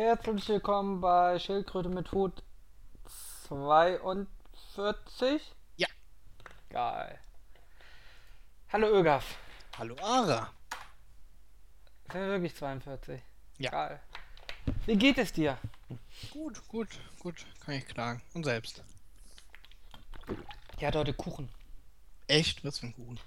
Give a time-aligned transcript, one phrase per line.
[0.00, 2.44] Herzlich willkommen bei Schildkröte mit Hut
[3.48, 5.42] 42.
[5.76, 5.88] Ja.
[6.70, 7.18] Geil.
[8.72, 9.36] Hallo Ögaf.
[9.76, 10.52] Hallo Ara.
[12.12, 13.20] Sind wir wirklich 42?
[13.58, 13.70] Ja.
[13.72, 14.00] Geil.
[14.86, 15.58] Wie geht es dir?
[16.30, 17.44] Gut, gut, gut.
[17.64, 18.22] Kann ich klagen.
[18.34, 18.84] Und selbst.
[20.76, 21.48] Ich hatte heute Kuchen.
[22.28, 22.64] Echt?
[22.64, 23.18] Was für ein Kuchen.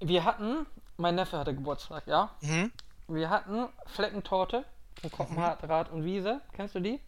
[0.00, 0.66] Wir hatten,
[0.96, 2.34] mein Neffe hatte Geburtstag, ja?
[2.40, 2.72] Mhm.
[3.08, 4.64] Wir hatten Fleckentorte
[5.00, 6.40] von Koppenrad Rad und Wiese.
[6.52, 7.00] Kennst du die?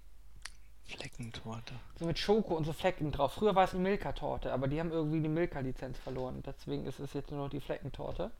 [0.85, 1.75] Fleckentorte.
[1.99, 3.33] So mit Schoko und so Flecken drauf.
[3.35, 6.43] Früher war es eine Milka-Torte, aber die haben irgendwie die Milka-Lizenz verloren.
[6.45, 8.31] Deswegen ist es jetzt nur noch die Fleckentorte.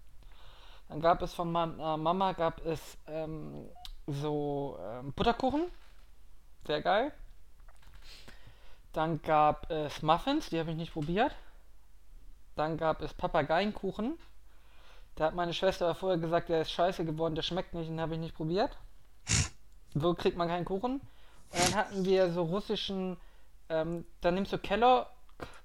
[0.89, 3.69] Dann gab es von meiner Mama gab es ähm,
[4.07, 5.65] so ähm, Butterkuchen.
[6.67, 7.13] Sehr geil.
[8.93, 11.35] Dann gab es Muffins, die habe ich nicht probiert.
[12.55, 14.19] Dann gab es Papageienkuchen.
[15.17, 18.15] Da hat meine Schwester vorher gesagt, der ist scheiße geworden, der schmeckt nicht, den habe
[18.15, 18.77] ich nicht probiert.
[19.95, 21.01] So kriegt man keinen Kuchen.
[21.51, 23.17] Und dann hatten wir so russischen,
[23.69, 25.09] ähm, dann nimmst du Kellogg,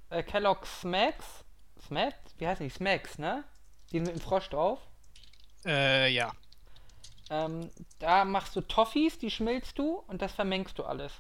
[0.10, 1.44] äh, Kellogg Smacks.
[1.86, 2.36] Smacks?
[2.38, 2.70] Wie heißt die?
[2.70, 3.44] Smacks, ne?
[3.92, 4.80] Die mit dem Frosch drauf.
[5.66, 6.32] Äh, ja.
[7.30, 11.14] Ähm, da machst du Toffees, die schmilzt du und das vermengst du alles.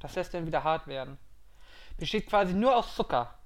[0.00, 1.18] Das lässt dann wieder hart werden.
[1.96, 3.38] Besteht quasi nur aus Zucker.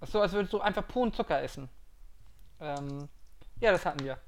[0.00, 1.68] Das ist so, als würdest du einfach puren Zucker essen.
[2.60, 3.08] Ähm,
[3.60, 4.18] ja, das hatten wir.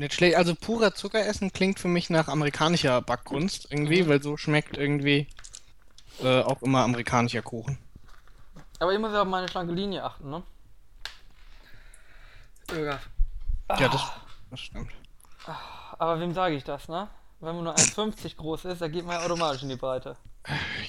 [0.00, 0.36] Nicht schlecht.
[0.36, 4.08] Also purer Zucker essen klingt für mich nach amerikanischer Backkunst irgendwie, Mhm.
[4.08, 5.26] weil so schmeckt irgendwie
[6.22, 7.76] äh, auch immer amerikanischer Kuchen.
[8.78, 10.42] Aber ich muss ja auf meine schlanke Linie achten, ne?
[12.74, 12.98] Ja.
[13.78, 14.02] Ja, das,
[14.50, 14.90] das stimmt.
[15.98, 17.08] Aber wem sage ich das, ne?
[17.40, 20.16] Wenn man nur 1,50 groß ist, da geht man ja automatisch in die Breite.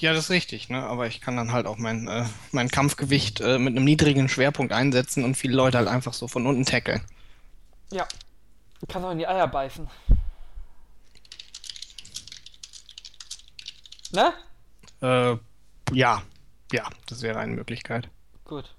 [0.00, 0.82] Ja, das ist richtig, ne?
[0.84, 4.72] Aber ich kann dann halt auch mein, äh, mein Kampfgewicht äh, mit einem niedrigen Schwerpunkt
[4.72, 7.02] einsetzen und viele Leute halt einfach so von unten tackeln.
[7.90, 8.06] Ja.
[8.82, 9.88] Du kannst auch in die Eier beißen.
[14.12, 14.32] Ne?
[15.00, 15.36] Äh,
[15.96, 16.22] ja.
[16.72, 18.08] Ja, das wäre eine Möglichkeit.
[18.44, 18.74] Gut.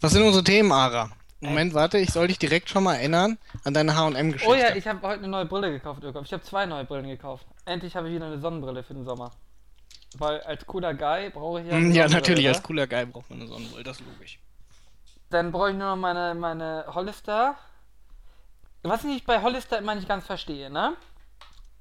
[0.00, 1.10] Was sind unsere Themen, Ara?
[1.40, 4.52] Moment, warte, ich soll dich direkt schon mal erinnern an deine H&M-Geschichte.
[4.52, 6.24] Oh ja, ich habe heute eine neue Brille gekauft, Ökof.
[6.26, 7.46] Ich habe zwei neue Brillen gekauft.
[7.64, 9.32] Endlich habe ich wieder eine Sonnenbrille für den Sommer.
[10.18, 11.72] Weil als cooler Guy brauche ich ja.
[11.72, 12.50] Hm, Ja, natürlich, ne?
[12.50, 14.38] als cooler Guy braucht man eine Sonnenbrille, das ist logisch.
[15.30, 17.56] Dann brauche ich nur noch meine, meine Hollister.
[18.82, 20.96] Was ich bei Hollister immer nicht ganz verstehe, ne?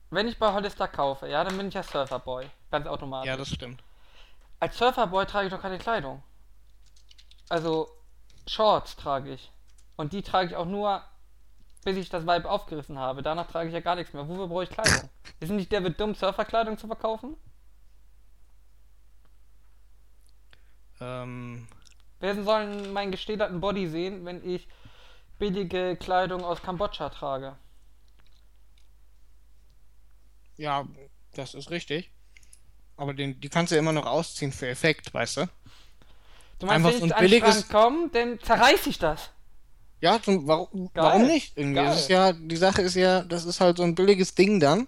[0.09, 2.49] Wenn ich bei Hollister kaufe, ja, dann bin ich ja Surferboy.
[2.71, 3.27] Ganz automatisch.
[3.27, 3.81] Ja, das stimmt.
[4.59, 6.21] Als Surferboy trage ich doch keine Kleidung.
[7.47, 7.87] Also
[8.47, 9.51] Shorts trage ich.
[9.95, 11.01] Und die trage ich auch nur,
[11.85, 13.21] bis ich das Vibe aufgerissen habe.
[13.21, 14.27] Danach trage ich ja gar nichts mehr.
[14.27, 15.09] Wofür brauche ich Kleidung?
[15.39, 17.37] Ist nicht der wird dumm, Surferkleidung zu verkaufen?
[20.99, 21.67] Ähm,
[22.19, 24.67] Wer soll meinen gestählerten Body sehen, wenn ich
[25.39, 27.55] billige Kleidung aus Kambodscha trage?
[30.57, 30.85] ja,
[31.35, 32.11] das ist richtig.
[32.97, 35.41] Aber den, die kannst du ja immer noch ausziehen für Effekt, weißt du?
[36.59, 39.29] Du meinst, Einfach wenn so ich ein billiges- komme, dann zerreiß ich das.
[40.01, 41.57] Ja, zum, warum, warum nicht?
[41.57, 41.75] Irgendwie.
[41.75, 41.85] Geil.
[41.85, 44.87] Das ist ja, die Sache ist ja, das ist halt so ein billiges Ding dann.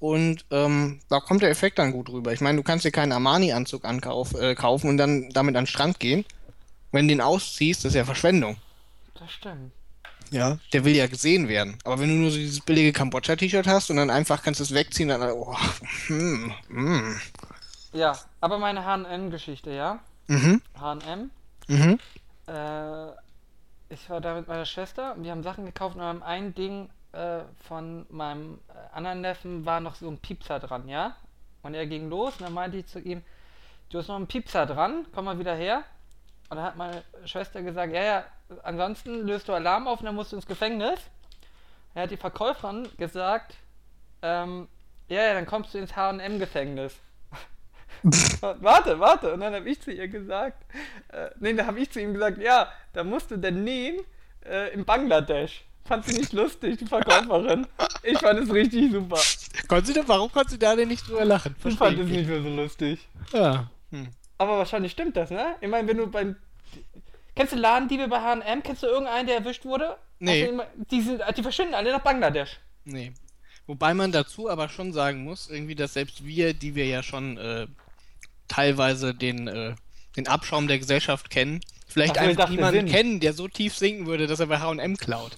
[0.00, 2.32] Und ähm, da kommt der Effekt dann gut rüber.
[2.32, 5.66] Ich meine, du kannst dir keinen Armani-Anzug ankauf, äh, kaufen und dann damit an den
[5.66, 6.24] Strand gehen.
[6.92, 8.56] Wenn du den ausziehst, das ist ja Verschwendung.
[9.18, 9.72] Das stimmt.
[10.30, 10.58] Ja.
[10.72, 11.78] Der will ja gesehen werden.
[11.84, 14.74] Aber wenn du nur so dieses billige Kambodscha-T-Shirt hast und dann einfach kannst du es
[14.74, 15.56] wegziehen, dann, oh,
[16.06, 17.20] hm, hm.
[17.92, 20.00] Ja, aber meine H&M-Geschichte, ja?
[20.26, 21.30] Mhm, H&M.
[21.68, 21.98] mhm.
[22.48, 23.10] Äh,
[23.88, 26.90] ich war da mit meiner Schwester und wir haben Sachen gekauft und am ein Ding
[27.12, 31.16] äh, von meinem äh, anderen Neffen war noch so ein Piepser dran, ja?
[31.62, 33.22] Und er ging los und dann meinte ich zu ihm,
[33.90, 35.84] du hast noch einen Piepser dran, komm mal wieder her.
[36.48, 38.24] Und dann hat meine Schwester gesagt, ja, ja,
[38.62, 40.98] ansonsten löst du Alarm auf und dann musst du ins Gefängnis.
[41.94, 43.54] Er hat die Verkäuferin gesagt,
[44.22, 44.68] ähm,
[45.08, 46.94] ja, ja, dann kommst du ins H&M-Gefängnis.
[48.40, 49.32] warte, warte.
[49.32, 50.64] Und dann habe ich zu ihr gesagt,
[51.08, 54.00] äh, nee, da habe ich zu ihm gesagt, ja, da musst du denn nähen
[54.44, 55.64] äh, in Bangladesch.
[55.84, 57.66] Fand sie nicht lustig, die Verkäuferin.
[58.02, 59.20] Ich fand es richtig super.
[59.68, 61.54] Konntest du, denn- warum konntest du da denn nicht drüber lachen?
[61.56, 63.08] Ich Versteh fand ich es nicht mehr so lustig.
[63.32, 63.70] Ja.
[63.92, 64.08] Hm.
[64.38, 65.54] Aber wahrscheinlich stimmt das, ne?
[65.60, 66.36] Ich meine, wenn du beim.
[67.36, 68.62] Kennst du Ladendiebe bei HM?
[68.62, 69.98] Kennst du irgendeinen, der erwischt wurde?
[70.18, 70.44] Nee.
[70.44, 72.58] Immer- Die, sind, die verschwinden alle nach Bangladesch.
[72.84, 73.12] Nee.
[73.66, 77.36] Wobei man dazu aber schon sagen muss, irgendwie, dass selbst wir, die wir ja schon
[77.36, 77.66] äh,
[78.48, 79.74] teilweise den, äh,
[80.16, 84.26] den Abschaum der Gesellschaft kennen, vielleicht Ach einfach niemanden kennen, der so tief sinken würde,
[84.26, 85.36] dass er bei H&M klaut.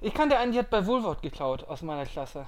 [0.00, 2.46] Ich kannte einen, die hat bei Wohlwort geklaut aus meiner Klasse.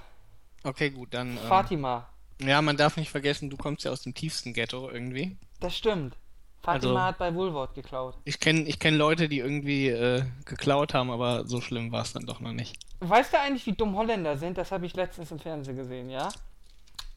[0.63, 1.31] Okay, gut, dann...
[1.33, 2.09] Ähm, Fatima.
[2.41, 5.37] ja, man darf nicht vergessen, du kommst ja aus dem tiefsten Ghetto irgendwie.
[5.61, 6.15] Das stimmt.
[6.63, 8.17] Fatima Also- hat bei Woolworth geklaut.
[8.25, 12.13] Ich kenne ich kenn Leute, die irgendwie äh, geklaut haben, aber so schlimm war es
[12.13, 12.77] dann doch noch nicht.
[13.01, 14.59] Weißt du eigentlich, wie dumm Holländer sind?
[14.59, 16.29] Das habe ich letztens im Fernsehen gesehen, ja?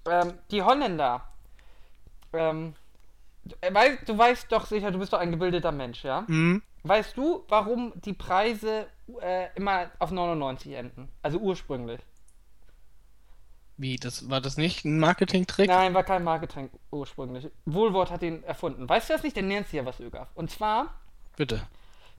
[0.09, 1.23] Ähm, die Holländer.
[2.33, 2.75] Ähm,
[3.61, 3.71] äh,
[4.05, 6.23] du weißt doch sicher, du bist doch ein gebildeter Mensch, ja?
[6.27, 6.61] Mhm.
[6.83, 8.88] Weißt du, warum die Preise
[9.21, 11.09] äh, immer auf 99 enden?
[11.21, 11.99] Also ursprünglich.
[13.77, 15.68] Wie, das war das nicht ein Marketing-Trick?
[15.68, 17.50] Nein, war kein Marketing ursprünglich.
[17.65, 18.88] Woolworth hat ihn erfunden.
[18.88, 19.35] Weißt du das nicht?
[19.38, 20.27] Dann lernst du ja was, Ögaf.
[20.35, 20.94] Und zwar,
[21.35, 21.62] Bitte.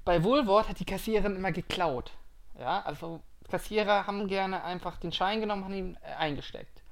[0.05, 2.11] bei Woolworth hat die Kassiererin immer geklaut.
[2.59, 6.83] Ja, also Kassierer haben gerne einfach den Schein genommen, haben ihn äh, eingesteckt.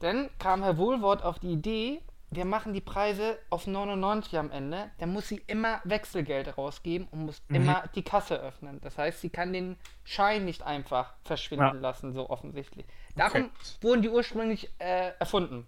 [0.00, 2.00] Dann kam Herr Woolworth auf die Idee,
[2.30, 7.26] wir machen die Preise auf 99 am Ende, dann muss sie immer Wechselgeld rausgeben und
[7.26, 7.56] muss Mhm.
[7.56, 8.80] immer die Kasse öffnen.
[8.80, 11.80] Das heißt, sie kann den Schein nicht einfach verschwinden Ja.
[11.80, 12.86] lassen, so offensichtlich.
[13.16, 13.50] Darum Okay.
[13.82, 15.66] wurden die ursprünglich äh, erfunden.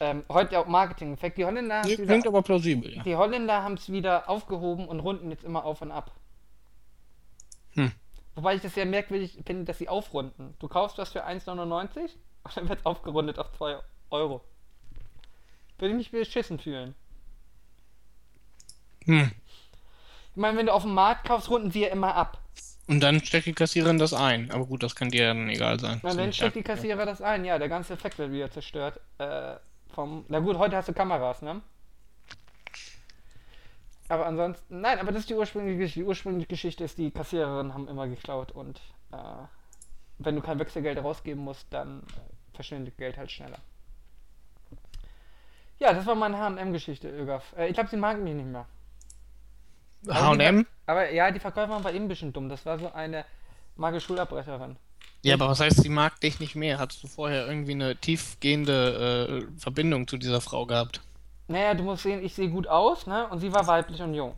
[0.00, 1.38] Ähm, heute auch Marketing-Effekt.
[1.38, 3.02] Die Holländer wieder- Klingt aber plausibel, ja.
[3.02, 6.12] die Holländer haben es wieder aufgehoben und runden jetzt immer auf und ab.
[7.74, 7.92] Hm.
[8.34, 10.54] Wobei ich das sehr merkwürdig finde, dass sie aufrunden.
[10.58, 12.00] Du kaufst was für 1,99
[12.44, 13.78] und dann wird es aufgerundet auf 2
[14.10, 14.40] Euro.
[15.78, 16.94] Würde ich mich beschissen fühlen.
[19.04, 19.30] Hm.
[20.30, 22.38] Ich meine, wenn du auf dem Markt kaufst, runden sie ja immer ab.
[22.86, 24.50] Und dann steckt die Kassiererin das ein.
[24.50, 26.00] Aber gut, das kann dir dann egal sein.
[26.02, 27.44] Na, dann steckt die Kassierer das ein.
[27.44, 29.00] Ja, der ganze Effekt wird wieder zerstört.
[29.18, 29.54] Äh,
[29.94, 31.62] vom, na gut, heute hast du Kameras, ne?
[34.08, 36.00] Aber ansonsten, nein, aber das ist die ursprüngliche Geschichte.
[36.00, 38.78] Die ursprüngliche Geschichte ist, die Kassiererinnen haben immer geklaut und
[39.12, 39.16] äh,
[40.18, 43.58] wenn du kein Wechselgeld rausgeben musst, dann äh, verschwindet Geld halt schneller.
[45.78, 47.54] Ja, das war meine H&M-Geschichte, Ögaf.
[47.56, 48.66] Äh, ich glaube, sie mag mich nicht mehr.
[50.08, 50.66] H&M?
[50.86, 52.48] Aber ja, die Verkäuferin war eben ein bisschen dumm.
[52.48, 53.24] Das war so eine
[53.76, 54.76] magische Schulabbrecherin.
[55.22, 56.78] Ja, aber was heißt, sie mag dich nicht mehr?
[56.78, 61.00] Hattest du vorher irgendwie eine tiefgehende äh, Verbindung zu dieser Frau gehabt?
[61.48, 63.26] Naja, du musst sehen, ich sehe gut aus, ne?
[63.28, 64.34] Und sie war weiblich und jung.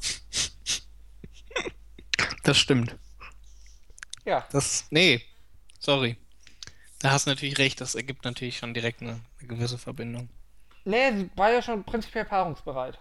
[2.45, 2.95] Das stimmt.
[4.25, 4.47] Ja.
[4.53, 4.87] Das.
[4.91, 5.21] Nee.
[5.81, 6.17] Sorry.
[7.01, 10.29] Da hast du natürlich recht, das ergibt natürlich schon direkt eine, eine gewisse Verbindung.
[10.85, 12.99] Nee, sie war ja schon prinzipiell paarungsbereit.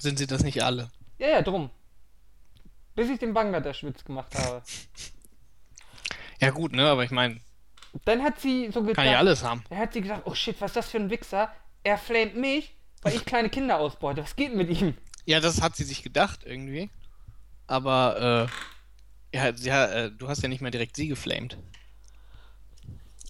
[0.00, 0.90] Sind sie das nicht alle?
[1.18, 1.70] Ja, ja, drum.
[2.94, 4.62] Bis ich den Bangladesch-Witz gemacht habe.
[6.40, 7.40] Ja, gut, ne, aber ich meine,
[8.04, 9.64] Dann hat sie so gedacht, kann ja alles haben.
[9.70, 11.50] dann hat sie gedacht, oh shit, was ist das für ein Wichser?
[11.82, 14.22] Er flamet mich, weil ich kleine Kinder ausbeute.
[14.22, 14.96] Was geht mit ihm?
[15.26, 16.90] Ja, das hat sie sich gedacht irgendwie.
[17.66, 18.48] Aber,
[19.32, 19.36] äh.
[19.36, 21.58] Ja, ja äh, du hast ja nicht mehr direkt sie geflamed.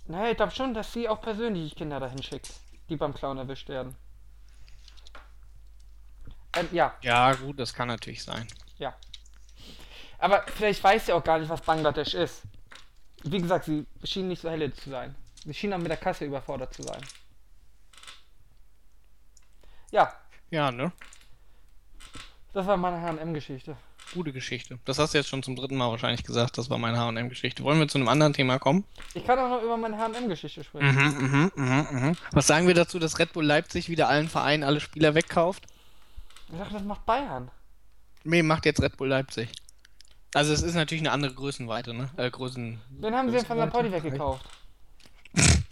[0.06, 2.50] Naja, ich glaube schon, dass sie auch persönlich Kinder dahin schickt,
[2.88, 3.94] die beim Clown erwischt werden.
[6.56, 8.46] Ähm, ja, Ja, gut, das kann natürlich sein.
[8.78, 8.94] ja.
[10.20, 12.42] Aber vielleicht weiß sie auch gar nicht, was Bangladesch ist.
[13.22, 15.14] Wie gesagt, sie schien nicht so helle zu sein.
[15.44, 17.00] Sie schien auch mit der Kasse überfordert zu sein.
[19.90, 20.12] Ja,
[20.50, 20.92] Ja, ne?
[22.52, 23.76] das war meine H&M-Geschichte.
[24.14, 24.78] Gute Geschichte.
[24.86, 27.62] Das hast du jetzt schon zum dritten Mal wahrscheinlich gesagt, das war meine HM-Geschichte.
[27.62, 28.84] Wollen wir zu einem anderen Thema kommen?
[29.14, 30.94] Ich kann auch noch über meine H&M-Geschichte sprechen.
[30.94, 32.16] Mhm, mhm, mhm, mhm.
[32.32, 35.64] Was sagen wir dazu, dass Red Bull Leipzig wieder allen Vereinen alle Spieler wegkauft?
[36.50, 37.50] Ich dachte, das macht Bayern.
[38.24, 39.48] Nee, macht jetzt Red Bull Leipzig.
[40.34, 42.10] Also es ist natürlich eine andere Größenweite, ne?
[42.16, 42.80] Äh, Größen.
[42.90, 44.04] Wen haben sie von Laporti Größenweite.
[44.12, 44.46] weggekauft?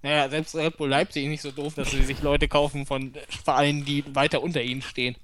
[0.00, 3.12] Naja, selbst Red Bull Leipzig ist nicht so doof, dass sie sich Leute kaufen von
[3.44, 5.16] Vereinen, die weiter unter ihnen stehen.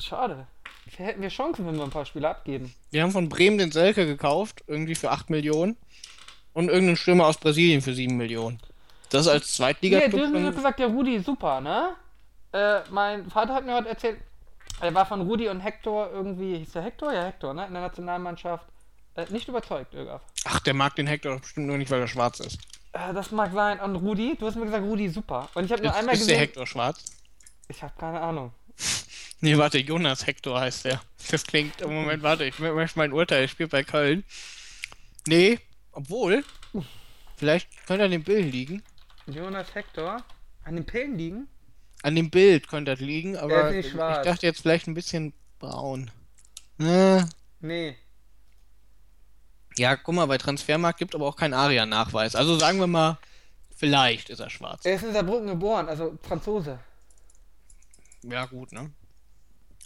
[0.00, 0.48] Schade.
[0.96, 2.74] Hätten wir Chancen, wenn wir ein paar Spiele abgeben.
[2.90, 5.76] Wir haben von Bremen den Selke gekauft, irgendwie für 8 Millionen.
[6.52, 8.58] Und irgendeinen Stürmer aus Brasilien für 7 Millionen.
[9.10, 11.94] Das als Ja, hast mir schon- gesagt, der Rudi ist super, ne?
[12.56, 14.18] Äh, mein Vater hat mir heute erzählt,
[14.80, 17.12] er war von Rudi und Hector irgendwie, hieß der Hector?
[17.12, 17.66] Ja, Hector, ne?
[17.66, 18.66] In der Nationalmannschaft.
[19.14, 20.22] Äh, nicht überzeugt, Ögaf.
[20.44, 22.58] Ach, der mag den Hector doch bestimmt nur nicht, weil er schwarz ist.
[22.92, 23.80] Äh, das mag sein.
[23.80, 25.48] Und Rudi, du hast mir gesagt, Rudi super.
[25.54, 26.38] Und ich habe nur Ist, einmal ist der gesehen.
[26.40, 27.04] Hector schwarz?
[27.68, 28.52] Ich habe keine Ahnung.
[29.42, 30.98] Nee, warte, Jonas Hector heißt der.
[31.30, 31.82] Das klingt.
[31.82, 33.42] im Moment, warte, ich mö- möchte mein Urteil.
[33.42, 34.24] Er spielt bei Köln.
[35.26, 35.58] Nee,
[35.92, 36.42] obwohl.
[37.36, 38.82] Vielleicht könnte er an dem Bild liegen.
[39.26, 40.22] Jonas Hector.
[40.64, 41.48] An den Pillen liegen?
[42.06, 46.08] An dem Bild könnte das liegen, aber ich dachte jetzt vielleicht ein bisschen braun.
[46.78, 47.28] Ne?
[47.58, 47.96] Nee.
[49.76, 52.36] Ja, guck mal, bei Transfermarkt gibt aber auch keinen Aria-Nachweis.
[52.36, 53.18] Also sagen wir mal,
[53.74, 54.84] vielleicht ist er schwarz.
[54.84, 56.78] Er ist in Saarbrücken geboren, also Franzose.
[58.22, 58.92] Ja, gut, ne?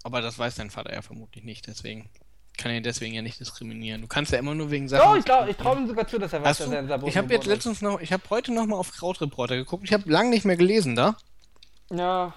[0.03, 2.11] Aber das weiß dein Vater ja vermutlich nicht, deswegen
[2.59, 4.03] kann er ihn deswegen ja nicht diskriminieren.
[4.03, 5.09] Du kannst ja immer nur wegen Sachen.
[5.09, 7.09] Doch, ich glaube, ich traue ihm sogar zu, dass er weiß, dass er in Saarbrücken
[7.09, 9.85] ich habe jetzt letztens noch, ich habe heute noch mal auf Krautreporter geguckt.
[9.85, 11.17] Ich habe lange nicht mehr gelesen da.
[11.93, 12.33] Ja,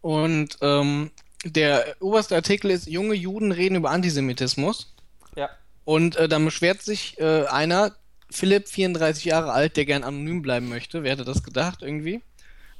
[0.00, 1.10] Und ähm,
[1.44, 4.94] der oberste Artikel ist: Junge Juden reden über Antisemitismus.
[5.36, 5.50] ja.
[5.84, 7.96] Und äh, dann beschwert sich äh, einer,
[8.30, 11.02] Philipp, 34 Jahre alt, der gern anonym bleiben möchte.
[11.02, 12.22] Wer hätte das gedacht irgendwie?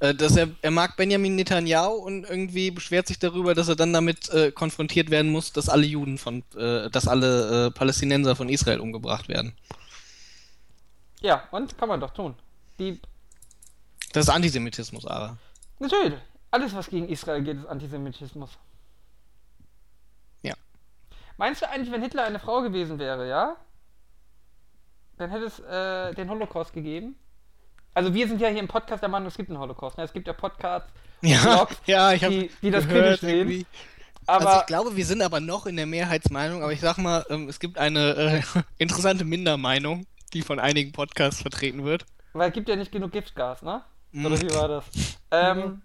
[0.00, 3.92] Äh, dass er, er mag Benjamin Netanyahu und irgendwie beschwert sich darüber, dass er dann
[3.92, 8.80] damit äh, konfrontiert werden muss, dass alle Juden von, äh, dass alle Palästinenser von Israel
[8.80, 9.54] umgebracht werden.
[11.20, 12.34] Ja, und kann man doch tun.
[12.78, 13.00] Die,
[14.12, 15.36] Das ist Antisemitismus, Ara.
[15.78, 16.18] natürlich,
[16.50, 18.50] alles was gegen Israel geht, ist Antisemitismus.
[20.42, 20.54] Ja.
[21.36, 23.56] Meinst du eigentlich, wenn Hitler eine Frau gewesen wäre, ja?
[25.18, 27.14] Dann hätte es äh, den Holocaust gegeben?
[27.94, 29.98] Also wir sind ja hier im Podcast der Meinung, es gibt einen Holocaust.
[29.98, 30.04] Ne?
[30.04, 30.88] Es gibt ja Podcasts,
[31.22, 33.66] Ja, Blogs, ja, die, die das kritisch sehen.
[34.26, 37.24] Aber also ich glaube, wir sind aber noch in der Mehrheitsmeinung, aber ich sag mal,
[37.30, 38.42] ähm, es gibt eine äh,
[38.78, 42.06] interessante Mindermeinung, die von einigen Podcasts vertreten wird.
[42.32, 43.82] weil es gibt ja nicht genug Giftgas, ne?
[44.12, 44.26] Mhm.
[44.26, 44.84] Oder wie war das?
[45.30, 45.82] Ähm,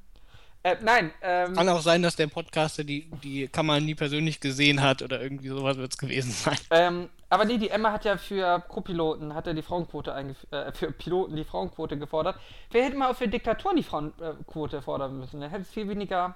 [0.64, 4.82] äh, nein, ähm, Kann auch sein, dass der Podcaster die, die Kamera nie persönlich gesehen
[4.82, 6.58] hat oder irgendwie sowas wird es gewesen sein.
[6.72, 10.92] Ähm, aber nee, die Emma hat ja für Co-Piloten, hat ja die Frauenquote äh, für
[10.92, 12.40] Piloten die Frauenquote gefordert.
[12.72, 15.40] Wer hätte mal auch für Diktaturen die Frauenquote fordern müssen?
[15.40, 16.34] Dann hätte es viel weniger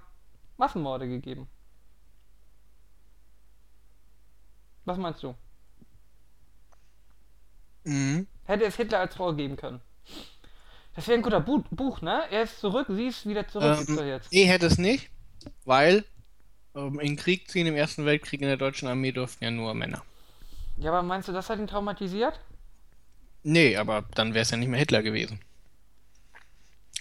[0.58, 1.48] Massenmorde gegeben.
[4.86, 5.34] Was meinst du?
[7.84, 8.28] Mhm.
[8.44, 9.82] Hätte es Hitler als Frau geben können?
[11.00, 12.24] Das wäre ein guter Bu Buch, ne?
[12.30, 13.88] Er ist zurück, sie ist wieder zurück.
[13.88, 14.34] Ähm, jetzt.
[14.34, 15.10] nee, hätte es nicht,
[15.64, 16.04] weil
[16.76, 20.04] ähm, in Krieg ziehen im Ersten Weltkrieg in der deutschen Armee durften ja nur Männer.
[20.76, 22.38] Ja, aber meinst du, das hat ihn traumatisiert?
[23.44, 25.40] Nee, aber dann wäre es ja nicht mehr Hitler gewesen.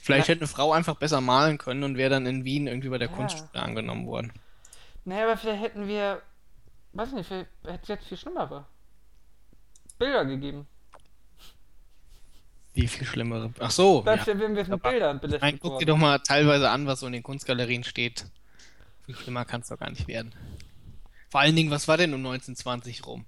[0.01, 2.91] Vielleicht Na- hätte eine Frau einfach besser malen können und wäre dann in Wien irgendwie
[2.91, 3.17] bei der Ja.
[3.17, 4.33] Kunstschule angenommen worden.
[5.05, 6.23] Naja, aber vielleicht hätten wir,
[6.93, 8.65] weiß nicht, vielleicht hätte es jetzt viel schlimmere
[9.99, 10.69] Bilder gegeben.
[12.79, 13.53] Wie viel schlimmere.
[13.59, 14.03] Ach so.
[14.03, 14.39] Dann Ja.
[14.39, 17.25] wir mit Bildern Nein, belästigt guck dir doch mal teilweise an, was so in den
[17.25, 18.27] Kunstgalerien steht.
[19.05, 20.33] Viel schlimmer kann es doch gar nicht werden.
[21.29, 23.25] Vor allen Dingen, was war denn um 1920 rum?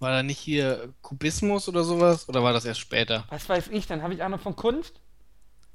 [0.00, 2.28] War da nicht hier Kubismus oder sowas?
[2.28, 3.26] Oder war das erst später?
[3.28, 5.00] Was weiß ich, dann habe ich Ahnung von Kunst.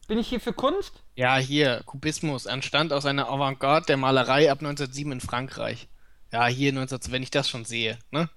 [0.10, 1.02] Bin ich hier für Kunst?
[1.16, 5.88] Ja, hier, Kubismus entstand aus einer Avantgarde der Malerei ab 1907 in Frankreich.
[6.34, 8.30] Ja, hier 19, wenn ich das schon sehe, ne?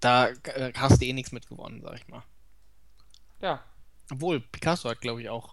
[0.00, 2.22] Da äh, hast du eh nichts mitgewonnen, sag ich mal.
[3.42, 3.62] Ja.
[4.10, 5.52] Obwohl, Picasso hat, glaube ich, auch.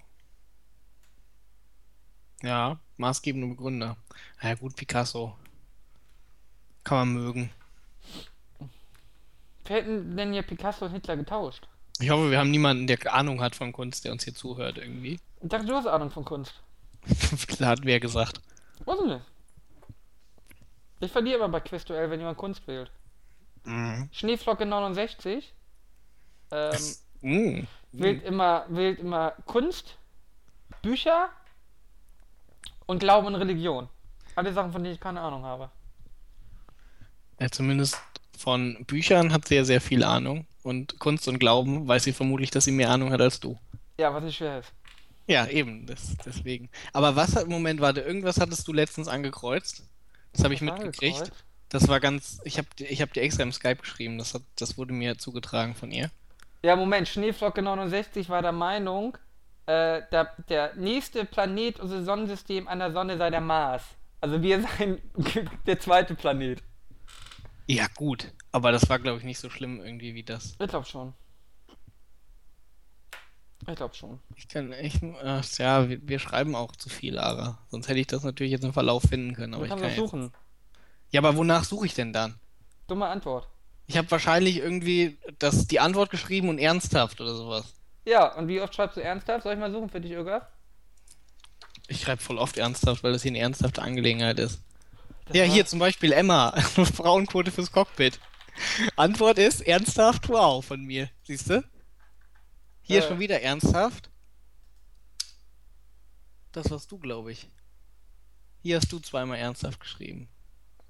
[2.42, 3.98] Ja, maßgebende Begründer.
[4.42, 5.36] Na ja, gut, Picasso.
[6.84, 7.52] Kann man mögen.
[9.66, 11.68] Wir hätten denn hier Picasso und Hitler getauscht.
[12.00, 15.20] Ich hoffe, wir haben niemanden, der Ahnung hat von Kunst, der uns hier zuhört, irgendwie.
[15.42, 16.54] Ich dachte, du hast Ahnung von Kunst.
[17.48, 18.42] Klar hat wer gesagt.
[18.86, 19.22] Was denn?
[21.02, 22.92] Ich verliere immer bei Quizduell, wenn jemand Kunst wählt.
[23.66, 24.10] Mhm.
[24.12, 25.54] Schneeflocke 69
[26.52, 27.68] ähm, Mhm.
[27.92, 29.98] wählt, immer, wählt immer Kunst,
[30.82, 31.30] Bücher
[32.86, 33.90] und Glauben und Religion.
[34.36, 35.70] Alle Sachen, von denen ich keine Ahnung habe.
[37.40, 38.02] Ja, zumindest
[38.38, 40.46] von Büchern hat sie ja sehr viel Ahnung.
[40.64, 43.58] Und Kunst und Glauben weiß sie vermutlich, dass sie mehr Ahnung hat als du.
[43.98, 44.72] Ja, was nicht schwer ist.
[45.28, 46.70] Ja, eben, das, deswegen.
[46.92, 49.84] Aber was hat, Moment, warte, irgendwas hattest du letztens angekreuzt?
[50.34, 51.32] Das habe ich mitgekriegt.
[51.70, 54.78] Das war ganz, ich habe ich hab dir extra im Skype geschrieben, das, hat, das
[54.78, 56.10] wurde mir zugetragen von ihr.
[56.62, 59.18] Ja, Moment, Schneeflocke 69 war der Meinung,
[59.66, 63.84] äh, der, der nächste Planet unseres Sonnensystem an der Sonne sei der Mars.
[64.20, 65.02] Also wir seien
[65.66, 66.62] der zweite Planet.
[67.68, 70.56] Ja, gut, aber das war, glaube ich, nicht so schlimm irgendwie wie das.
[70.60, 71.14] Ich glaube schon.
[73.68, 74.20] Ich glaube schon.
[74.36, 77.60] Ich kann, ich, äh, ja, wir, wir schreiben auch zu viel, Lara.
[77.70, 80.00] Sonst hätte ich das natürlich jetzt im Verlauf finden können, aber ich kann das jetzt.
[80.00, 80.32] suchen.
[81.12, 82.40] Ja, aber wonach suche ich denn dann?
[82.88, 83.48] Dumme Antwort.
[83.90, 87.74] Ich habe wahrscheinlich irgendwie das, die Antwort geschrieben und ernsthaft oder sowas.
[88.06, 89.42] Ja, und wie oft schreibst du ernsthaft?
[89.44, 90.48] Soll ich mal suchen für dich, Irga?
[91.88, 94.62] Ich schreibe voll oft ernsthaft, weil das hier eine ernsthafte Angelegenheit ist.
[95.26, 98.20] Das ja, war- hier zum Beispiel Emma, Frauenquote fürs Cockpit.
[98.96, 101.10] Antwort ist ernsthaft, wow, von mir.
[101.24, 101.64] Siehst du?
[102.84, 103.08] Hier Äh.
[103.08, 104.12] schon wieder ernsthaft.
[106.52, 107.48] Das warst du, glaube ich.
[108.62, 110.28] Hier hast du zweimal ernsthaft geschrieben.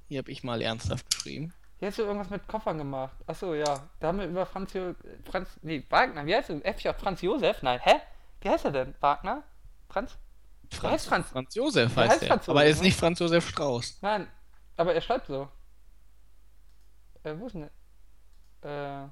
[0.10, 1.53] Hier habe ich mal ernsthaft geschrieben.
[1.79, 3.15] Hier hast du irgendwas mit Koffern gemacht.
[3.25, 3.88] Achso, ja.
[4.00, 4.93] Da haben wir über Franz, jo
[5.29, 6.74] Franz, nee, Wagner, wie heißt er?
[6.74, 7.62] FJ, Franz Josef?
[7.63, 7.95] Nein, hä?
[8.41, 8.95] Wie heißt er denn?
[9.00, 9.43] Wagner?
[9.89, 10.17] Franz?
[10.83, 11.29] Der heißt Franz.
[11.29, 12.27] Franz Josef heißt heißt er.
[12.27, 14.00] Franz aber er Josef, ist nicht Franz Josef Strauß.
[14.01, 14.27] Nein,
[14.77, 15.48] aber er schreibt so.
[17.24, 17.69] Äh, wo ist denn
[18.62, 19.05] der?
[19.05, 19.07] Äh,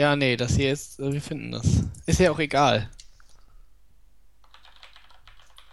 [0.00, 1.84] Ja, nee, das hier ist, äh, wir finden das.
[2.06, 2.90] Ist ja auch egal.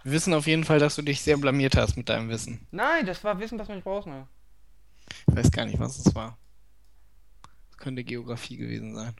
[0.04, 2.66] Wir wissen auf jeden Fall, dass du dich sehr blamiert hast mit deinem Wissen.
[2.70, 4.26] nein, das war Wissen, das man nicht braucht, ne?
[5.28, 6.36] Ich weiß gar nicht, was es war.
[7.70, 9.14] Das könnte Geografie gewesen sein.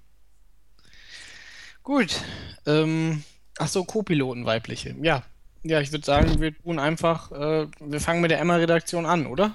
[1.82, 2.20] Gut.
[2.66, 3.24] Ähm,
[3.58, 4.94] ach so, Co-Piloten weibliche.
[5.00, 5.22] Ja.
[5.64, 9.54] Ja, ich würde sagen, wir tun einfach, äh, wir fangen mit der Emma-Redaktion an, oder?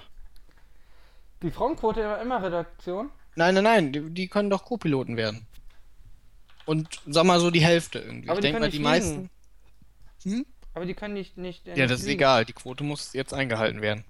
[1.41, 3.09] Die Frauenquote der Emma-Redaktion?
[3.35, 5.47] Nein, nein, nein, die, die können doch Co-Piloten werden.
[6.65, 8.29] und sag mal so die Hälfte irgendwie.
[8.29, 9.29] Aber ich die denke mal, die nicht meisten.
[10.23, 10.45] Hm?
[10.73, 11.37] Aber die können nicht.
[11.37, 12.19] nicht Ja, nicht das ist fliegen.
[12.19, 12.45] egal.
[12.45, 14.03] Die Quote muss jetzt eingehalten werden.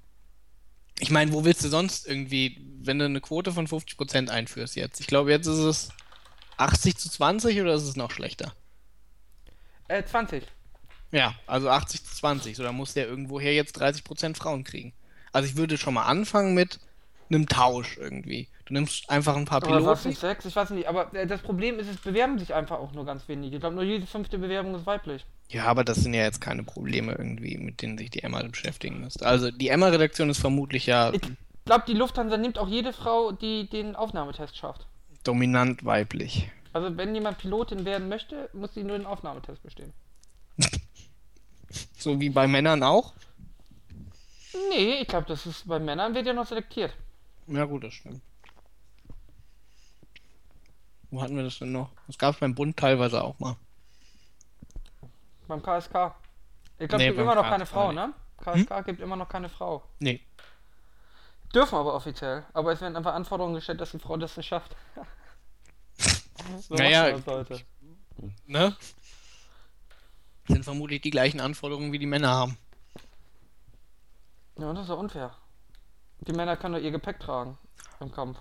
[0.99, 4.99] Ich meine, wo willst du sonst irgendwie, wenn du eine Quote von 50% einführst jetzt?
[4.99, 5.89] Ich glaube, jetzt ist es
[6.57, 8.53] 80 zu 20 oder ist es noch schlechter?
[9.87, 10.43] Äh, 20.
[11.11, 12.55] Ja, also 80 zu 20.
[12.55, 14.93] So, da muss der irgendwoher jetzt 30% Frauen kriegen.
[15.31, 16.79] Also ich würde schon mal anfangen mit
[17.33, 18.47] einem Tausch irgendwie.
[18.65, 20.09] Du nimmst einfach ein paar Oder Piloten.
[20.09, 20.45] nicht sechs?
[20.45, 20.87] Ich weiß nicht.
[20.87, 23.55] Aber äh, das Problem ist, es bewerben sich einfach auch nur ganz wenige.
[23.55, 25.25] Ich glaube, nur jede fünfte Bewerbung ist weiblich.
[25.49, 29.01] Ja, aber das sind ja jetzt keine Probleme irgendwie, mit denen sich die Emma beschäftigen
[29.01, 29.25] müsste.
[29.25, 31.21] Also die Emma-Redaktion ist vermutlich ja Ich
[31.65, 34.85] glaube, die Lufthansa nimmt auch jede Frau, die den Aufnahmetest schafft.
[35.23, 36.49] dominant weiblich.
[36.73, 39.93] Also, wenn jemand Pilotin werden möchte, muss sie nur den Aufnahmetest bestehen.
[41.97, 43.13] So wie bei Männern auch.
[44.69, 46.93] Nee, ich glaube, das ist bei Männern wird ja noch selektiert.
[47.47, 48.21] Ja, gut, das stimmt.
[51.11, 51.91] Wo hatten wir das denn noch?
[52.07, 53.55] Das gab es beim Bund teilweise auch mal.
[55.47, 56.15] Beim KSK.
[56.79, 57.95] Ich glaube, Nee, es gibt immer noch keine Frau, nicht.
[57.95, 58.13] ne?
[58.37, 59.83] KSK gibt immer noch keine Frau.
[59.99, 60.21] Nee.
[61.53, 62.45] Dürfen aber offiziell.
[62.53, 64.75] Aber es werden einfach Anforderungen gestellt, dass die Frau das nicht schafft.
[66.59, 67.61] so Naja, das heute.
[68.47, 68.75] Ne?
[70.47, 72.57] Sind vermutlich die gleichen Anforderungen, wie die Männer haben.
[74.57, 75.35] Ja, das ist doch unfair.
[76.27, 77.57] Die Männer können doch ihr Gepäck tragen
[77.99, 78.37] im Kampf.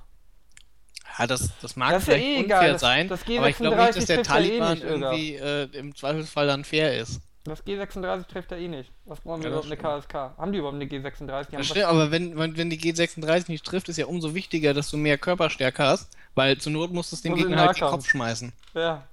[1.19, 3.77] Ja, das, das mag Das vielleicht eh unfair egal, das- sein, das aber ich glaube
[3.77, 4.89] nicht, dass der G36 trifft ja eh Taliban Irga.
[5.13, 7.21] irgendwie äh, im Zweifelsfall dann fair ist.
[7.45, 8.93] Das G36 trifft er eh nicht.
[9.05, 10.15] Was brauchen wir Ja, das überhaupt eine KSK?
[10.39, 11.51] Haben die überhaupt eine G36?
[11.51, 14.91] Die Das stimmt, aber wenn, wenn, die G36 nicht trifft, ist ja umso wichtiger, dass
[14.91, 17.89] du mehr Körperstärke hast, weil zur Not musst du es dem Gegner halt den.
[17.89, 18.53] Kopf schmeißen.
[18.75, 19.07] Ja.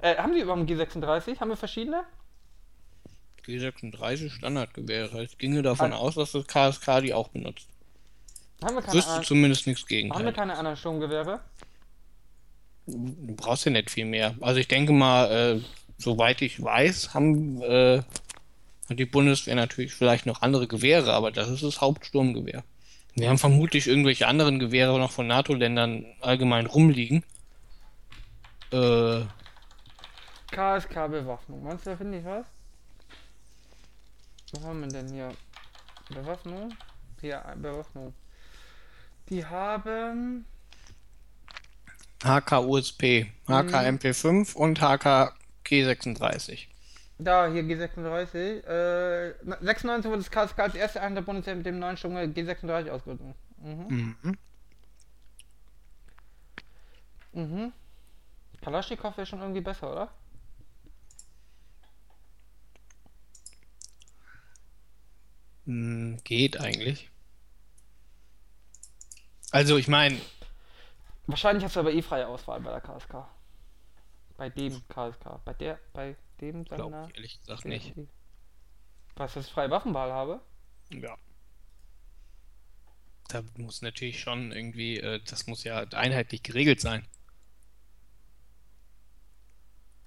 [0.00, 1.38] Äh, haben die überhaupt einen G36?
[1.40, 2.04] Haben wir verschiedene?
[3.46, 5.96] G36 Standardgewehr, das heißt, ich ginge davon Ah.
[5.96, 7.68] aus, dass das KSK die auch benutzt.
[8.62, 10.12] Haben wir keine, Wüsste anderen- zumindest nichts gegen.
[10.12, 11.40] haben wir keine anderen Sturmgewehre?
[12.86, 14.34] Du brauchst ja nicht viel mehr.
[14.40, 15.60] Also ich denke mal, äh,
[15.98, 18.02] soweit ich weiß, haben äh,
[18.88, 22.64] hat die Bundeswehr natürlich vielleicht noch andere Gewehre, aber das ist das Hauptsturmgewehr.
[23.14, 27.22] Wir haben vermutlich irgendwelche anderen Gewehre noch von NATO-Ländern allgemein rumliegen.
[28.72, 29.20] Äh,
[30.50, 31.62] KSK-Bewaffnung.
[31.62, 32.46] Meinst du, da finde ich was?
[34.52, 35.30] Was haben wir denn hier?
[36.10, 36.74] Bewaffnung?
[37.20, 38.12] Hier, Bewaffnung.
[39.28, 40.44] Die haben.
[42.22, 46.68] HK-USP, HK-MP5 und HK-G36.
[47.18, 48.64] Da, hier G36.
[48.64, 52.90] Äh, 96 wurde das KSK als erste Einheit der Bundeswehr mit dem neuen Sturm G36
[52.90, 53.34] ausgerüstet.
[53.58, 54.16] Mhm.
[54.22, 54.38] Mhm.
[57.32, 57.72] Mhm.
[58.60, 60.08] Kalaschnikow wäre schon irgendwie besser, oder?
[65.66, 67.11] Hm, Geht eigentlich.
[69.52, 70.20] Also ich meine,
[71.26, 73.26] Wahrscheinlich hast du aber eh freie Auswahl bei der KSK.
[74.36, 75.44] Bei dem KSK.
[75.44, 77.08] Bei der, bei dem glaube Sender.
[77.10, 77.94] ich ehrlich gesagt nicht.
[79.16, 80.40] Was, dass ich freie Waffenwahl habe?
[80.90, 81.16] Ja.
[83.28, 87.06] Da muss natürlich schon irgendwie, äh, das muss ja einheitlich geregelt sein.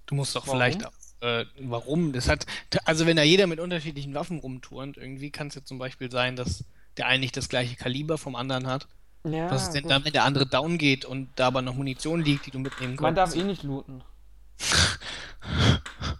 [0.06, 0.60] Du musst doch Warum?
[0.60, 2.14] vielleicht auch, äh, warum?
[2.14, 2.46] Das hat,
[2.86, 6.36] also wenn da jeder mit unterschiedlichen Waffen rumturnt, irgendwie kann es ja zum Beispiel sein,
[6.36, 6.66] dass
[6.98, 8.88] der eine nicht das gleiche Kaliber vom anderen hat.
[9.26, 9.52] Ja.
[9.52, 9.92] Was ist denn gut.
[9.92, 12.96] dann, wenn der andere down geht und da aber noch Munition liegt, die du mitnehmen
[13.00, 13.44] Man darf kannst?
[13.44, 14.04] eh nicht looten.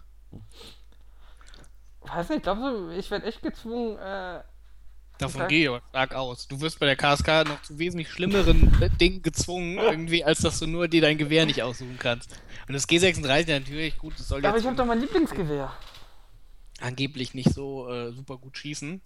[2.02, 4.42] Weiß nicht, glaubst du, ich werde echt gezwungen, äh,
[5.18, 5.48] Davon Okay.
[5.48, 6.46] gehe ich aber stark aus.
[6.46, 10.66] Du wirst bei der KSK noch zu wesentlich schlimmeren Dingen gezwungen, irgendwie, als dass du
[10.66, 12.38] nur dir dein Gewehr nicht aussuchen kannst.
[12.68, 15.72] Und das G36 natürlich, gut, das soll aber jetzt ich habe doch mein Lieblingsgewehr.
[16.82, 19.00] angeblich nicht so äh, super gut schießen.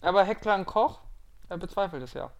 [0.00, 0.98] Aber Heckler und Koch,
[1.48, 2.32] er bezweifelt es ja.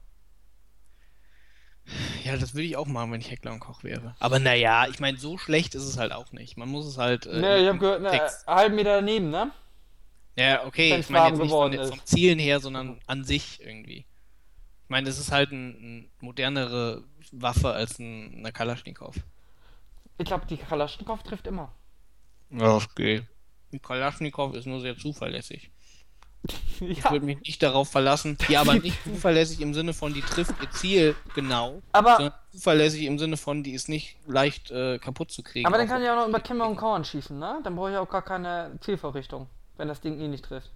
[2.25, 4.14] Ja, das würde ich auch machen, wenn ich Heckler und Koch wäre.
[4.18, 6.57] Aber naja, ich meine, so schlecht ist es halt auch nicht.
[6.57, 7.27] Man muss es halt.
[7.27, 9.51] Äh, ne, ich habe gehört, ne, halben Meter daneben, ne?
[10.37, 11.90] Ja, okay, wenn's ich meine jetzt nicht von, ist.
[11.90, 13.99] vom Zielen her, sondern an sich irgendwie.
[14.85, 19.14] Ich meine, das ist halt ein, ein modernere Waffe als ein, eine Kalaschnikow.
[20.18, 21.73] Ich glaube, die Kalaschnikow trifft immer.
[22.51, 23.25] Ja, geht.
[23.73, 25.70] Die Kalaschnikow ist nur sehr zuverlässig.
[26.80, 28.37] Ich ja, würde mich nicht darauf verlassen.
[28.48, 33.04] Ja, aber nicht zuverlässig im Sinne von, die trifft ihr Ziel genau, aber, sondern zuverlässig
[33.04, 35.66] im Sinne von, die ist nicht leicht äh, kaputt zu kriegen.
[35.66, 37.61] aber dann kann ich auch noch über Kimmer und Korn schießen, ne?
[37.62, 40.70] Dann brauche ich auch gar keine Zielvorrichtung, wenn das Ding eh nicht trifft.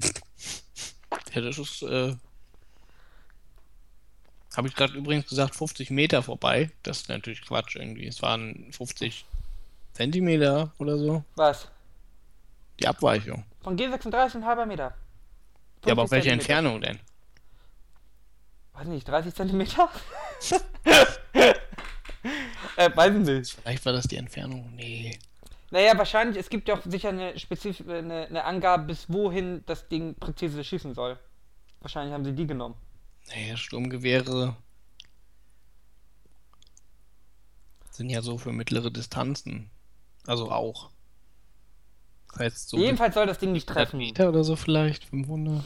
[1.34, 2.16] Ja, das ist, äh,
[4.56, 6.70] habe ich gerade übrigens gesagt, 50 Meter vorbei.
[6.82, 8.06] Das ist natürlich Quatsch irgendwie.
[8.06, 9.26] Es waren 50
[9.92, 11.24] Zentimeter oder so.
[11.34, 11.68] Was?
[12.80, 13.44] Die Abweichung.
[13.62, 14.94] Von G36 ein halber Meter.
[15.84, 16.58] Ja, aber auf 50 welche Zentimeter.
[16.58, 17.00] Entfernung denn?
[18.72, 19.88] Weiß nicht, 30 Zentimeter?
[22.76, 23.52] äh, weiß ich nicht.
[23.52, 24.74] Vielleicht war das die Entfernung.
[24.74, 25.18] Nee.
[25.70, 29.88] Naja, wahrscheinlich, es gibt ja auch sicher eine spezifische, eine, eine Angabe, bis wohin das
[29.88, 31.18] Ding präzise schießen soll.
[31.80, 32.74] Wahrscheinlich haben sie die genommen.
[33.28, 34.56] Naja, Sturmgewehre
[37.90, 39.70] sind ja so für mittlere Distanzen.
[40.26, 40.90] Also auch.
[42.38, 43.98] Heißt so Jedenfalls soll das Ding nicht 100 treffen.
[43.98, 45.64] Meter oder so vielleicht, 500.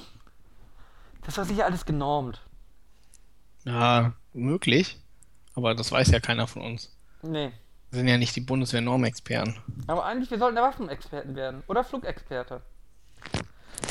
[1.24, 2.40] Das war sicher alles genormt.
[3.64, 4.98] Ja, möglich.
[5.54, 6.96] Aber das weiß ja keiner von uns.
[7.22, 7.52] Nee.
[7.90, 9.56] Wir sind ja nicht die Bundeswehr-Normexperten.
[9.88, 11.62] Aber eigentlich, wir sollten der Waffenexperten werden.
[11.66, 12.62] Oder Flugexperte.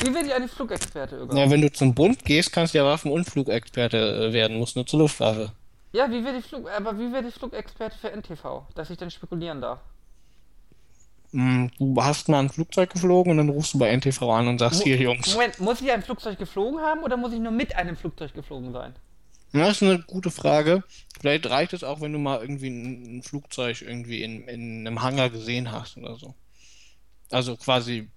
[0.00, 1.34] Wie werde ich eigentlich Flugexperte, Irga?
[1.34, 4.76] Na, wenn du zum Bund gehst, kannst du ja Waffen- und Flugexperte äh, werden, musst
[4.76, 5.52] nur zur Luftwaffe.
[5.92, 8.62] Ja, wie werde ich Flug, aber wie werde ich Flugexperte für NTV?
[8.74, 9.80] Dass ich dann spekulieren darf.
[11.32, 14.58] Hm, Du hast mal ein Flugzeug geflogen und dann rufst du bei NTV an und
[14.58, 15.26] sagst, Mo- hier Jungs.
[15.32, 18.72] Moment, muss ich ein Flugzeug geflogen haben oder muss ich nur mit einem Flugzeug geflogen
[18.72, 18.94] sein?
[19.52, 20.84] Das ist eine gute Frage.
[21.20, 25.02] Vielleicht reicht es auch, wenn du mal irgendwie ein, ein Flugzeug irgendwie in, in einem
[25.02, 26.34] Hangar gesehen hast oder so.
[27.30, 28.10] Also quasi,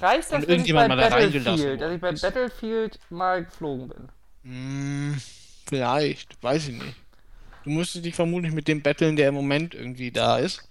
[0.00, 2.12] Reicht das, wenn ich bei Battlefield, dass ich bei.
[2.12, 4.08] Battlefield mal geflogen bin?
[4.42, 5.20] hm,
[5.66, 6.96] vielleicht, weiß ich nicht.
[7.64, 10.69] Du müsstest dich vermutlich mit dem betteln, der im Moment irgendwie da ist.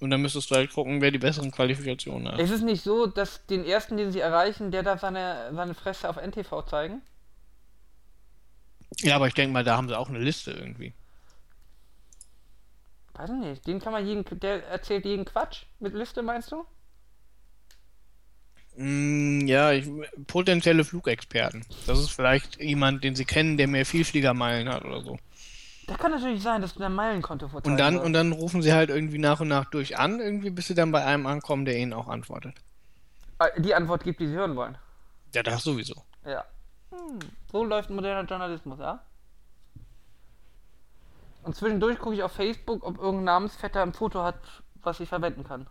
[0.00, 2.38] Und dann müsstest du halt gucken, wer die besseren Qualifikationen hat.
[2.38, 6.08] Ist es nicht so, dass den ersten, den sie erreichen, der darf seine, seine Fresse
[6.08, 7.02] auf NTV zeigen?
[9.00, 10.92] Ja, aber ich denke mal, da haben sie auch eine Liste irgendwie.
[13.14, 13.66] Weiß ich nicht.
[13.66, 16.64] Den kann man jeden, der erzählt jeden Quatsch mit Liste, meinst du?
[18.76, 19.88] Mm, ja, ich,
[20.28, 21.64] potenzielle Flugexperten.
[21.86, 25.18] Das ist vielleicht jemand, den sie kennen, der mehr Vielfliegermeilen hat oder so.
[25.88, 28.74] Das kann natürlich sein, dass du dein Meilenkonto vorzeigen Und dann, und dann rufen sie
[28.74, 31.78] halt irgendwie nach und nach durch an, irgendwie, bis sie dann bei einem ankommen, der
[31.78, 32.54] ihnen auch antwortet.
[33.38, 34.76] Ah, die Antwort gibt, die sie hören wollen.
[35.34, 35.94] Ja, das sowieso.
[36.26, 36.44] Ja.
[36.90, 37.18] Hm.
[37.50, 39.02] So läuft moderner Journalismus, ja?
[41.42, 44.38] Und zwischendurch gucke ich auf Facebook, ob irgendein Namensvetter ein Foto hat,
[44.82, 45.66] was ich verwenden kann.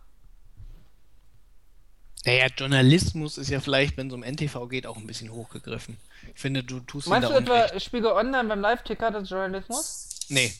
[2.24, 5.96] Naja, Journalismus ist ja vielleicht, wenn es um NTV geht, auch ein bisschen hochgegriffen.
[6.34, 7.78] Ich finde, du tust Meinst du etwa.
[7.78, 10.07] Spiegel Online beim Live-Ticker des Journalismus?
[10.28, 10.52] Nee.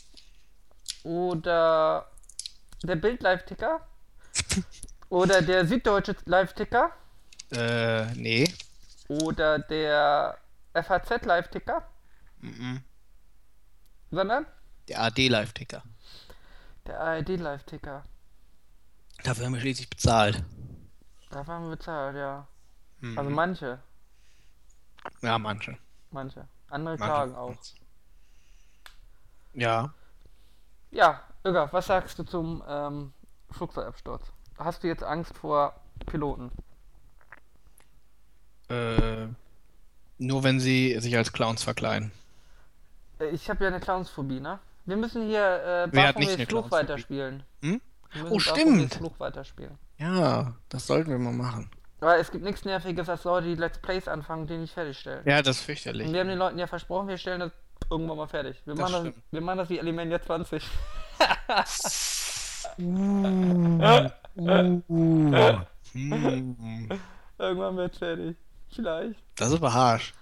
[1.03, 2.07] Oder
[2.83, 3.87] der Bild-Live-Ticker?
[5.09, 6.93] Oder der Süddeutsche Live-Ticker?
[7.51, 8.53] Äh, nee.
[9.09, 10.39] Oder der
[10.75, 11.89] FAZ-Live-Ticker?
[12.41, 12.83] Mhm.
[14.11, 14.47] Sondern
[14.89, 15.83] Der AD-Live-Ticker.
[16.87, 18.05] der ARD-Live-Ticker.
[19.25, 20.43] Dafür haben wir schließlich bezahlt.
[21.31, 22.47] Dafür haben wir bezahlt, ja.
[23.01, 23.19] Mhm.
[23.19, 23.83] Also manche.
[25.23, 25.77] ja, manche.
[26.11, 26.49] Manche.
[26.71, 27.13] Andere manche.
[27.13, 27.57] klagen auch.
[29.55, 29.93] Ja.
[30.91, 33.13] Ja, Irga, was sagst du zum ähm,
[33.51, 34.23] Flugzeugabsturz?
[34.59, 35.75] Hast du jetzt Angst vor
[36.07, 36.51] Piloten?
[38.69, 39.27] Äh,
[40.19, 42.13] nur wenn sie sich als Clowns verkleiden.
[43.21, 44.59] Äh, Ich habe ja eine Clownsphobie, ne?
[44.85, 47.43] Wir müssen hier äh, Wer hat nicht Baphomets eine Fluch weiterspielen.
[47.63, 47.81] Hm?
[48.31, 48.95] Oh, stimmt.
[48.95, 49.79] Fluch weiterspielen.
[49.99, 51.71] Ja, das sollten wir mal machen.
[52.01, 55.23] Weil es gibt nichts Nerviges als Leute, die Let's Plays anfangen, die nicht fertigstellen.
[55.27, 56.07] Ja, das ist fürchterlich.
[56.07, 57.53] Und wir haben den Leuten ja versprochen, wir stellen das
[57.91, 58.61] irgendwann mal fertig.
[58.65, 60.63] Wir, Das machen, das, wir machen das wie Alimania 20.
[62.79, 62.83] Uh,
[64.39, 64.81] uh,
[65.93, 66.89] hm.
[67.39, 68.37] irgendwann wird fertig.
[68.75, 69.21] Vielleicht.
[69.37, 70.13] Das ist aber harsch.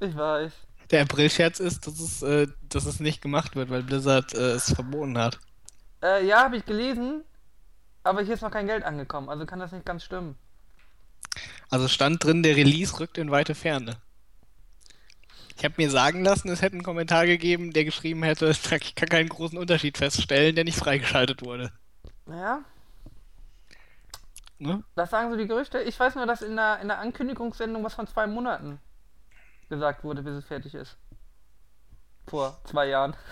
[0.00, 0.52] Ich weiß.
[0.90, 4.72] Der April-Scherz ist, dass es, äh, dass es nicht gemacht wird, weil Blizzard äh, es
[4.72, 5.38] verboten hat.
[6.02, 7.24] Äh, ja, habe ich gelesen,
[8.04, 10.36] aber hier ist noch kein Geld angekommen, also kann das nicht ganz stimmen.
[11.70, 13.96] Also stand drin, der Release rückt in weite Ferne.
[15.56, 18.48] Ich habe mir sagen lassen, es hätte einen Kommentar gegeben, der geschrieben hätte,
[18.80, 21.72] ich kann keinen großen Unterschied feststellen, der nicht freigeschaltet wurde.
[22.28, 22.62] Ja,
[24.58, 24.82] Ne?
[24.94, 25.80] das sagen so die Gerüchte.
[25.82, 28.80] Ich weiß nur, dass in der, in der Ankündigungssendung was von zwei Monaten
[29.68, 30.96] gesagt wurde, bis es fertig ist.
[32.26, 33.14] Vor zwei Jahren.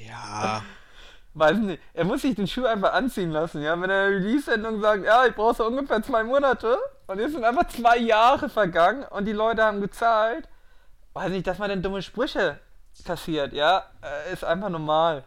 [0.00, 0.62] Ja.
[1.34, 1.82] Weiß nicht.
[1.92, 3.80] Er muss sich den Schuh einfach anziehen lassen, ja.
[3.80, 7.32] Wenn er in der Release-Sendung sagt, ja, ich brauche so ungefähr zwei Monate und jetzt
[7.32, 10.48] sind einfach zwei Jahre vergangen und die Leute haben gezahlt,
[11.18, 12.60] weiß nicht, dass man denn dumme Sprüche
[13.04, 15.24] kassiert, ja, äh, ist einfach normal.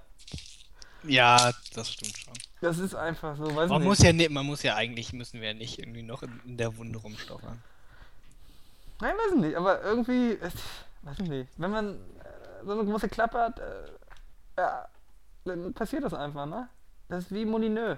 [1.03, 2.33] Ja, das stimmt schon.
[2.61, 3.87] Das ist einfach so, weiß Man nicht.
[3.87, 6.57] muss ja nicht, man muss ja eigentlich, müssen wir ja nicht irgendwie noch in, in
[6.57, 7.61] der Wunde rumstochern.
[9.01, 13.39] Nein, weiß nicht, aber irgendwie, weiß ich nicht, wenn man äh, so eine große Klappe
[13.39, 13.91] hat, äh,
[14.57, 14.87] ja,
[15.43, 16.69] dann passiert das einfach, ne?
[17.09, 17.97] Das ist wie Molineux.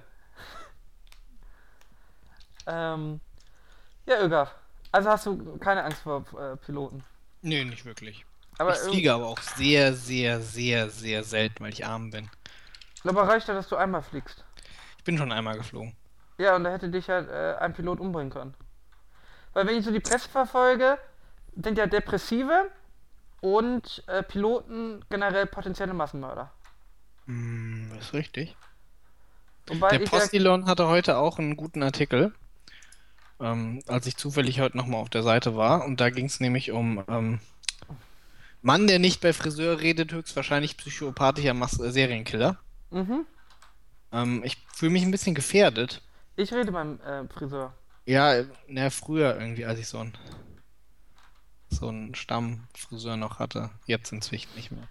[2.68, 3.20] ähm,
[4.06, 4.56] ja, Ögaf,
[4.92, 7.04] also hast du keine Angst vor äh, Piloten.
[7.44, 8.26] Nö, nicht wirklich.
[8.58, 12.30] Aber ich fliege aber auch sehr, sehr, sehr, sehr selten, weil ich arm bin.
[12.96, 14.46] Ich glaube, reicht ja, dass du einmal fliegst.
[14.98, 15.94] Ich bin schon einmal geflogen.
[16.38, 18.54] Ja, und da hätte dich halt äh, ein Pilot umbringen können.
[19.52, 20.98] Weil wenn ich so die Presse verfolge,
[21.56, 22.72] sind ja Depressive
[23.42, 26.50] und äh, Piloten generell potenzielle Massenmörder.
[27.26, 28.56] Hm, das ist richtig.
[29.68, 32.34] Wobei Der Postilon hatte heute auch einen guten Artikel,
[33.44, 35.86] ähm, als ich zufällig heute nochmal auf der Seite war.
[35.86, 37.40] Und da ging es nämlich um ähm,
[38.62, 42.58] Mann, der nicht bei Friseur redet, höchstwahrscheinlich psychopathischer Mas äh, Serienkiller.
[42.92, 43.26] mhm,
[44.14, 46.02] Ähm, ich fühle mich ein bisschen gefährdet.
[46.36, 47.74] ich rede beim äh, Friseur.
[48.06, 50.18] Ja, na, früher irgendwie, als ich so ein
[51.70, 53.72] so einen Stammfriseur noch hatte.
[53.86, 54.88] Jetzt inzwischen nicht mehr.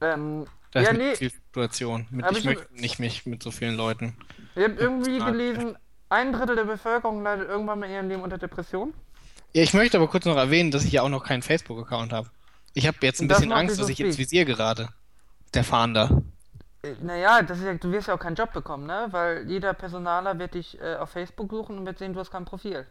[0.00, 2.06] Ähm, Da ist ja, mit nee, viel Fluktuation.
[2.10, 4.16] Mit, ich ich möchte nicht mich mit so vielen Leuten.
[4.54, 5.76] ich habe irgendwie gelesen,
[6.14, 8.94] ein Drittel der Bevölkerung leidet irgendwann mal in ihrem Leben unter Depression.
[9.52, 12.30] Ja, ich möchte aber kurz noch erwähnen, dass ich ja auch noch keinen Facebook-Account habe.
[12.72, 14.18] Ich habe jetzt ein bisschen Angst, dass ich ins.
[14.18, 14.88] Visier gerate.
[15.54, 16.22] Der Fahnder.
[16.82, 19.08] Äh, Naja, das ist ja, du wirst ja auch keinen Job bekommen, ne?
[19.10, 22.44] Weil jeder Personaler wird dich äh, auf Facebook suchen und wird sehen, du hast kein
[22.44, 22.86] Profil.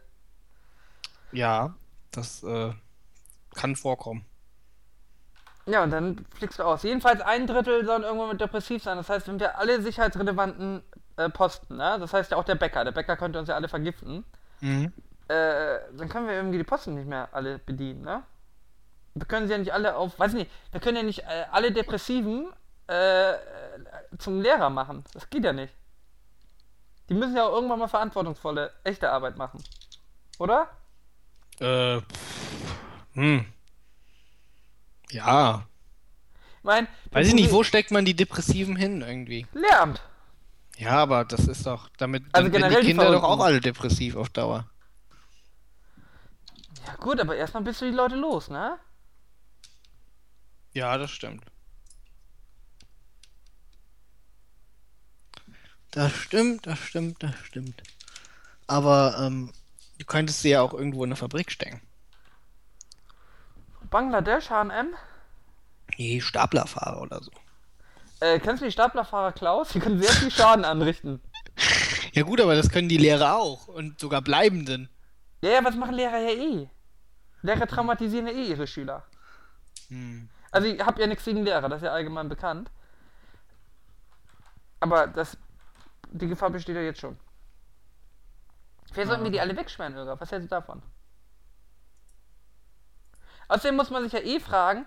[1.32, 1.74] Ja,
[2.12, 2.72] das äh,
[3.54, 4.24] kann vorkommen.
[5.66, 6.82] Ja, und dann fliegst du aus.
[6.82, 8.96] Jedenfalls ein Drittel sollen irgendwann mit depressiv sein.
[8.96, 10.82] Das heißt, wenn wir alle sicherheitsrelevanten
[11.16, 11.96] äh, Posten, ne?
[11.98, 12.84] Das heißt ja auch der Bäcker.
[12.84, 14.24] Der Bäcker könnte uns ja alle vergiften.
[14.60, 14.92] Mhm.
[15.28, 18.22] Äh, dann können wir irgendwie die Posten nicht mehr alle bedienen, ne?
[19.14, 21.70] Wir können sie ja nicht alle auf, weiß nicht, wir können ja nicht äh, alle
[21.70, 22.48] Depressiven
[22.88, 23.34] äh,
[24.18, 25.04] zum Lehrer machen.
[25.12, 25.72] Das geht ja nicht.
[27.08, 29.62] Die müssen ja auch irgendwann mal verantwortungsvolle, echte Arbeit machen.
[30.38, 30.68] Oder?
[31.60, 32.00] Äh,
[33.14, 33.46] hm.
[35.10, 35.66] Ja.
[36.58, 39.46] Ich meine, Weiß ich nicht, wo steckt man die Depressiven hin irgendwie?
[39.52, 40.02] Lehramt.
[40.76, 44.16] Ja, aber das ist doch, damit Also dann werden die Kinder doch auch alle depressiv
[44.16, 44.68] auf Dauer.
[46.86, 48.78] Ja gut, aber erstmal bist du die Leute los, ne?
[50.72, 51.44] Ja, das stimmt.
[55.92, 57.82] Das stimmt, das stimmt, das stimmt.
[58.66, 59.52] Aber ähm,
[59.98, 61.80] du könntest sie ja auch irgendwo in eine Fabrik stecken.
[63.90, 64.88] Bangladesch, H&M.
[65.96, 67.30] Nee, Staplerfahrer oder so.
[68.20, 69.68] Äh, kennst du die Staplerfahrer Klaus?
[69.70, 71.20] Die können sehr viel Schaden anrichten.
[72.12, 74.88] Ja gut, aber das können die Lehrer auch und sogar Bleibenden.
[75.42, 76.68] Ja, ja, was machen Lehrer ja eh?
[77.42, 79.04] Lehrer traumatisieren ja eh ihre Schüler.
[79.88, 80.28] Hm.
[80.50, 82.70] Also ich habe ja nichts gegen Lehrer, das ist ja allgemein bekannt.
[84.78, 85.36] Aber das,
[86.12, 87.18] die Gefahr besteht ja jetzt schon.
[88.92, 90.18] Vielleicht sollten wir die alle wegsperren, Irga.
[90.20, 90.80] Was hältst du davon?
[93.48, 94.86] Außerdem muss man sich ja eh fragen,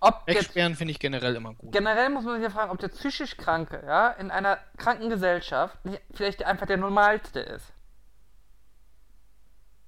[0.00, 1.72] ob Wegsperren finde ich generell immer gut.
[1.72, 5.78] generell muss man sich ja fragen, ob der psychisch Kranke, ja, in einer kranken Gesellschaft
[6.12, 7.72] vielleicht einfach der Normalste ist.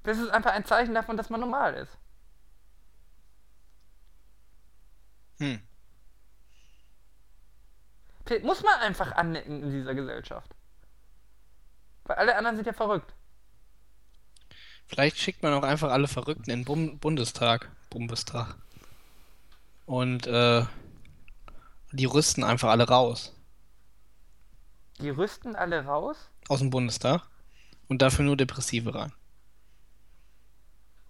[0.03, 1.97] Das ist einfach ein Zeichen davon, dass man normal ist.
[5.39, 5.63] Hm.
[8.27, 10.55] Vielleicht muss man einfach anecken in dieser Gesellschaft.
[12.05, 13.15] Weil alle anderen sind ja verrückt.
[14.87, 17.71] Vielleicht schickt man auch einfach alle Verrückten in den Bundestag.
[17.91, 18.57] Bundestag.
[19.87, 20.65] Und äh,
[21.93, 23.35] die rüsten einfach alle raus.
[25.01, 26.17] Die rüsten alle raus.
[26.49, 27.23] Aus dem Bundestag.
[27.89, 29.13] Und dafür nur Depressive rein.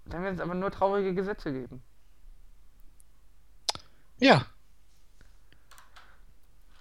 [0.06, 1.82] Dann wird es aber nur traurige Gesetze geben.
[4.18, 4.46] Ja.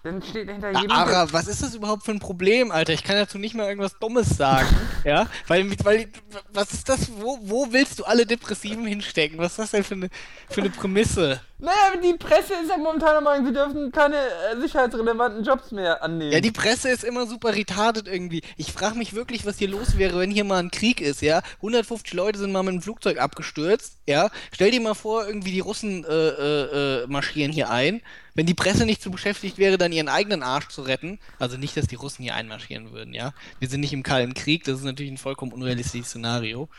[0.04, 0.96] Dann steht hinter Ja, jedem.
[0.96, 2.94] Ara, was ist das überhaupt für ein Problem, Alter?
[2.94, 4.68] Ich kann dazu nicht mal irgendwas Dummes sagen.
[5.04, 5.28] ja?
[5.48, 6.12] Weil, weil,
[6.52, 7.12] was ist das?
[7.12, 9.38] Wo, wo willst du alle Depressiven hinstecken?
[9.38, 10.10] Was ist das denn für eine,
[10.50, 11.42] für eine Prämisse?
[11.62, 16.02] Naja, die Presse ist ja momentan am Meinung, sie dürfen keine äh, sicherheitsrelevanten Jobs mehr
[16.02, 16.32] annehmen.
[16.32, 18.42] Ja, die Presse ist immer super retarded irgendwie.
[18.58, 21.44] Ich frage mich wirklich, was hier los wäre, wenn hier mal ein Krieg ist, ja?
[21.58, 24.32] 150 Leute sind mal mit einem Flugzeug abgestürzt, ja?
[24.52, 28.02] Stell dir mal vor, irgendwie die Russen äh, äh, äh, marschieren hier ein.
[28.34, 31.20] Wenn die Presse nicht so beschäftigt wäre, dann ihren eigenen Arsch zu retten.
[31.38, 33.34] Also nicht, dass die Russen hier einmarschieren würden, ja?
[33.60, 36.70] Wir sind nicht im Kalten Krieg, das ist natürlich ein vollkommen unrealistisches Szenario.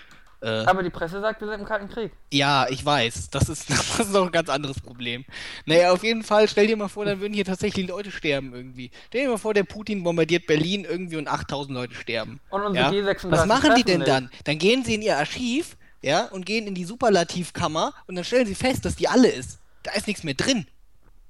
[0.43, 2.13] Äh, Aber die Presse sagt, wir sind im Kalten Krieg.
[2.33, 3.31] ja, ich weiß.
[3.31, 5.25] Das ist, das ist noch ein ganz anderes Problem.
[5.67, 8.91] Naja, auf jeden Fall, stell dir mal vor, dann würden hier tatsächlich Leute sterben irgendwie.
[9.09, 12.41] Stell dir mal vor, der Putin bombardiert Berlin irgendwie und 8000 Leute sterben.
[12.51, 13.13] Und unsere ja?
[13.13, 14.09] G36 Was machen die denn nicht.
[14.09, 14.31] dann?
[14.45, 18.47] Dann gehen sie in ihr Archiv, ja, und gehen in die Superlativkammer und dann stellen
[18.47, 19.61] sie fest, dass die alle ist.
[19.85, 20.67] Da ist nichts mehr drin.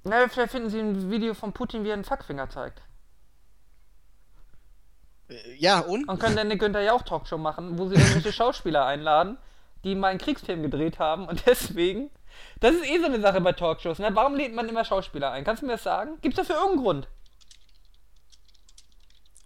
[0.04, 2.80] Na, vielleicht finden sie ein Video von Putin, wie er einen Fackfinger zeigt.
[5.58, 6.08] Ja, und?
[6.08, 9.38] Und können dann eine Günther Jauch Talkshow machen, wo sie irgendwelche Schauspieler einladen,
[9.84, 12.10] die mal einen Kriegsfilm gedreht haben und deswegen.
[12.60, 14.08] Das ist eh so eine Sache bei Talkshows, ne?
[14.14, 15.44] Warum lädt man immer Schauspieler ein?
[15.44, 16.18] Kannst du mir das sagen?
[16.22, 17.08] Gibt's dafür irgendeinen Grund?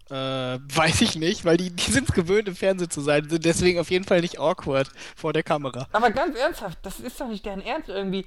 [0.09, 3.43] Äh, weiß ich nicht, weil die, die sind es gewöhnt, im Fernsehen zu sein, sind
[3.43, 5.87] deswegen auf jeden Fall nicht awkward vor der Kamera.
[5.91, 8.25] Aber ganz ernsthaft, das ist doch nicht deren Ernst irgendwie.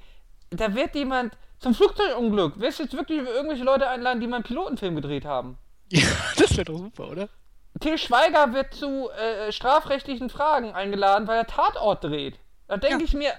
[0.51, 2.53] Da wird jemand zum Flugzeugunglück.
[2.57, 5.57] Willst du jetzt wirklich irgendwelche Leute einladen, die mal einen Pilotenfilm gedreht haben?
[5.93, 7.29] Ja, das wäre doch super, oder?
[7.81, 12.39] Till Schweiger wird zu äh, strafrechtlichen Fragen eingeladen, weil er Tatort dreht.
[12.67, 13.03] Da denke Ja.
[13.05, 13.33] ich mir,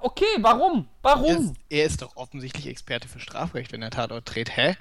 [0.00, 0.88] okay, warum?
[1.02, 1.36] Er Warum?
[1.50, 4.56] ist, er ist doch offensichtlich Experte für Strafrecht, wenn er Tatort dreht.
[4.56, 4.76] Hä?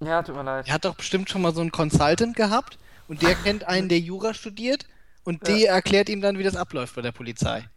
[0.00, 0.66] Ja, tut mir leid.
[0.68, 3.98] Er hat doch bestimmt schon mal so einen Consultant gehabt und der kennt einen, der
[4.00, 4.86] Jura studiert
[5.24, 7.68] und der erklärt ihm dann, wie das abläuft bei der Polizei.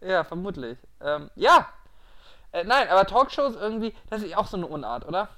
[0.00, 0.78] Ja, vermutlich.
[1.02, 1.68] Ähm, ja.
[2.52, 5.28] Äh, nein, aber Talkshows irgendwie, das ist auch so eine Unart, oder?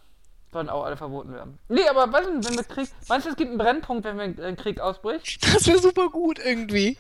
[0.57, 1.59] Sollen auch alle verboten werden.
[1.69, 2.89] Nee, aber was denn, wenn wir Krieg.
[3.11, 5.47] Meinst du, es gibt einen Brennpunkt, wenn wir ein Krieg ausbricht?
[5.53, 6.97] Das wäre super gut irgendwie.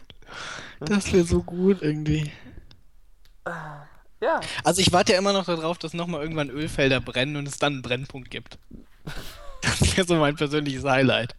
[0.81, 2.31] Das wäre so gut irgendwie.
[4.21, 4.40] Ja.
[4.62, 7.73] Also ich warte ja immer noch darauf, dass nochmal irgendwann Ölfelder brennen und es dann
[7.73, 8.59] einen Brennpunkt gibt.
[9.62, 11.35] Das wäre so mein persönliches Highlight.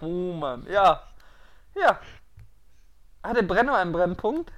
[0.00, 0.66] Oh Mann.
[0.68, 1.00] Ja.
[1.80, 2.00] Ja.
[3.22, 4.50] Hatte Brenno einen Brennpunkt?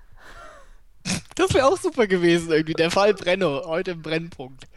[1.34, 2.72] Das wäre auch super gewesen irgendwie.
[2.72, 4.64] Der Fall Brenno, heute im Brennpunkt.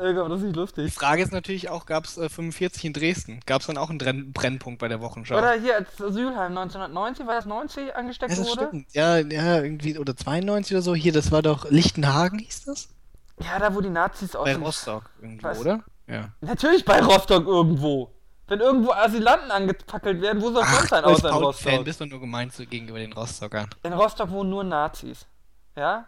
[0.00, 0.94] Irgendwann, das ist nicht Die lustig.
[0.94, 3.40] Frage ist natürlich auch, gab es äh, 45 in Dresden?
[3.46, 5.36] Gab es dann auch einen Brennpunkt bei der Wochenschau?
[5.38, 8.66] Oder hier als Asylheim 1990, war das 90 angesteckt ja, das wurde?
[8.68, 8.86] stimmt.
[8.92, 10.94] Ja, ja, irgendwie, oder 92 oder so.
[10.94, 12.88] Hier, das war doch Lichtenhagen, hieß das?
[13.40, 15.58] Ja, da wo die Nazis aus Bei Rostock irgendwo, Was?
[15.60, 15.82] oder?
[16.06, 16.28] Ja.
[16.40, 18.10] Natürlich bei Rostock irgendwo.
[18.46, 21.84] Wenn irgendwo Asylanten angepackelt werden, wo soll es sonst sein außer in Rostock?
[21.84, 23.70] bist du nur gemeint so gegenüber den Rostockern.
[23.82, 25.26] In Rostock wohnen nur Nazis.
[25.76, 26.06] Ja?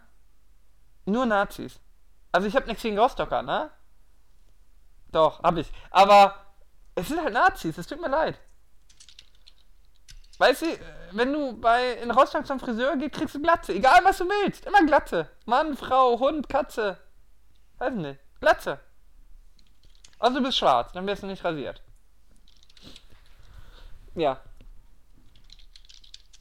[1.05, 1.79] Nur Nazis.
[2.31, 3.71] Also ich habe nichts gegen Rostocker, ne?
[5.11, 5.71] Doch, hab ich.
[5.91, 6.35] Aber
[6.95, 8.39] es sind halt Nazis, es tut mir leid.
[10.37, 10.65] Weißt du,
[11.11, 13.73] wenn du bei in Rostock zum Friseur gehst, kriegst du Glatze.
[13.73, 14.65] Egal was du willst.
[14.65, 15.29] Immer Glatze.
[15.45, 16.97] Mann, Frau, Hund, Katze.
[17.79, 18.19] Weiß nicht.
[18.39, 18.79] Glatze.
[20.19, 21.81] Also du bist schwarz, dann wirst du nicht rasiert.
[24.15, 24.39] Ja.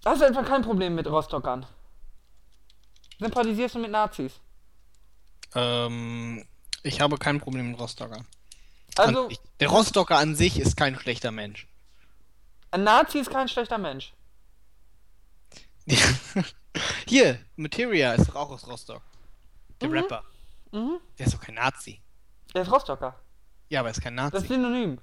[0.05, 1.67] Hast du einfach kein Problem mit Rostockern?
[3.19, 4.41] Sympathisierst du mit Nazis?
[5.55, 6.47] Ähm,
[6.83, 8.25] ich habe kein Problem mit Rostocker.
[8.97, 9.41] Also, An sich.
[9.61, 11.67] der Rostocker an sich ist kein schlechter Mensch.
[12.71, 14.13] ein Nazi ist kein schlechter Mensch.
[17.07, 19.03] Hier, Materia ist doch auch aus Rostock.
[19.81, 19.95] Der Mhm.
[19.95, 20.23] Rapper.
[20.73, 20.99] Mhm.
[21.19, 22.01] Der ist doch kein Nazi.
[22.55, 23.19] Der ist Rostocker.
[23.69, 24.47] Ja, aber er ist kein Das ist Nazi.
[24.49, 24.99] Synonym.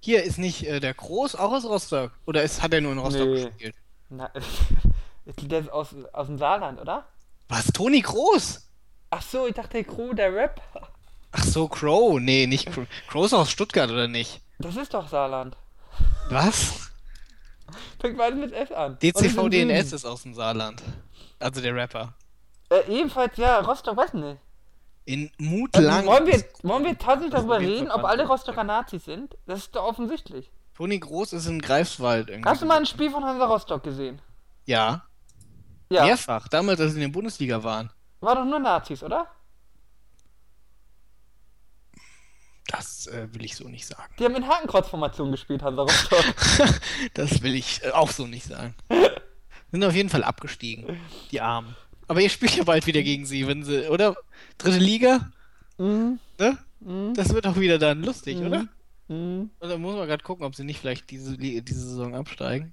[0.00, 2.12] Hier ist nicht äh, der Groß auch aus Rostock.
[2.26, 3.44] Oder ist, hat er nur in Rostock Nee.
[3.44, 3.74] gespielt?
[4.10, 4.30] Na,
[5.26, 7.06] der ist aus, aus dem Saarland, oder?
[7.48, 7.66] Was?
[7.66, 8.68] Toni Groß?
[9.10, 10.60] Ach so, ich dachte Crew, der Rap.
[11.36, 12.20] Ach so, Crow.
[12.20, 12.86] Nee, nicht Crow.
[13.08, 14.40] Crow ist aus Stuttgart, oder nicht?
[14.58, 15.56] Das ist doch Saarland.
[16.30, 16.90] Was?
[18.00, 18.98] Fängt beides mit S an.
[19.00, 20.82] DCVDNS ist aus dem Saarland.
[21.40, 22.14] Also der Rapper.
[22.70, 24.38] Äh, ebenfalls, ja, Rostock, weiß nicht.
[25.06, 28.26] In Mut Also, wollen, wir, wollen wir tatsächlich darüber reden, ob alle.
[28.26, 29.36] Rostocker Nazis sind?
[29.46, 30.50] Das ist doch offensichtlich.
[30.74, 32.48] Toni Groß ist in Greifswald irgendwie.
[32.48, 34.20] Hast du mal ein Spiel von Hansa Rostock gesehen?
[34.64, 35.04] Ja,
[35.90, 36.04] Ja.
[36.06, 36.48] mehrfach.
[36.48, 37.90] Damals, als sie in der Bundesliga waren.
[38.20, 39.26] War doch nur Nazis, oder?
[42.76, 44.12] Das äh, will ich so nicht sagen.
[44.18, 46.24] Die haben in Hakenkreuzformation gespielt, Hansa Rostock.
[47.14, 48.74] Das will ich äh, auch so nicht sagen.
[49.70, 51.74] Sind auf jeden Fall abgestiegen, die Armen.
[52.06, 54.16] Aber ihr spielt ja bald wieder gegen sie, wenn sie, oder?
[54.58, 55.30] Dritte Liga?
[55.78, 56.18] mhm.
[56.38, 56.58] Ne?
[56.80, 57.14] Mhm.
[57.14, 58.46] Das wird auch wieder dann lustig, Mhm.
[58.46, 58.66] oder?
[59.08, 59.50] Mhm.
[59.58, 62.72] Und dann muss man gerade gucken, ob sie nicht vielleicht diese, diese Saison absteigen.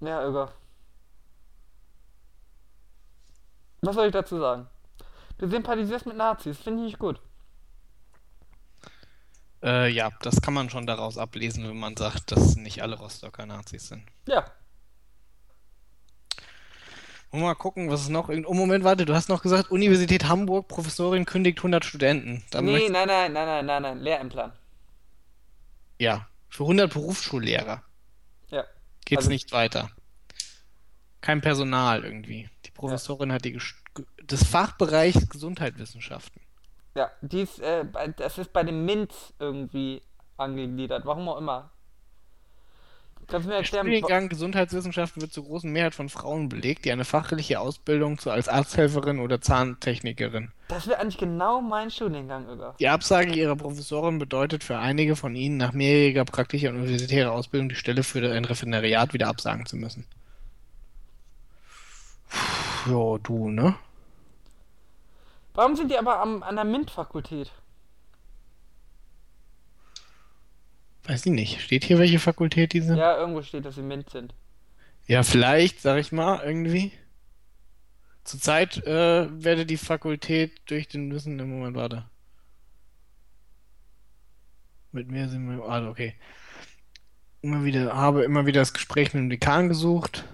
[0.00, 0.52] Ja, Irga.
[3.82, 4.66] Was soll ich dazu sagen?
[5.38, 7.20] Du sympathisierst mit Nazis, finde ich nicht gut.
[9.62, 13.46] Äh, ja, das kann man schon daraus ablesen, wenn man sagt, dass nicht alle Rostocker
[13.46, 14.04] Nazis sind.
[14.26, 14.44] Ja.
[17.32, 18.28] Wir mal gucken, was es noch.
[18.28, 22.44] Oh, Moment, warte, du hast noch gesagt, Universität Hamburg, Professorin kündigt 100 Studenten.
[22.50, 24.52] Dann nee, nein, nein, nein, nein, nein, nein, Lehrämtlern.
[25.98, 27.82] Ja, für 100 Berufsschullehrer
[28.50, 28.64] Ja.
[29.04, 29.90] geht's Also- nicht weiter.
[31.20, 32.48] Kein Personal irgendwie.
[32.64, 33.58] Die Professorin hat die
[34.22, 36.40] des Fachbereichs Gesundheitswissenschaften.
[36.94, 37.84] Ja, die ist, äh,
[38.16, 40.02] das ist bei dem MINT irgendwie
[40.36, 41.70] angegliedert, warum auch immer.
[43.28, 43.86] Kannst du mir Der erklären?
[43.86, 48.48] Studiengang Gesundheitswissenschaften wird zur großen Mehrheit von Frauen belegt, die eine fachliche Ausbildung zu als
[48.48, 50.52] Arzthelferin oder Zahntechnikerin.
[50.68, 52.74] Das wäre eigentlich genau mein Studiengang, Irga.
[52.78, 57.68] Die Absage ihrer Professorin bedeutet für einige von ihnen nach mehrjähriger praktischer und universitärer Ausbildung
[57.68, 60.06] die Stelle für ein Referendariat wieder absagen zu müssen.
[62.86, 63.74] Ja, du, ne?
[65.54, 67.50] Warum sind die aber am, an der MINT-Fakultät?
[71.04, 71.60] Weiß ich nicht.
[71.60, 72.96] Steht hier, welche Fakultät die sind?
[72.96, 74.34] Ja, irgendwo steht, dass sie MINT sind.
[75.06, 76.92] Ja, vielleicht, sag ich mal, irgendwie.
[78.24, 82.04] Zurzeit äh, werde die Fakultät durch den Wissen im Moment, warte.
[84.90, 85.64] Mit mir sind wir.
[85.64, 86.14] Ah, okay.
[87.40, 90.24] Immer wieder, habe immer wieder das Gespräch mit dem Dekan gesucht.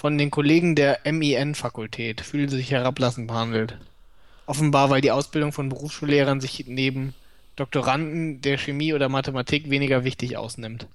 [0.00, 3.76] Von den Kollegen der MIN-Fakultät fühlen sich herablassend behandelt.
[4.46, 7.14] Offenbar, weil die Ausbildung von Berufsschullehrern sich neben
[7.56, 10.86] Doktoranden der Chemie oder Mathematik weniger wichtig ausnimmt.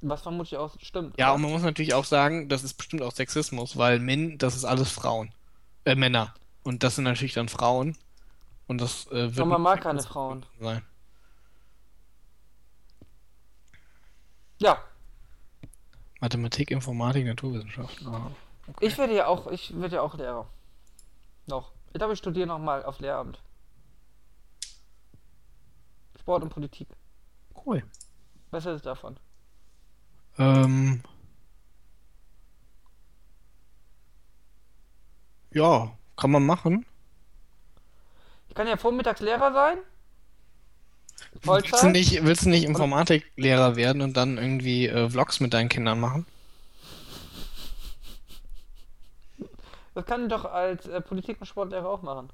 [0.00, 1.16] Was vermutlich auch stimmt.
[1.16, 4.56] Ja, und man muss natürlich auch sagen, das ist bestimmt auch Sexismus, weil Min, das
[4.56, 5.30] ist alles Frauen.
[5.84, 6.34] Äh, Männer.
[6.64, 7.96] Und das sind natürlich dann Frauen.
[8.66, 10.44] Und das äh, wird Und man mag keine Frauen.
[10.58, 10.82] sein.
[14.58, 14.82] Ja,
[16.24, 18.06] Mathematik, Informatik, Naturwissenschaften.
[18.06, 18.30] Ah,
[18.66, 18.86] okay.
[18.86, 20.48] ich werde ja auch, ich werde ja auch Lehrer.
[21.46, 21.72] Noch.
[21.88, 23.42] Ich glaube, ich studiere nochmal auf Lehramt.
[26.18, 26.88] Sport und Politik.
[27.66, 27.84] Cool.
[28.50, 29.18] Was ist davon?
[30.38, 31.02] Ähm,
[35.50, 36.86] ja, kann man machen.
[38.48, 39.76] Ich kann ja vormittags Lehrer sein.
[41.42, 41.92] Willst du Vollzeit.
[41.92, 46.26] nicht, willst du nicht Informatiklehrer werden und dann irgendwie äh, Vlogs mit deinen Kindern machen?
[49.94, 52.30] Das kann ich doch als äh, Politik- und Sportlehrer auch machen.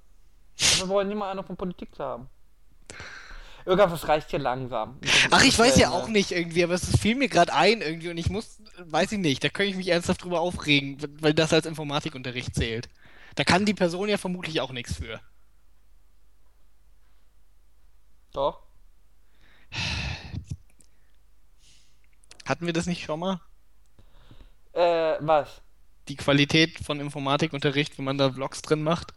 [0.57, 2.29] Wir wollen niemand Ahnung von Politik zu haben.
[3.67, 4.99] Irgendwas reicht hier langsam.
[5.31, 8.17] Ach, ich weiß ja auch nicht irgendwie, aber es fiel mir gerade ein irgendwie und
[8.17, 11.67] ich muss, weiß ich nicht, da könnte ich mich ernsthaft drüber aufregen, weil das als
[11.67, 12.89] Informatikunterricht zählt.
[13.35, 15.21] Da kann die Person ja vermutlich auch nichts für.
[18.33, 18.63] Doch.
[22.47, 23.41] Hatten wir das nicht schon mal?
[24.73, 25.63] Äh, was?
[26.09, 29.13] Die Qualität von Informatikunterricht, wenn man da Vlogs drin macht?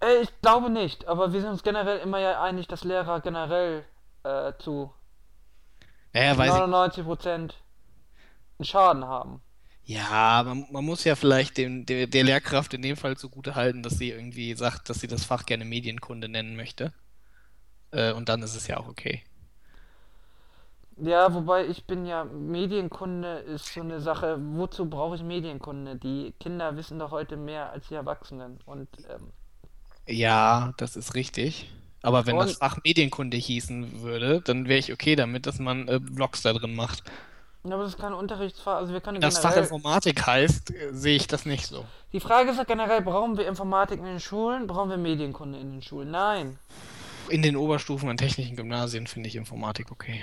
[0.00, 3.84] Äh, ich glaube nicht, aber wir sind uns generell immer ja einig, dass Lehrer generell
[4.24, 4.92] äh, zu
[6.12, 6.60] Naja, weiß ich.
[6.60, 7.52] 99% einen
[8.62, 9.40] Schaden haben.
[9.84, 13.82] Ja, man, man muss ja vielleicht dem, der, der Lehrkraft in dem Fall zugute halten,
[13.82, 16.92] dass sie irgendwie sagt, dass sie das Fach gerne Medienkunde nennen möchte.
[17.90, 19.22] Äh, und dann ist es ja auch okay.
[21.00, 25.96] Ja, wobei ich bin ja, Medienkunde ist so eine Sache, wozu brauche ich Medienkunde?
[25.96, 28.58] Die Kinder wissen doch heute mehr als die Erwachsenen.
[28.66, 29.32] Und ähm,
[30.06, 31.70] Ja, das ist richtig.
[32.02, 35.86] Aber wenn das Und- Fach Medienkunde hießen würde, dann wäre ich okay damit, dass man
[35.88, 37.02] äh, Vlogs da drin macht.
[37.64, 39.64] ja, aber das ist kein Unterrichtsfach, also wir können Das Fach generell...
[39.64, 41.84] Informatik heißt, äh, sehe ich das nicht so.
[42.12, 44.66] Die Frage ist ja generell, brauchen wir Informatik in den Schulen?
[44.66, 46.10] Brauchen wir Medienkunde in den Schulen?
[46.10, 46.58] Nein.
[47.28, 50.22] In den Oberstufen an technischen Gymnasien finde ich Informatik okay.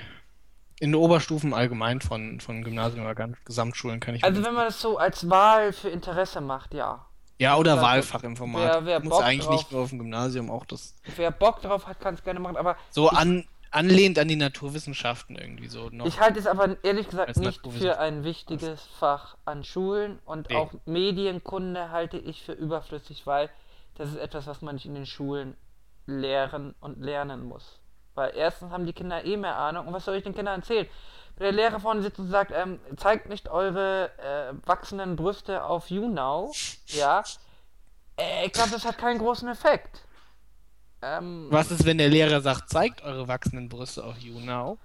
[0.80, 4.66] In den Oberstufen allgemein von, von Gymnasien oder ganz Gesamtschulen kann ich Also wenn man
[4.66, 7.06] das so als Wahl für Interesse macht, ja.
[7.40, 8.70] Ja, oder Wer- Wahlfach Informatik.
[8.72, 10.96] wer- wer Muss Bock eigentlich drauf- nicht nur auf dem Gymnasium auch das.
[11.16, 15.36] Wer Bock drauf hat, kann es gerne machen, aber So an, anlehnt an die Naturwissenschaften
[15.38, 16.06] irgendwie so noch.
[16.06, 20.56] ich halte es aber ehrlich gesagt nicht für ein wichtiges Fach an Schulen und Nee.
[20.56, 23.50] auch Medienkunde halte ich für überflüssig, weil
[23.96, 25.56] das ist etwas, was man nicht in den Schulen
[26.06, 27.80] lehren und lernen muss.
[28.16, 30.88] Weil erstens haben die Kinder eh mehr Ahnung und was soll ich den Kindern erzählen?
[31.38, 35.90] Wenn der Lehrer vorne sitzt und sagt, ähm, zeigt nicht eure äh, wachsenden Brüste auf
[35.90, 36.56] YouNow,
[36.88, 37.24] ja,
[38.18, 40.02] äh, ich glaube, das hat keinen großen Effekt.
[41.02, 44.78] Ähm, Was ist, wenn der Lehrer sagt, zeigt eure wachsenden Brüste auf YouNow?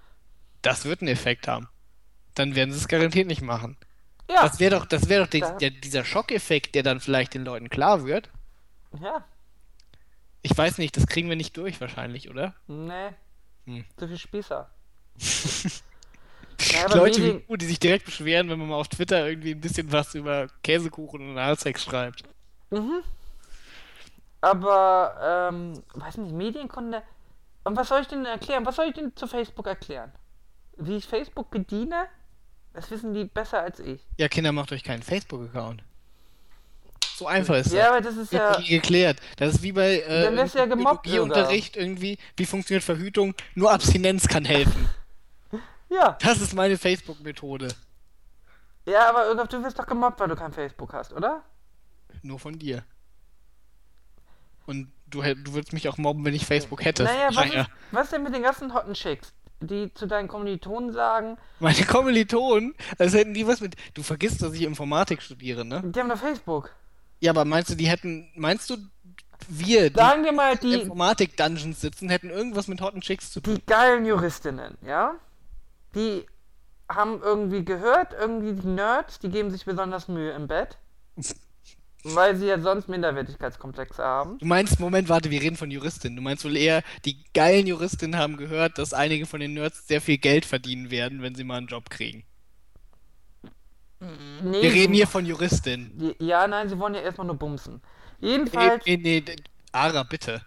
[0.61, 1.69] Das wird einen Effekt haben.
[2.35, 3.77] Dann werden sie es garantiert nicht machen.
[4.29, 7.45] ja, Das wäre doch, das wäre doch die, der, dieser Schockeffekt, der dann vielleicht den
[7.45, 8.29] Leuten klar wird.
[9.01, 9.23] ja,
[10.41, 12.55] Ich weiß nicht, das kriegen wir nicht durch wahrscheinlich, oder?
[12.67, 13.09] nee,
[13.65, 13.85] Hm.
[13.97, 14.69] zu viel Spießer.
[16.69, 19.51] Ja, aber Leute wie du, die sich direkt beschweren, wenn man mal auf Twitter irgendwie
[19.51, 22.23] ein bisschen was über Käsekuchen und Analsex schreibt.
[22.69, 23.01] Mhm.
[24.41, 27.03] Aber, ähm, weiß nicht, Medienkunde.
[27.63, 28.65] Und was soll ich denn erklären?
[28.65, 30.11] Was soll ich denn zu Facebook erklären?
[30.77, 32.07] Wie ich Facebook bediene?
[32.73, 34.01] Das wissen die besser als ich.
[34.17, 35.83] Ja, Kinder, macht euch keinen Facebook-Account.
[37.15, 37.87] So einfach ist Ja, das.
[37.89, 38.59] aber das ist ja.
[38.59, 39.19] Geklärt.
[39.37, 42.17] Das ist wie bei äh, Dann ja gemobbt Biologieunterricht irgendwie.
[42.35, 43.35] Wie funktioniert Verhütung?
[43.55, 44.89] Nur Abstinenz kann helfen.
[45.91, 46.17] Ja.
[46.21, 47.67] Das ist meine Facebook-Methode.
[48.85, 51.43] Ja, aber du wirst doch gemobbt, weil du kein Facebook hast, oder?
[52.21, 52.85] Nur von dir.
[54.65, 57.03] Und du, du würdest mich auch mobben, wenn ich Facebook hätte.
[57.03, 61.37] Naja, was, ist, was denn mit den ganzen hotten Chicks, die zu deinen Kommilitonen sagen,
[61.59, 63.75] Meine Kommilitonen, als hätten die was mit.
[63.93, 65.81] Du vergisst, dass ich Informatik studiere, ne?
[65.83, 66.71] die haben doch Facebook.
[67.21, 68.29] Ja, aber meinst du, die hätten.
[68.35, 68.77] Meinst du,
[69.47, 73.55] wir, die Sagen wir mal, die, Informatik-Dungeons sitzen, hätten irgendwas mit Hotten Chicks zu tun?
[73.55, 75.15] die geilen Juristinnen, ja?
[75.95, 76.25] Die
[76.89, 80.77] haben irgendwie gehört, irgendwie die Nerds, die geben sich besonders Mühe im Bett.
[82.03, 84.39] Weil sie ja sonst Minderwertigkeitskomplexe haben.
[84.39, 86.15] Du meinst, Moment, warte, wir reden von Juristinnen.
[86.15, 90.01] Du meinst wohl eher, die geilen Juristinnen haben gehört, dass einige von den Nerds sehr
[90.01, 92.23] viel Geld verdienen werden, wenn sie mal einen Job kriegen.
[94.43, 95.97] Nee, Wir reden hier von Juristinnen.
[95.97, 97.81] die- Ja, nein, sie wollen ja erstmal nur bumsen.
[98.19, 98.83] Nee, Jedenfalls.
[98.85, 99.35] nee, nee, d-
[99.71, 100.41] Ara, bitte.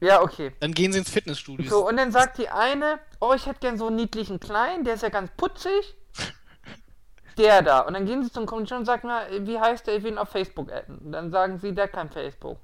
[0.00, 0.52] Ja, okay.
[0.60, 1.68] Dann gehen sie ins Fitnessstudio.
[1.70, 4.94] So, und dann sagt die eine, oh, ich hätte gern so einen niedlichen Kleinen, der
[4.94, 5.94] ist ja ganz putzig.
[7.38, 7.80] Der da.
[7.80, 10.18] Und dann gehen sie zum Kommilitonen und sagen, na, wie heißt der, ich will ihn
[10.18, 10.98] auf Facebook adden.
[10.98, 12.60] Und dann sagen sie, der kein Facebook.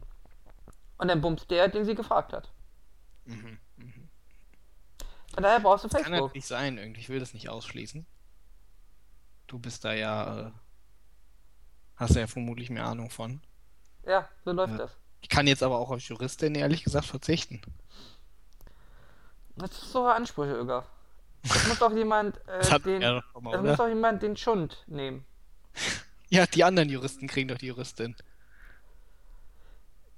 [0.97, 2.53] Und dann bumst der, den sie gefragt hat.
[3.25, 3.59] Mhm.
[5.35, 6.21] Von daher brauchst du Kann Facebook.
[6.29, 7.01] natürlich sein, irgendwie.
[7.01, 8.07] Ich will das nicht ausschließen.
[9.51, 10.51] Du bist da ja, äh,
[11.97, 13.41] hast ja vermutlich mehr Ahnung von.
[14.07, 14.79] Ja, so läuft Ja.
[14.79, 14.97] das.
[15.23, 17.61] Ich kann jetzt aber auch als Juristin ehrlich gesagt verzichten.
[19.57, 20.87] Das ist so Ansprüche, Öger.
[21.43, 23.01] Es muss doch jemand äh, den.
[23.01, 23.23] mal,
[23.55, 25.27] Es muss doch jemand den Schund nehmen.
[26.33, 28.15] Ja, die anderen Juristen kriegen doch die Juristin.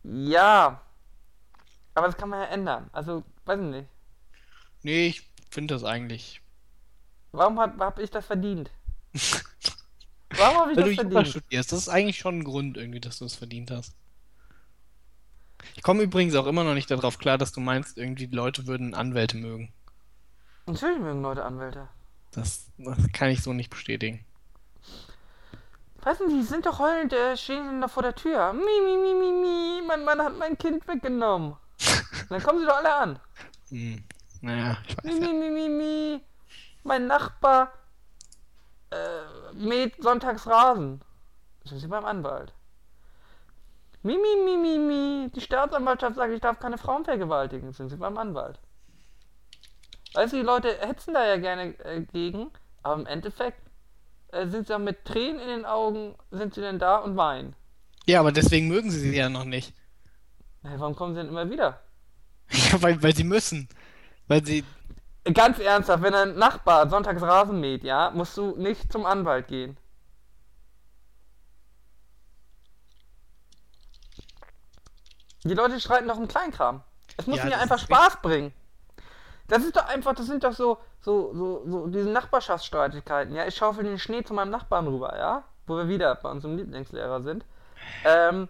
[0.03, 0.83] Ja.
[1.95, 2.91] Aber das kann man ja ändern.
[2.93, 3.89] Also, weiß ich nicht.
[4.83, 6.43] Nee, ich finde das eigentlich.
[7.31, 8.71] Warum hab, hab ich das verdient?
[10.31, 11.27] Warum habe ich Weil das du Jura verdient?
[11.27, 13.95] studierst, das ist eigentlich schon ein Grund irgendwie, dass du es verdient hast.
[15.77, 18.67] Ich komme übrigens auch immer noch nicht darauf klar, dass du meinst, irgendwie die Leute
[18.67, 19.73] würden Anwälte mögen.
[20.67, 21.89] Natürlich mögen Leute Anwälte.
[22.33, 24.25] Das, das kann ich so nicht bestätigen.
[26.03, 28.53] Weißt du, die sind doch heulend, äh, stehen da vor der Tür.
[28.53, 31.57] Mi, mi, mi, mi, mi, mein Mann hat mein Kind weggenommen.
[32.29, 33.21] Dann kommen sie doch alle an.
[33.71, 34.05] Hm.
[34.41, 36.21] Naja, ich weiß Mi, mi, mi, mi, mi.
[36.83, 37.73] Mein Nachbar
[38.93, 41.01] äh, mäht sonntags Rasen.
[41.65, 42.53] Sind sie beim Anwalt.
[44.03, 45.31] Mi, mi, mi, mi, mi.
[45.31, 47.73] Die Staatsanwaltschaft sagt, ich darf keine Frauen vergewaltigen.
[47.73, 48.59] Sind sie beim Anwalt.
[50.15, 52.51] Weißt du, die Leute hetzen da ja gerne äh, gegen,
[52.83, 53.63] aber im Endeffekt
[54.29, 57.57] äh, sind sie ja mit Tränen in den Augen, sind sie denn da und weinen.
[58.07, 59.73] Ja, aber deswegen mögen sie sie ja noch nicht.
[60.63, 61.81] Hey, warum kommen sie denn immer wieder?
[62.51, 63.69] Ja, weil, weil sie müssen.
[64.29, 64.65] Weil sie.
[65.25, 69.77] Ganz ernsthaft, wenn ein Nachbar sonntags Rasen mäht, ja, musst du nicht zum Anwalt gehen.
[75.45, 76.83] Die Leute streiten doch im Kleinkram.
[77.17, 78.53] Es muss Ja, mir einfach Spaß bringen.
[79.49, 83.47] Das ist doch einfach, das sind doch so, so, so, so diese Nachbarschaftsstreitigkeiten, ja.
[83.47, 85.45] Ich schaufel den Schnee zu meinem Nachbarn rüber, ja.
[85.67, 87.45] Wo wir wieder bei unserem Lieblingslehrer sind.
[88.05, 88.49] Ähm,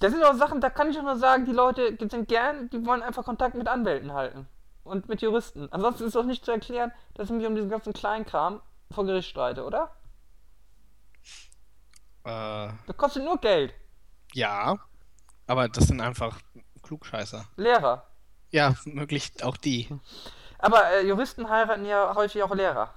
[0.00, 2.84] das sind doch Sachen, da kann ich doch nur sagen, die Leute sind gern, die
[2.86, 4.48] wollen einfach Kontakt mit Anwälten halten.
[4.90, 5.72] Und mit Juristen.
[5.72, 8.60] Ansonsten ist doch nicht zu erklären, dass ich mich um diesen ganzen Kleinkram
[8.90, 9.94] vor Gericht streite, oder?
[12.24, 13.72] Äh, Das kostet nur Geld.
[14.34, 14.76] ja.
[15.46, 16.38] Aber das sind einfach
[16.84, 17.44] Klugscheißer.
[17.56, 18.06] Lehrer.
[18.52, 19.88] Ja, möglich auch die.
[20.58, 22.94] Aber äh, Juristen heiraten ja häufig auch Lehrer.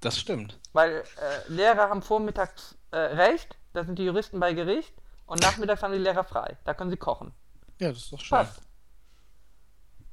[0.00, 0.58] Das stimmt.
[0.72, 4.94] Weil äh, Lehrer haben vormittags äh, Recht, da sind die Juristen bei Gericht.
[5.26, 6.56] Und nachmittags haben die Lehrer frei.
[6.64, 7.34] Da können sie kochen.
[7.78, 8.38] Ja, das ist doch schön.
[8.38, 8.62] Passt.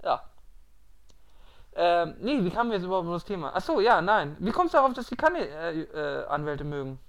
[0.04, 0.22] Ja.
[1.76, 3.56] Ähm, nee, wie kamen wir jetzt überhaupt auf das Thema?
[3.56, 4.36] Achso, ja, nein.
[4.40, 7.00] Wie kommst du darauf, dass die keine äh, äh, Anwälte mögen?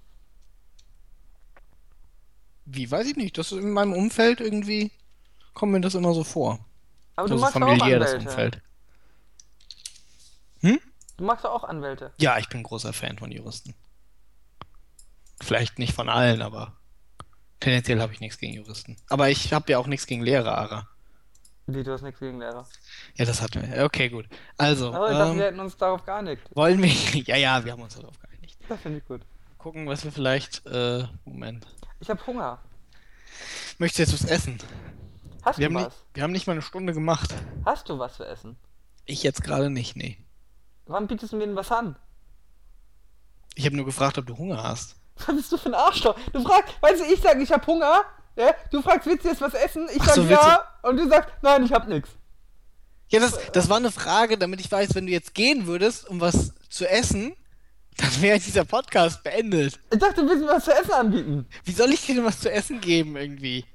[2.65, 3.37] Wie, weiß ich nicht.
[3.37, 4.91] Das ist in meinem Umfeld irgendwie.
[5.53, 6.59] Kommt mir das immer so vor.
[7.15, 8.29] Aber du Also magst doch auch familiär das Anwälte.
[8.29, 8.61] Umfeld.
[10.61, 10.79] Hm?
[11.17, 12.11] Du magst doch auch Anwälte.
[12.17, 13.75] Ja, ich bin großer Fan von Juristen.
[15.41, 16.73] Vielleicht nicht von allen, aber
[17.59, 18.97] tendenziell habe ich nichts gegen Juristen.
[19.09, 20.89] Aber ich habe ja auch nichts gegen Lehrer, Ara.
[21.67, 22.67] Wie, du hast nichts gegen Lehrer.
[23.15, 23.83] Ja, das hatten wir.
[23.85, 24.27] Okay, gut.
[24.57, 26.43] Also, Aber ich dachte, ähm, wir hätten uns darauf geeinigt.
[26.53, 26.89] wollen wir.
[27.25, 28.57] Ja, ja, wir haben uns darauf geeinigt.
[28.69, 29.21] Das finde ich gut.
[29.57, 30.65] Gucken, was wir vielleicht.
[30.67, 31.65] Äh, Moment.
[31.99, 32.59] Ich habe Hunger.
[33.79, 34.59] Möchtest du jetzt was essen?
[35.43, 35.93] Hast Wir du haben, was?
[35.93, 37.33] nicht, wir haben nicht mal eine Stunde gemacht.
[37.65, 38.57] Hast du was zu essen?
[39.05, 40.17] Ich jetzt gerade nicht, nee.
[40.85, 41.95] Wann bietest du mir denn was an?
[43.55, 44.95] Ich habe nur gefragt, ob du Hunger hast.
[45.17, 46.15] Was bist du für ein Arschloch?
[46.33, 48.01] Du fragst, weißt du, ich sage, ich habe Hunger.
[48.35, 48.53] Ja?
[48.71, 49.87] Du fragst, willst du jetzt was essen?
[49.93, 50.63] Ich Ach sag so, ja.
[50.81, 52.09] Und du sagst, nein, ich hab nix.
[53.09, 56.19] Ja, das, das war eine Frage, damit ich weiß, wenn du jetzt gehen würdest, um
[56.19, 57.35] was zu essen,
[57.97, 59.79] dann wäre dieser Podcast beendet.
[59.91, 61.47] Ich dachte, du willst mir was zu essen anbieten.
[61.63, 63.65] Wie soll ich dir denn was zu essen geben irgendwie?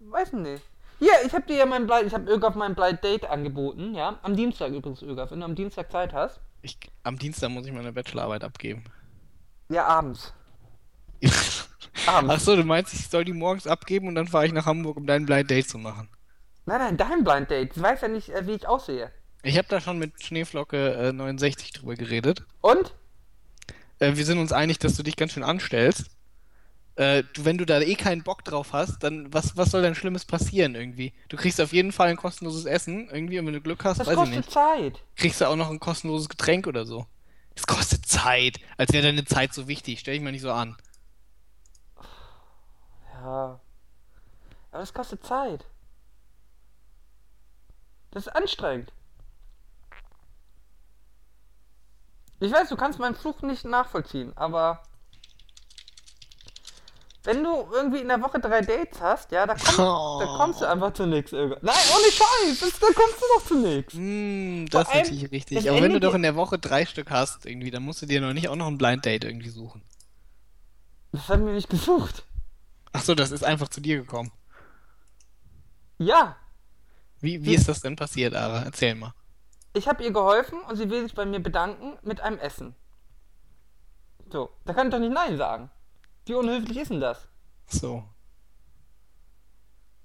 [0.00, 0.62] Weiß nicht.
[0.98, 4.18] Hier, ich habe dir ja mein Blind, ich habe Ögaf mein Blind Date angeboten, ja.
[4.22, 6.40] Am Dienstag übrigens, Ögaf, wenn du am Dienstag Zeit hast.
[6.62, 8.84] Ich, am Dienstag muss ich meine Bachelorarbeit abgeben.
[9.68, 10.32] Ja, abends.
[12.06, 12.34] Abends.
[12.34, 14.96] Ach so, du meinst, ich soll die morgens abgeben und dann fahre ich nach Hamburg,
[14.96, 16.08] um dein Blind Date zu machen.
[16.66, 17.76] Nein, nein, dein Blind Date.
[17.76, 19.10] Du weißt ja nicht, äh, wie ich aussehe.
[19.42, 22.44] Ich habe da schon mit Schneeflocke äh, 69 drüber geredet.
[22.60, 22.94] Und?
[24.00, 26.10] Äh, wir sind uns einig, dass du dich ganz schön anstellst.
[26.96, 29.94] Äh, du, wenn du da eh keinen Bock drauf hast, dann was, was soll denn
[29.94, 31.12] Schlimmes passieren irgendwie?
[31.28, 34.08] Du kriegst auf jeden Fall ein kostenloses Essen irgendwie und wenn du Glück hast, Das
[34.08, 35.04] weiß ich kostet nicht, Zeit.
[35.14, 37.06] kriegst du auch noch ein kostenloses Getränk oder so.
[37.54, 40.00] Es kostet Zeit, als wäre deine Zeit so wichtig.
[40.00, 40.76] Stell dich mal nicht so an.
[43.14, 43.60] Ja.
[44.78, 45.64] Aber das kostet Zeit.
[48.12, 48.92] Das ist anstrengend.
[52.38, 54.84] Ich weiß, du kannst meinen Fluch nicht nachvollziehen, aber
[57.24, 60.20] wenn du irgendwie in der Woche drei Dates hast, ja, da, komm, Oh.
[60.20, 61.32] da kommst du einfach zu nichts.
[61.32, 63.94] Nein, ohne Scheiß, das, da kommst du doch zu nichts.
[63.94, 65.68] Mm, Vor das ist natürlich richtig.
[65.68, 68.20] Aber wenn du doch in der Woche drei Stück hast, irgendwie, dann musst du dir
[68.20, 69.82] noch nicht auch noch ein Blind Date irgendwie suchen.
[71.10, 72.22] Das haben wir nicht gesucht.
[72.92, 74.30] Ach so, das ist einfach zu dir gekommen.
[75.98, 76.36] Ja,
[77.20, 78.62] Wie, wie ist das denn passiert, Ara?
[78.62, 79.12] Erzähl mal.
[79.74, 82.74] ich habe ihr geholfen und sie will sich bei mir bedanken mit einem Essen.
[84.30, 85.70] So, da kann ich doch nicht Nein sagen.
[86.26, 87.26] Wie unhöflich ist denn das?
[87.66, 88.04] So.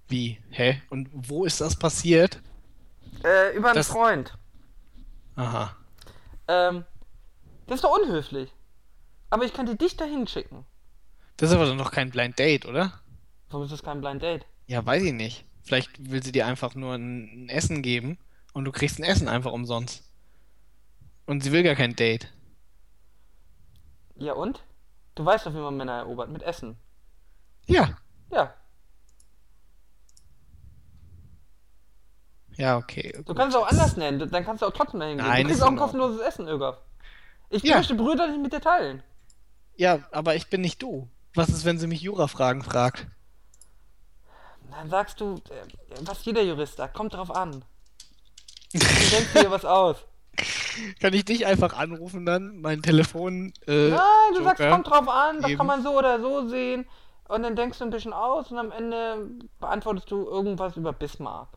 [0.07, 0.41] Wie?
[0.49, 0.81] Hä?
[0.89, 2.41] Und wo ist das passiert?
[3.23, 4.37] Äh, über einen Das- Freund.
[5.35, 5.75] Aha.
[6.47, 6.85] Ähm,
[7.67, 8.51] das ist doch unhöflich.
[9.29, 10.65] Aber ich könnte dich dahin schicken.
[11.37, 12.93] Das ist aber doch noch kein Blind Date, oder?
[13.49, 14.45] Warum ist das kein Blind Date?
[14.67, 15.45] Ja, weiß ich nicht.
[15.63, 18.17] Vielleicht will sie dir einfach nur ein, ein Essen geben
[18.53, 20.03] und du kriegst ein Essen einfach umsonst.
[21.25, 22.31] Und sie will gar kein Date.
[24.15, 24.63] Ja und?
[25.15, 26.29] Du weißt doch, wie man Männer erobert.
[26.29, 26.75] Mit Essen.
[27.65, 27.97] Ja.
[28.31, 28.53] Ja.
[32.57, 33.11] Ja, okay.
[33.15, 33.37] Du gut.
[33.37, 34.19] kannst es auch anders nennen.
[34.29, 35.25] Dann kannst du auch trotzdem dahin gehen.
[35.25, 36.77] Nein, du kriegst ist auch ein kostenloses Essen, Ögaf.
[37.49, 37.77] Ich Ja.
[37.77, 39.01] möchte Brüder nicht mit dir teilen.
[39.75, 41.07] Ja, aber ich bin nicht du.
[41.35, 43.07] Was ist, wenn sie mich Jura-Fragen fragt?
[44.77, 46.93] Dann sagst du, äh, was jeder Jurist sagt.
[46.93, 47.63] Kommt drauf an.
[48.73, 49.97] Du denkst dir was aus.
[50.99, 52.59] Kann ich dich einfach anrufen dann?
[52.59, 53.53] Mein Telefon.
[53.67, 53.99] Äh, Nein,
[54.35, 55.57] du sagst, Joker kommt drauf an, das geben.
[55.59, 56.85] kann man so oder so sehen.
[57.27, 61.49] Und dann denkst du ein bisschen aus und am Ende beantwortest du irgendwas über Bismarck.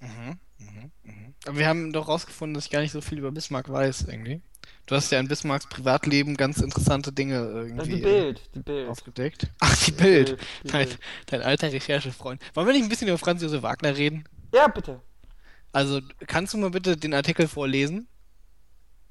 [0.00, 1.23] Mhm, mhm, mhm.
[1.46, 4.40] Aber wir haben doch rausgefunden, dass ich gar nicht so viel über Bismarck weiß, irgendwie.
[4.86, 8.88] Du hast ja in Bismarcks Privatleben ganz interessante Dinge irgendwie die äh, Bild, die Bild.
[8.88, 9.48] aufgedeckt.
[9.60, 10.38] Ach, die Bild.
[10.62, 10.98] die Dein, Bild.
[11.26, 12.40] dein alter Recherchefreund.
[12.54, 14.24] Wollen wir nicht ein bisschen über Franz Josef Wagner reden?
[14.54, 15.00] Ja, bitte.
[15.72, 18.06] Also, kannst du mal bitte den Artikel vorlesen,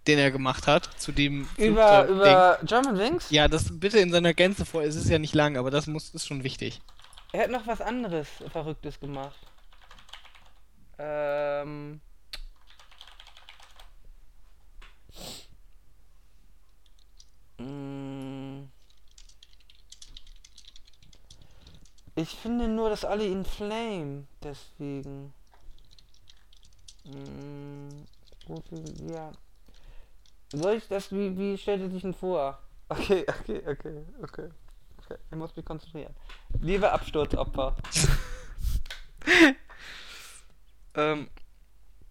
[0.07, 3.29] den er gemacht hat, zu dem Über, über German Wings?
[3.29, 4.83] Ja, das bitte in seiner Gänze vor.
[4.83, 6.81] Es ist ja nicht lang, aber das muss, ist schon wichtig.
[7.31, 9.39] Er hat noch was anderes Verrücktes gemacht.
[10.97, 11.99] Ähm.
[22.15, 25.33] Ich finde nur, dass alle ihn flame, deswegen.
[27.05, 28.05] Mm.
[29.09, 29.31] Ja.
[30.53, 32.59] Soll ich das, wie, wie stellt er sich denn vor?
[32.89, 34.49] Okay, okay, okay, okay.
[34.99, 36.15] Okay, ich muss mich konzentrieren.
[36.61, 37.75] Liebe Absturzopfer.
[40.95, 41.29] ähm,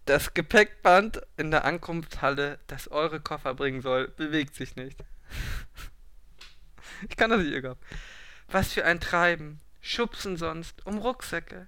[0.05, 5.03] das Gepäckband in der Ankunftshalle, das eure Koffer bringen soll, bewegt sich nicht.
[7.09, 7.75] ich kann das nicht, Irga.
[8.47, 9.59] Was für ein Treiben.
[9.81, 11.67] Schubsen sonst um Rucksäcke.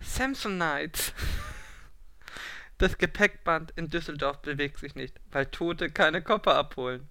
[0.00, 1.12] Samsonites.
[2.78, 7.08] Das Gepäckband in Düsseldorf bewegt sich nicht, weil Tote keine Koffer abholen.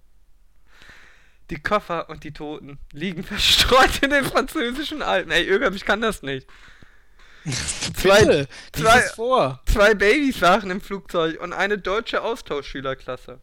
[1.48, 5.30] Die Koffer und die Toten liegen verstreut in den französischen Alpen.
[5.30, 6.46] Ey, Irga, ich kann das nicht.
[7.46, 9.62] Zwei- zwei- vor.
[9.64, 13.40] Zwei Babys waren im Flugzeug und eine deutsche Austauschschülerklasse.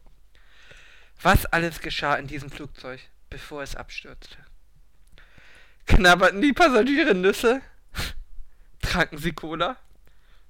[1.22, 4.38] Was alles geschah in diesem Flugzeug, bevor es abstürzte?
[5.86, 7.62] Knabberten die Passagiere Nüsse?
[8.82, 9.76] Tranken sie Cola?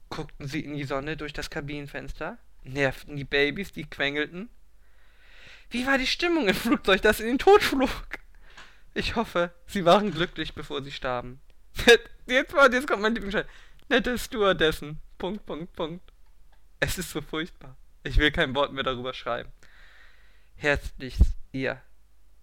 [0.09, 2.37] Guckten sie in die Sonne durch das Kabinenfenster?
[2.63, 4.49] Nervten die Babys, die quengelten?
[5.71, 8.19] Wie war die Stimmung im Flugzeug, das in den Tod flog?
[8.93, 11.41] Ich hoffe, sie waren glücklich, bevor sie starben.
[12.27, 13.45] Jetzt, mal, jetzt kommt mein Lieblingsschein.
[13.87, 14.99] Nette Stewardessen.
[15.17, 16.13] Punkt, Punkt, Punkt.
[16.79, 17.75] Es ist so furchtbar.
[18.03, 19.51] Ich will kein Wort mehr darüber schreiben.
[20.59, 21.81] Herzlichst, ihr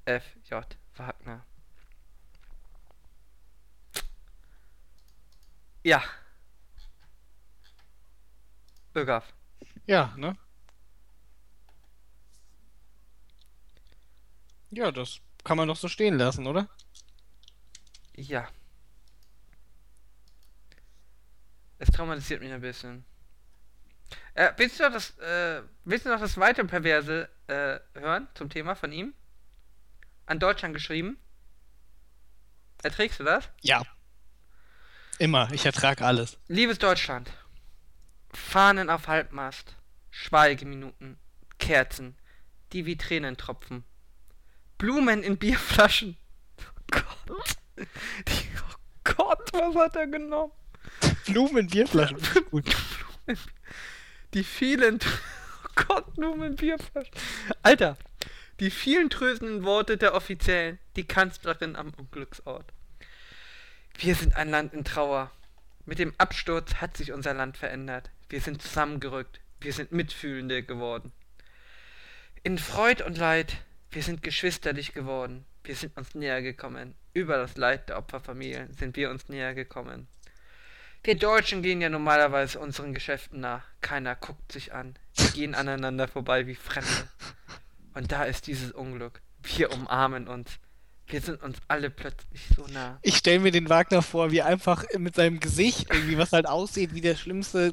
[0.07, 0.65] F.J.
[0.95, 1.45] Wagner.
[5.85, 6.03] Ja.
[8.95, 9.35] Ögaf.
[9.87, 10.35] Ja, ne?
[14.71, 16.71] Ja, das kann man doch so stehen lassen, oder?
[18.15, 18.49] Ja.
[21.79, 23.05] Es traumatisiert mich ein bisschen.
[24.33, 28.51] Äh, willst du noch das, äh, willst du noch das weitere Perverse äh, hören zum
[28.51, 29.15] Thema von ihm?
[30.27, 31.19] An Deutschland geschrieben?
[32.83, 33.49] Erträgst du das?
[33.63, 33.83] Ja.
[35.19, 36.39] Immer, ich ertrag alles.
[36.49, 37.31] Liebes Deutschland.
[38.33, 39.77] Fahnen auf Halbmast.
[40.11, 41.19] Schweigeminuten.
[41.59, 42.17] Kerzen.
[42.73, 43.85] Die wie Tränen tropfen.
[44.79, 46.17] Blumen in Bierflaschen.
[46.61, 47.57] Oh Gott.
[48.29, 50.53] Die, oh Gott, was hat er genommen?
[51.25, 52.19] Blumen in Bierflaschen.
[52.51, 52.77] Gut.
[54.35, 54.99] Die vielen.
[55.77, 57.15] Gott, Blumen in Bierflaschen.
[57.63, 57.97] Alter.
[58.59, 60.79] Die vielen tröstenden Worte der Offiziellen.
[60.97, 62.73] Die Kanzlerin am Unglücksort.
[63.99, 65.31] Wir sind ein Land in Trauer.
[65.85, 68.11] Mit dem Absturz hat sich unser Land verändert.
[68.29, 69.41] Wir sind zusammengerückt.
[69.61, 71.13] Wir sind Mitfühlende geworden.
[72.43, 73.57] In Freud und Leid,
[73.91, 75.45] wir sind geschwisterlich geworden.
[75.65, 76.95] Wir sind uns näher gekommen.
[77.13, 80.09] Über das Leid der Opferfamilien sind wir uns näher gekommen.
[81.07, 83.63] Wir Deutschen gehen ja normalerweise unseren Geschäften nach.
[83.81, 84.97] Keiner guckt sich an.
[85.15, 86.91] Wir gehen aneinander vorbei wie Fremde.
[87.95, 89.23] Und da ist dieses Unglück.
[89.41, 90.51] Wir umarmen uns.
[91.07, 92.99] Wir sind uns alle plötzlich so nah.
[93.03, 96.93] Ich stelle mir den Wagner vor, wie einfach mit seinem Gesicht irgendwie, was halt aussieht
[96.93, 97.73] wie der schlimmste,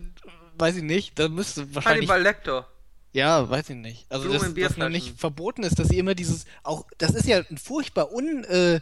[0.59, 2.67] weiß ich nicht, da müsste wahrscheinlich Hannibal Lecter.
[3.13, 4.05] Ja, weiß ich nicht.
[4.09, 7.27] Also, Blumen dass das noch nicht verboten ist, dass sie immer dieses, auch, das ist
[7.27, 8.79] ja ein furchtbar un, äh,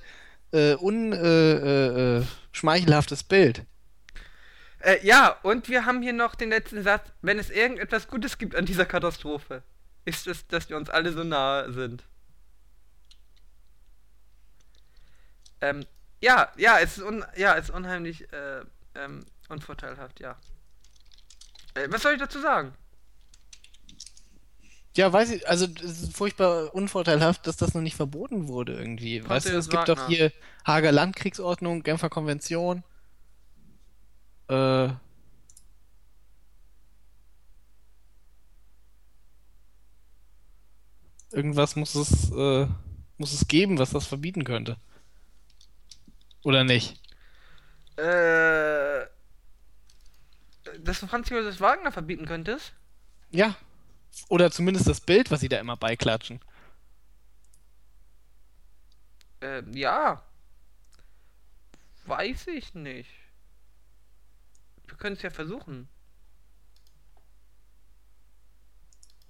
[0.51, 3.65] äh, un, äh, äh, äh, schmeichelhaftes Bild.
[4.81, 7.11] Äh, ja, und wir haben hier noch den letzten Satz.
[7.21, 9.63] Wenn es irgendetwas Gutes gibt an dieser Katastrophe,
[10.05, 12.03] ist es, dass wir uns alle so nahe sind.
[15.61, 15.85] Ähm,
[16.19, 18.61] ja, ja, es ist, un ja, es ist unheimlich äh,
[18.95, 20.35] ähm, unvorteilhaft, ja.
[21.75, 22.73] Äh, was soll ich dazu sagen?
[24.95, 29.27] Ja, weiß ich, also es ist furchtbar unvorteilhaft, dass das noch nicht verboten wurde irgendwie.
[29.27, 30.33] Weißt du, es gibt doch hier
[30.65, 32.83] Hager Landkriegsordnung, Genfer Konvention.
[34.51, 34.89] Äh,
[41.31, 42.67] irgendwas muss es, äh,
[43.17, 44.75] muss es geben, was das verbieten könnte.
[46.43, 46.99] Oder nicht?
[47.95, 49.05] Äh,
[50.79, 52.73] dass du Franz Josef Wagner verbieten könntest?
[53.29, 53.55] Ja.
[54.27, 56.41] Oder zumindest das Bild, was sie da immer beiklatschen.
[59.39, 60.21] Äh, ja.
[62.05, 63.20] Weiß ich nicht.
[65.01, 65.89] Können es ja versuchen.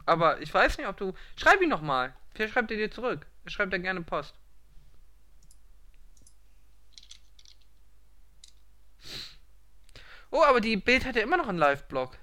[0.05, 1.13] Aber ich weiß nicht, ob du.
[1.38, 2.13] Schreib ihn nochmal.
[2.34, 3.26] Vielleicht schreibt er dir zurück.
[3.45, 4.36] Er schreibt ja gerne Post.
[10.30, 12.17] Oh, aber die Bild hat ja immer noch einen Live-Blog.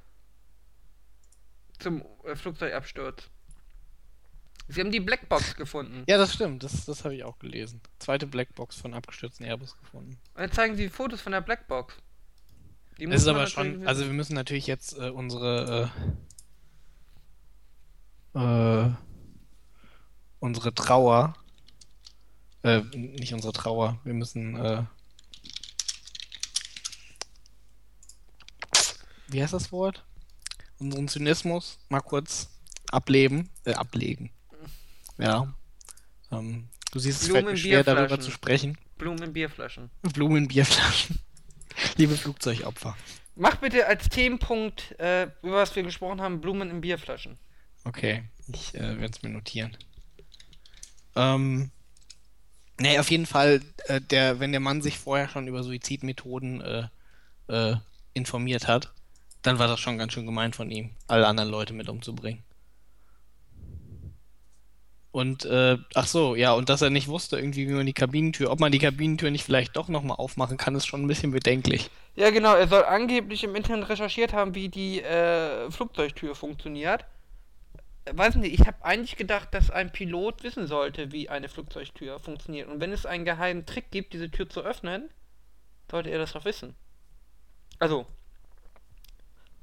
[1.78, 3.30] Zum äh, Flugzeugabsturz.
[4.68, 6.04] Sie haben die Blackbox gefunden.
[6.06, 6.64] Ja, das stimmt.
[6.64, 7.80] Das, das habe ich auch gelesen.
[7.98, 10.18] Zweite Blackbox von abgestürzten Airbus gefunden.
[10.34, 11.96] Und jetzt zeigen sie Fotos von der Blackbox.
[12.98, 15.90] Die muss ist aber schon, also wir müssen natürlich jetzt äh, unsere
[18.34, 18.90] äh, äh,
[20.40, 21.34] unsere Trauer,
[22.62, 24.82] äh, nicht unsere Trauer, wir müssen äh,
[29.28, 30.04] wie heißt das Wort?
[30.78, 32.48] Unseren Zynismus mal kurz
[32.90, 34.30] ableben, äh, ablegen.
[35.18, 35.54] Ja.
[36.30, 38.78] Ähm, du siehst, es fällt mir schwer, darüber zu sprechen.
[38.96, 39.90] Blumen in Bierflaschen.
[40.02, 41.18] Blumen in Bierflaschen.
[41.96, 42.96] Liebe Flugzeugopfer.
[43.34, 47.38] Mach bitte als Themenpunkt, äh, über was wir gesprochen haben, Blumen in Bierflaschen.
[47.84, 49.76] Okay, ich äh, werde es mir notieren.
[51.14, 51.70] Ähm,
[52.80, 56.88] nee, auf jeden Fall, äh, der, wenn der Mann sich vorher schon über Suizidmethoden äh,
[57.48, 57.76] äh,
[58.12, 58.92] informiert hat,
[59.42, 62.42] dann war das schon ganz schön gemein von ihm, alle anderen Leute mit umzubringen.
[65.10, 68.50] Und, äh, ach so, ja, und dass er nicht wusste, irgendwie, wie man die Kabinentür,
[68.50, 71.90] ob man die Kabinentür nicht vielleicht doch nochmal aufmachen kann, ist schon ein bisschen bedenklich.
[72.14, 77.04] Ja, genau, er soll angeblich im Internet recherchiert haben, wie die äh, Flugzeugtür funktioniert.
[78.10, 82.68] Weiß nicht, ich habe eigentlich gedacht, dass ein Pilot wissen sollte, wie eine Flugzeugtür funktioniert.
[82.68, 85.10] Und wenn es einen geheimen Trick gibt, diese Tür zu öffnen,
[85.90, 86.74] sollte er das doch wissen.
[87.78, 88.06] Also,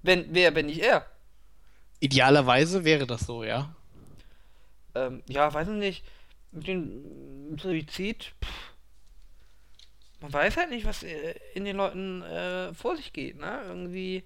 [0.01, 1.05] wenn, wer, wenn nicht er?
[1.99, 3.75] Idealerweise wäre das so, ja.
[4.95, 6.05] Ähm, ja, weiß ich nicht.
[6.51, 8.73] Mit dem Suizid, pff,
[10.21, 13.61] man weiß halt nicht, was äh, in den Leuten äh, vor sich geht, ne?
[13.67, 14.23] Irgendwie,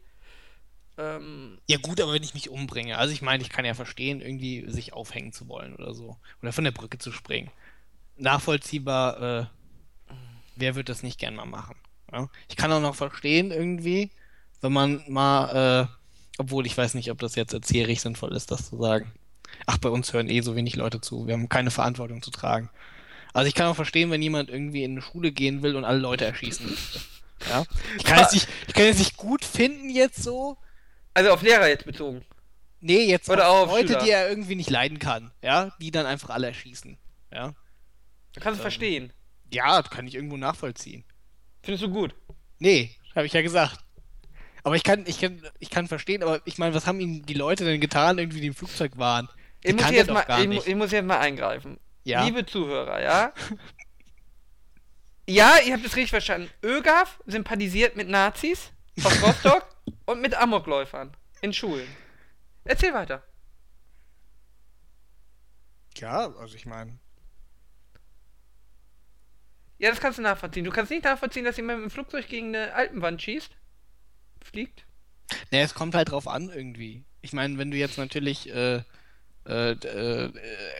[1.00, 4.22] ähm, Ja gut, aber wenn ich mich umbringe, also ich meine, ich kann ja verstehen,
[4.22, 6.18] irgendwie sich aufhängen zu wollen oder so.
[6.42, 7.50] Oder von der Brücke zu springen.
[8.18, 9.46] Nachvollziehbar, äh,
[10.58, 11.76] wer wird das nicht gern mal machen?
[12.12, 12.30] Ja?
[12.50, 14.12] Ich kann auch noch verstehen irgendwie,
[14.62, 15.88] wenn man mal, äh,
[16.38, 19.12] obwohl ich weiß nicht, ob das jetzt erzählerig sinnvoll ist, das zu sagen.
[19.66, 21.28] Ach, bei uns hören eh so wenig Leute zu.
[21.28, 22.70] Wir haben keine Verantwortung zu tragen.
[23.34, 26.00] Also ich kann auch verstehen, wenn jemand irgendwie in eine Schule gehen will und alle
[26.00, 27.00] Leute erschießen möchte.
[27.50, 27.64] Ja?
[27.98, 30.58] Ich kann es nicht, ich kann es nicht gut finden jetzt so,
[31.14, 32.26] also auf Lehrer jetzt bezogen.
[32.82, 34.04] Nee, jetzt Oder auch auf Leute, Schüler.
[34.04, 36.98] die er irgendwie nicht leiden kann, ja, die dann einfach alle erschießen.
[37.32, 37.54] Ja,
[38.34, 38.64] Da kannst du Ähm.
[38.64, 39.14] verstehen.
[39.52, 41.04] ja, kann ich irgendwo nachvollziehen.
[41.62, 42.16] Findest du gut?
[42.58, 43.80] Nee, habe ich ja gesagt.
[44.64, 47.34] Aber ich kann, ich kann, ich kann verstehen, aber ich meine, was haben ihnen die
[47.34, 49.30] Leute denn getan, irgendwie die im Flugzeug waren?
[49.62, 51.80] Ich muss, jetzt mal, ich, mu- ich muss jetzt mal eingreifen.
[52.06, 52.24] Ja.
[52.24, 53.34] Liebe Zuhörer, ja?
[55.28, 56.50] ja, ihr habt es richtig verstanden.
[56.64, 58.72] ÖGAF sympathisiert mit Nazis
[59.04, 59.68] aus Rostock
[60.06, 61.88] und mit Amokläufern in Schulen.
[62.64, 63.24] Erzähl weiter.
[65.98, 66.98] Ja, also ich meine.
[69.78, 70.66] Ja, das kannst du nachvollziehen.
[70.66, 73.52] Du kannst nicht nachvollziehen, dass jemand mit dem Flugzeug gegen eine Alpenwand schießt.
[74.44, 74.86] Fliegt.
[75.52, 77.04] Nee, es kommt halt drauf an irgendwie.
[77.22, 78.84] Ich meine, wenn du jetzt natürlich äh,
[79.50, 80.32] äh, äh,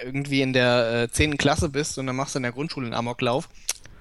[0.04, 1.38] irgendwie in der äh, 10.
[1.38, 3.50] Klasse bist und dann machst du in der Grundschule einen Amoklauf,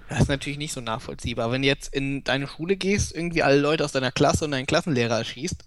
[0.09, 1.51] das ist natürlich nicht so nachvollziehbar.
[1.51, 4.67] Wenn du jetzt in deine Schule gehst, irgendwie alle Leute aus deiner Klasse und deinen
[4.67, 5.65] Klassenlehrer erschießt,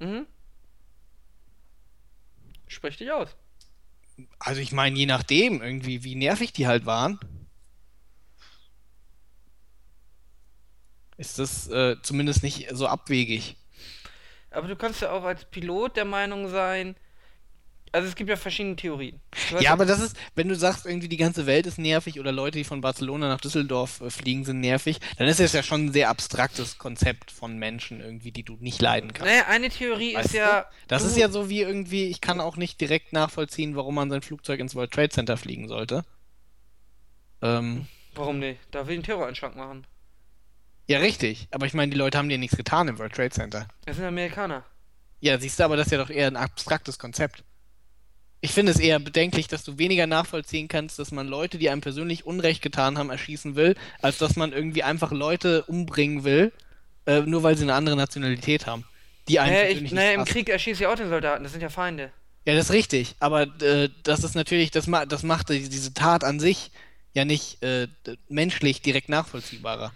[0.00, 0.26] Mhm.
[2.68, 3.36] Sprich dich aus.
[4.38, 7.20] also ich meine, je nachdem, irgendwie, wie nervig die halt waren,
[11.18, 13.56] ist das äh, zumindest nicht so abwegig.
[14.50, 16.96] Aber du kannst ja auch als Pilot der Meinung sein,
[17.92, 19.20] Also es gibt ja verschiedene Theorien.
[19.58, 22.58] Ja, aber das ist, wenn du sagst, irgendwie die ganze Welt ist nervig oder Leute,
[22.58, 25.92] die von Barcelona nach Düsseldorf äh, fliegen, sind nervig, dann ist das ja schon ein
[25.92, 29.32] sehr abstraktes Konzept von Menschen irgendwie, die du nicht leiden kannst.
[29.32, 30.38] Naja, eine Theorie Weißt ist du?
[30.38, 30.66] ja.
[30.86, 34.22] Das ist ja so wie irgendwie, ich kann auch nicht direkt nachvollziehen, warum man sein
[34.22, 36.04] Flugzeug ins World Trade Center fliegen sollte.
[37.42, 38.60] Ähm, Warum nicht?
[38.70, 39.86] Da will ich einen Terroranschlag machen.
[40.86, 41.48] ja, richtig.
[41.52, 43.68] Aber ich meine, die Leute haben dir nichts getan im World Trade Center.
[43.86, 44.64] Das sind Amerikaner.
[45.20, 47.44] Ja, siehst du, aber das ist ja doch eher ein abstraktes Konzept.
[48.42, 51.82] Ich finde es eher bedenklich, dass du weniger nachvollziehen kannst, dass man Leute, die einem
[51.82, 56.52] persönlich Unrecht getan haben, erschießen will, als dass man irgendwie einfach Leute umbringen will,
[57.06, 58.84] äh, nur weil sie eine andere Nationalität haben.
[59.28, 60.24] Die einen Naja, ich, naja im.
[60.24, 62.12] Krieg erschieße ich auch den Soldaten, das sind ja Feinde.
[62.46, 65.92] Ja, das ist richtig, aber äh, das ist natürlich, das, ma das macht die- diese
[65.92, 66.70] Tat an sich
[67.12, 67.88] ja nicht äh,
[68.28, 69.92] menschlich direkt nachvollziehbarer.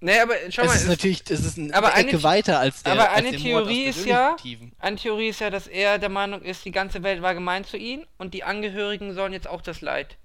[0.00, 2.60] Naja, aber schau es mal, ist es- natürlich, es ist eine aber Ecke eine- weiter
[2.60, 4.36] als der aber eine Theorie ist ja-
[4.78, 7.76] eine Theorie ist ja, dass er der Meinung ist, die ganze Welt war gemein zu
[7.76, 10.16] ihm und die Angehörigen sollen jetzt auch das Leid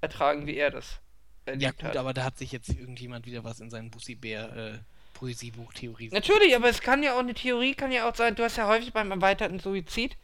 [0.00, 1.00] ertragen, wie er das
[1.44, 1.96] erlebt Ja gut, hat.
[1.98, 4.78] aber da hat sich jetzt irgendjemand wieder was in sein Bussi-Bär äh,
[5.14, 6.12] Poesiebuch theorisiert.
[6.14, 8.66] Natürlich, aber es kann ja auch eine Theorie, kann ja auch sein, du hast ja
[8.68, 10.16] häufig beim erweiterten Suizid,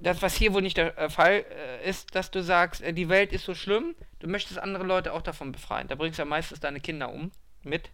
[0.00, 1.44] das was hier wohl nicht der äh, Fall
[1.84, 5.12] äh, ist, dass du sagst, äh, die Welt ist so schlimm, du möchtest andere Leute
[5.12, 5.86] auch davon befreien.
[5.88, 7.30] Da bringst du ja meistens deine Kinder um,
[7.62, 7.90] mit.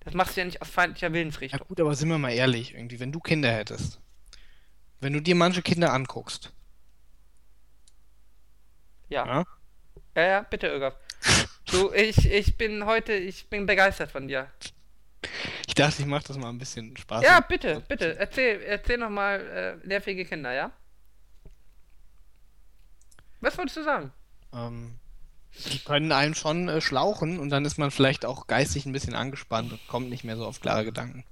[0.00, 1.66] Das machst du ja nicht aus feindlicher Ja Willensrichtung.
[1.68, 4.00] gut, aber sind wir mal ehrlich, irgendwie, wenn du Kinder hättest,
[5.00, 6.52] wenn du dir manche Kinder anguckst,
[9.08, 9.26] Ja.
[9.26, 9.44] ja,
[10.16, 10.94] Ja, ja, bitte, Irgaf.
[11.70, 14.50] Du, ich, ich bin heute, ich bin begeistert von dir.
[15.68, 17.22] ich dachte, ich mach das mal ein bisschen Spaß.
[17.22, 20.72] Ja, bitte, bitte, erzähl, erzähl nochmal äh, nervige Kinder, ja?
[23.40, 24.12] Was wolltest du sagen?
[24.52, 24.98] Ähm,
[25.70, 29.14] die können einen schon äh, schlauchen und dann ist man vielleicht auch geistig ein bisschen
[29.14, 31.24] angespannt und kommt nicht mehr so auf klare Gedanken.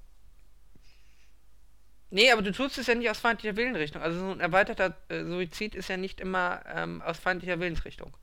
[2.11, 4.03] Nee, aber du tust es ja nicht aus feindlicher Willensrichtung.
[4.03, 8.17] Also so ein erweiterter äh, Suizid ist ja nicht immer ähm, aus feindlicher Willensrichtung.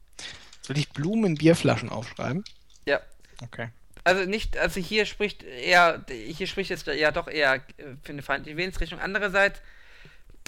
[0.62, 2.44] Soll ich Blumen in Bierflaschen aufschreiben?
[2.88, 3.00] Ja.
[3.44, 3.70] Okay.
[4.04, 7.62] Also nicht, also hier spricht eher, hier spricht jetzt ja doch eher äh,
[8.02, 9.00] für eine feindliche Willensrichtung.
[9.00, 9.62] Andererseits,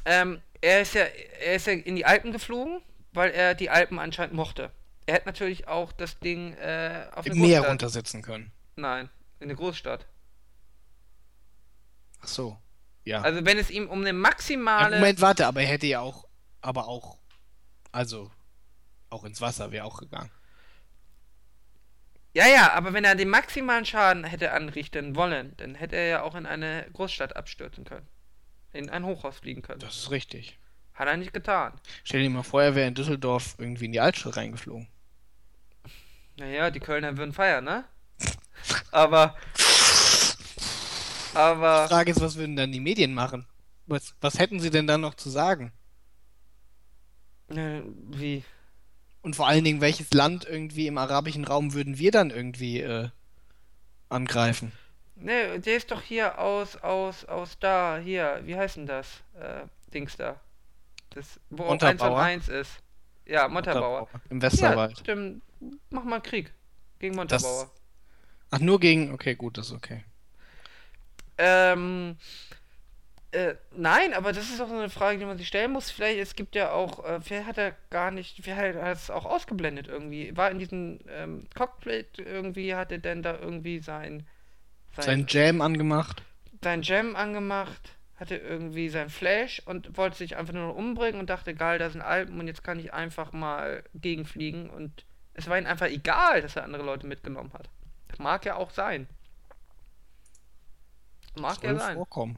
[0.05, 1.03] ähm, er ist ja,
[1.43, 2.81] er ist ja in die Alpen geflogen,
[3.13, 4.71] weil er die Alpen anscheinend mochte.
[5.07, 8.51] Er hätte natürlich auch das Ding äh, auf Im eine Meer Großstadt- runtersitzen können.
[8.75, 10.05] Nein, in eine Großstadt.
[12.21, 12.57] Ach so.
[13.05, 13.21] Ja.
[13.21, 14.97] Also wenn es ihm um eine ja maximale.
[14.97, 16.27] Moment, warte, aber er hätte ja auch,
[16.61, 17.17] aber auch,
[17.93, 18.29] also,
[19.09, 20.29] auch ins Wasser wäre auch gegangen.
[22.33, 26.21] Ja, ja, aber wenn er den maximalen Schaden hätte anrichten wollen, dann hätte er ja
[26.21, 28.07] auch in eine Großstadt abstürzen können.
[28.73, 29.79] In ein Hochhaus fliegen können.
[29.79, 30.59] Das ist richtig.
[30.93, 31.79] Hat er nicht getan.
[32.03, 34.87] Stell dir mal vor, er wäre in Düsseldorf irgendwie in die Altstadt reingeflogen.
[36.37, 37.83] Naja, die Kölner würden feiern, ne?
[38.91, 39.35] Aber.
[41.33, 41.83] Aber.
[41.83, 43.45] Die Frage ist, was würden dann die Medien machen?
[43.87, 45.71] Was, was hätten sie denn dann noch zu sagen?
[47.49, 47.81] Äh,
[48.11, 48.43] wie?
[49.21, 53.09] Und vor allen Dingen, welches Land irgendwie im arabischen Raum würden wir dann irgendwie äh,
[54.09, 54.71] angreifen?
[55.15, 59.07] Ne, der ist doch hier aus, aus, aus da, hier, wie heißt denn das?
[59.39, 60.39] Äh, Dings da.
[61.11, 62.19] Das, wo auch 1 und Montabaur?
[62.19, 62.71] 1 ist.
[63.25, 64.07] Ja, Montabaur.
[64.29, 64.99] Im Ja, Westerwald.
[64.99, 65.41] stimmt.
[65.89, 66.53] Mach mal Krieg.
[66.99, 67.71] Gegen Montabaur.
[68.51, 69.13] Ach, nur gegen.
[69.13, 70.03] Okay, gut, das ist okay.
[71.37, 72.17] Ähm,
[73.31, 75.91] äh, nein, aber das ist auch so eine Frage, die man sich stellen muss.
[75.91, 79.25] Vielleicht, es gibt ja auch, äh, vielleicht hat er gar nicht, vielleicht hat es auch
[79.25, 80.35] ausgeblendet irgendwie.
[80.35, 84.25] War in diesem ähm, Cockpit irgendwie, hat er denn da irgendwie sein,
[84.95, 86.23] Sein sein, Jam angemacht.
[86.63, 91.53] sein Jam angemacht, hatte irgendwie sein Flash und wollte sich einfach nur umbringen und dachte,
[91.53, 95.05] geil, da sind Alpen und jetzt kann ich einfach mal gegenfliegen und
[95.37, 97.69] es war ihm einfach egal, dass er andere Leute mitgenommen hat.
[98.09, 99.07] Das mag ja auch sein.
[101.35, 101.95] Mag ja sein.
[101.95, 102.37] vorkommen.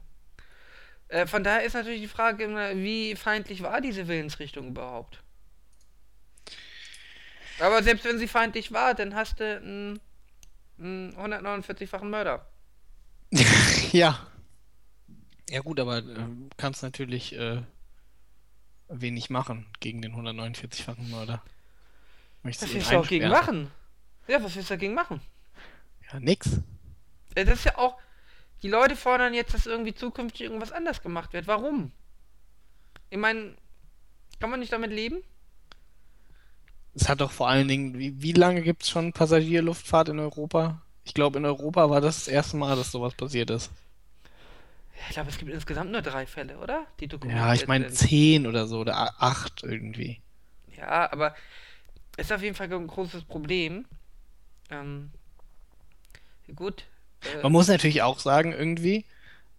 [1.07, 5.23] Äh, von daher ist natürlich die Frage immer, wie feindlich war diese Willensrichtung überhaupt?
[7.59, 9.99] Aber selbst wenn sie feindlich war, dann hast du einen,
[10.77, 12.47] einen 149-fachen Mörder.
[13.93, 14.27] ja.
[15.49, 16.27] Ja, gut, aber äh,
[16.57, 17.61] kannst natürlich äh,
[18.89, 21.41] wenig machen gegen den 149-fachen Mörder.
[22.43, 23.63] Möchtest Was willst du auch gegen einsperren?
[23.63, 23.71] machen?
[24.27, 25.21] Ja, was willst du dagegen machen?
[26.11, 26.61] Ja, nix.
[27.35, 27.97] Das ist ja auch.
[28.61, 31.47] Die Leute fordern jetzt, dass irgendwie zukünftig irgendwas anders gemacht wird.
[31.47, 31.91] Warum?
[33.09, 33.55] Ich meine,
[34.39, 35.23] kann man nicht damit leben?
[36.93, 40.81] Es hat doch vor allen Dingen, wie, wie lange gibt es schon Passagierluftfahrt in Europa?
[41.05, 43.71] Ich glaube, in Europa war das das erste Mal, dass sowas passiert ist.
[45.07, 46.85] Ich glaube, es gibt insgesamt nur drei Fälle, oder?
[46.99, 50.21] Die Ja, ich meine zehn oder so oder acht irgendwie.
[50.75, 51.35] Ja, aber
[52.18, 53.86] ist auf jeden Fall ein großes Problem.
[54.70, 55.12] Ähm,
[56.55, 56.86] gut.
[57.24, 59.05] Äh, Man muss natürlich auch sagen, irgendwie,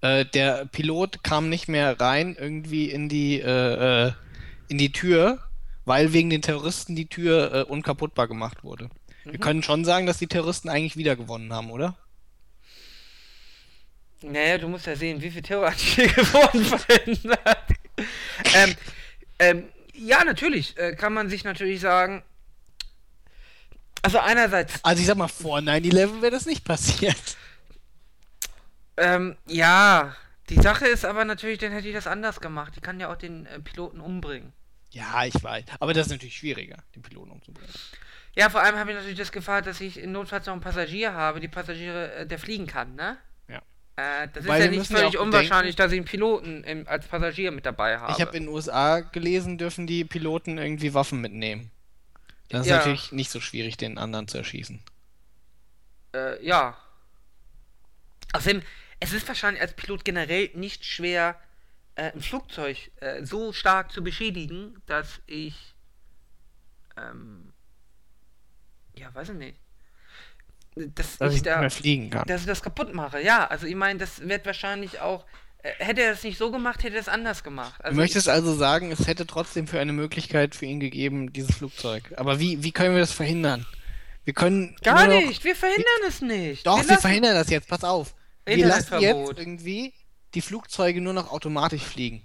[0.02, 4.12] äh, der Pilot kam nicht mehr rein irgendwie in die, äh, äh,
[4.68, 5.40] in die Tür,
[5.84, 8.90] weil wegen den Terroristen die Tür äh, unkaputtbar gemacht wurde.
[9.28, 9.40] Wir Mhm.
[9.40, 11.96] können schon sagen, dass die Terroristen eigentlich wieder gewonnen haben, oder?
[14.22, 17.66] Naja, du musst ja sehen, wie viel Terroranschläge wurden verhindert.
[18.54, 18.76] ähm,
[19.38, 22.22] ähm, ja, natürlich äh, kann man sich natürlich sagen.
[24.02, 27.36] Also einerseits, Also ich sag mal, vor 9-11 wäre das nicht passiert.
[28.96, 30.16] ähm, ja,
[30.48, 32.74] die Sache ist aber natürlich, dann hätte ich das anders gemacht.
[32.76, 34.52] Die kann ja auch den äh, Piloten umbringen.
[34.90, 35.64] Ja, ich weiß.
[35.78, 37.70] Aber das ist natürlich schwieriger, den Piloten umzubringen.
[38.34, 41.12] Ja, vor allem habe ich natürlich das Gefahr, dass ich in Notfalls noch einen Passagier
[41.14, 43.16] habe, die Passagiere, äh, der fliegen kann, ne?
[43.48, 43.62] Ja.
[43.96, 47.06] Äh, das Wobei ist ja nicht ja völlig unwahrscheinlich, dass ich einen Piloten im, als
[47.06, 48.12] Passagier mit dabei habe.
[48.12, 51.70] Ich habe in den USA gelesen, dürfen die Piloten irgendwie Waffen mitnehmen.
[52.50, 52.78] Das ist Ja.
[52.78, 54.82] natürlich nicht so schwierig, den anderen zu erschießen.
[56.14, 56.76] Äh, ja.
[58.32, 58.62] Außerdem,
[59.00, 61.40] es ist wahrscheinlich als Pilot generell nicht schwer,
[61.94, 65.74] äh, ein Flugzeug äh, so stark zu beschädigen, dass ich.
[66.96, 67.52] Ähm,
[68.96, 69.58] ja, weiß ich nicht.
[70.76, 71.60] Dass Dass ich ich da.
[71.60, 72.26] mehr fliegen kann.
[72.26, 73.46] Dass ich das kaputt mache, ja.
[73.46, 75.24] Also, ich meine, das wird wahrscheinlich auch.
[75.62, 77.74] Äh, hätte er das nicht so gemacht, hätte er es anders gemacht.
[77.80, 81.56] Du Also, möchtest also sagen, es hätte trotzdem für eine Möglichkeit für ihn gegeben, dieses
[81.56, 82.12] Flugzeug.
[82.16, 83.66] Aber wie, wie können wir das verhindern?
[84.24, 86.66] Wir können Gar noch- nicht, wir verhindern es nicht.
[86.66, 88.14] Doch, wir, lassen- verhindern das jetzt, pass auf.
[88.46, 89.92] Wir lassen jetzt irgendwie
[90.34, 92.22] die Flugzeuge nur noch automatisch fliegen.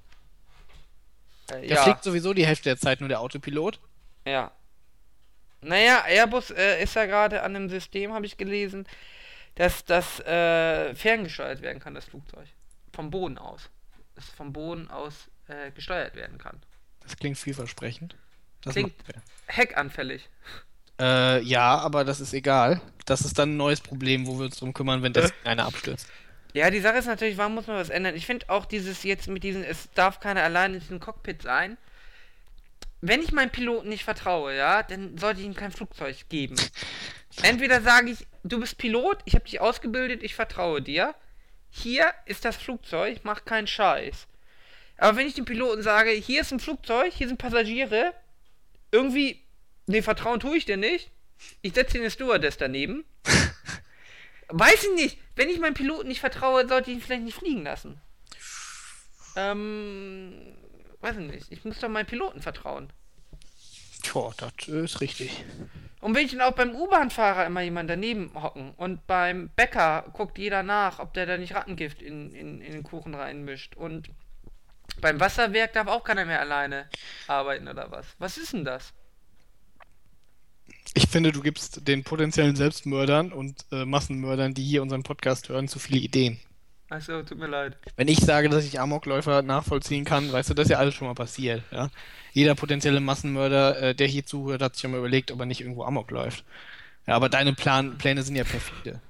[1.49, 1.83] Äh, Der ja.
[1.83, 3.79] fliegt sowieso die Hälfte der Zeit nur der Autopilot.
[4.25, 4.51] Ja.
[5.61, 8.87] Naja, Airbus äh, ist ja gerade an einem System, habe ich gelesen,
[9.55, 12.47] dass das äh, ferngesteuert werden kann, das Flugzeug.
[12.95, 13.69] Vom Boden aus.
[14.15, 16.61] Es vom Boden aus äh, gesteuert werden kann.
[17.01, 18.15] Das klingt vielversprechend.
[18.61, 18.93] Das Klingt-
[19.47, 20.29] Hackanfällig.
[20.99, 22.81] Äh, ja, aber das ist egal.
[23.05, 26.07] Das ist dann ein neues Problem, wo wir uns drum kümmern, wenn das einer abstürzt.
[26.53, 28.15] Ja, die Sache ist natürlich, warum muss man was ändern?
[28.15, 31.77] Ich finde auch dieses jetzt mit diesen, es darf keiner allein in diesem Cockpit sein.
[33.01, 36.55] Wenn ich meinem Piloten nicht vertraue, ja, dann sollte ich ihm kein Flugzeug geben.
[37.43, 41.13] Entweder sage ich, du bist Pilot, ich habe dich ausgebildet, ich vertraue dir.
[41.77, 44.27] Hier ist das Flugzeug, mach keinen Scheiß.
[44.97, 48.13] Aber wenn ich dem Piloten sage, hier ist ein Flugzeug, hier sind Passagiere,
[48.91, 49.43] irgendwie,
[49.85, 51.11] nee, vertrauen tue ich dir nicht.
[51.61, 53.03] Ich setze den Stewardess daneben.
[54.47, 55.17] Weiß ich nicht.
[55.35, 57.99] Wenn ich meinem Piloten nicht vertraue, sollte ich ihn vielleicht nicht fliegen lassen.
[59.35, 60.55] Ähm,
[61.01, 61.51] weiß ich nicht.
[61.51, 62.93] Ich muss doch meinem Piloten vertrauen.
[64.01, 65.43] Tja, das ist richtig.
[66.01, 70.37] Und wenn ich dann auch beim U-Bahn-Fahrer immer jemand daneben hocken und beim Bäcker guckt
[70.37, 73.75] jeder nach, ob der da nicht Rattengift in, in, in den Kuchen reinmischt.
[73.75, 74.09] Und
[75.01, 76.87] beim Wasserwerk darf auch keiner mehr alleine
[77.27, 78.05] arbeiten oder was.
[78.19, 78.93] Was ist denn das?
[80.93, 85.67] Ich finde, du gibst den potenziellen Selbstmördern und äh, Massenmördern, die hier unseren Podcast hören,
[85.67, 86.39] zu viele Ideen.
[86.89, 87.77] Achso, tut mir leid.
[87.95, 91.07] Wenn ich sage, dass ich Amokläufer nachvollziehen kann, weißt du, das ist ja alles schon
[91.07, 91.63] mal passiert.
[91.71, 91.89] Ja?
[92.33, 95.61] Jeder potenzielle Massenmörder, äh, der hier zuhört, hat sich schon mal überlegt, ob er nicht
[95.61, 96.43] irgendwo Amok läuft.
[97.07, 99.01] Ja, aber deine Plan Pläne sind ja perfide.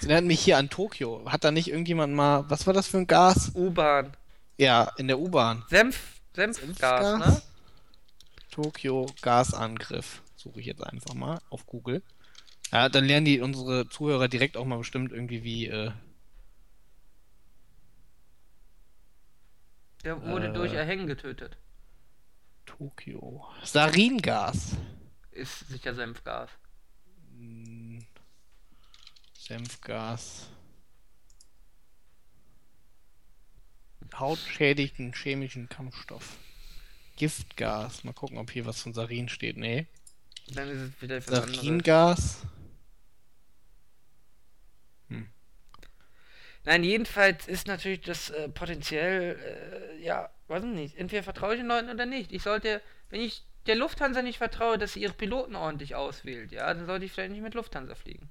[0.00, 1.22] Sie erinnert mich hier an Tokio.
[1.26, 3.52] Hat da nicht irgendjemand mal, was war das für ein Gas?
[3.54, 4.12] U-Bahn.
[4.58, 5.64] Ja, in der U-Bahn.
[5.68, 7.42] Senf, Senfgas, ne?
[8.50, 10.22] Tokio Gasangriff.
[10.36, 12.02] Suche ich jetzt einfach mal auf Google.
[12.72, 15.66] Ja, dann lernen die unsere Zuhörer direkt auch mal bestimmt irgendwie wie.
[15.68, 15.92] Äh,
[20.04, 20.52] Der wurde Äh.
[20.52, 21.56] durch Erhängen getötet.
[22.66, 23.44] Tokio.
[23.64, 24.76] Saringas.
[25.30, 26.50] Ist sicher Senfgas.
[27.30, 28.04] Hm,
[29.34, 30.48] Senfgas.
[34.14, 36.36] Hautschädigten chemischen Kampfstoff.
[37.16, 38.04] Giftgas.
[38.04, 39.56] Mal gucken, ob hier was von Sarin steht.
[39.56, 39.86] Nee.
[40.48, 41.20] Dann ist es wieder.
[41.20, 42.42] Saringas.
[46.64, 49.38] Nein, jedenfalls ist natürlich das äh, potenziell,
[49.98, 50.96] äh, ja, weiß ich nicht.
[50.96, 52.32] Entweder vertraue ich den Leuten oder nicht.
[52.32, 56.72] Ich sollte, wenn ich der Lufthansa nicht vertraue, dass sie ihre Piloten ordentlich auswählt, ja,
[56.72, 58.30] dann sollte ich vielleicht nicht mit Lufthansa fliegen.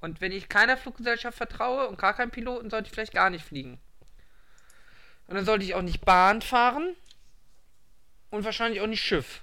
[0.00, 3.44] Und wenn ich keiner Fluggesellschaft vertraue und gar keinem Piloten, sollte ich vielleicht gar nicht
[3.44, 3.80] fliegen.
[5.26, 6.94] Und dann sollte ich auch nicht Bahn fahren
[8.30, 9.42] und wahrscheinlich auch nicht Schiff.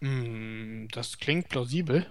[0.00, 2.06] Hm, das klingt plausibel.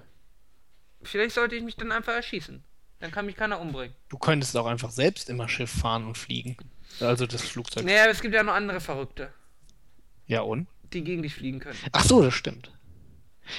[1.04, 2.64] Vielleicht sollte ich mich dann einfach erschießen.
[3.00, 3.96] Dann kann mich keiner umbringen.
[4.10, 6.58] Du könntest auch einfach selbst immer Schiff fahren und fliegen.
[7.00, 7.84] Also das Flugzeug.
[7.86, 9.34] Naja, aber es gibt ja noch andere Verrückte,
[10.28, 10.68] Ja und?
[10.94, 11.78] die gegen dich fliegen können.
[11.92, 12.72] Ach so, das stimmt.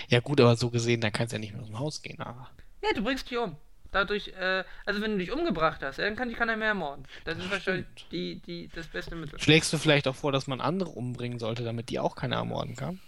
[0.09, 2.19] Ja gut, aber so gesehen, da kannst du ja nicht mehr aus dem Haus gehen.
[2.21, 2.51] Aber
[2.83, 3.57] Ja, du bringst dich um.
[3.93, 7.07] Dadurch, äh, also wenn du dich umgebracht hast, dann kann dich keiner mehr ermorden.
[7.25, 9.39] Das ist wahrscheinlich die, die, das beste Mittel.
[9.39, 12.75] schlägst du vielleicht auch vor, dass man andere umbringen sollte, damit die auch keiner ermorden
[12.75, 13.01] kann?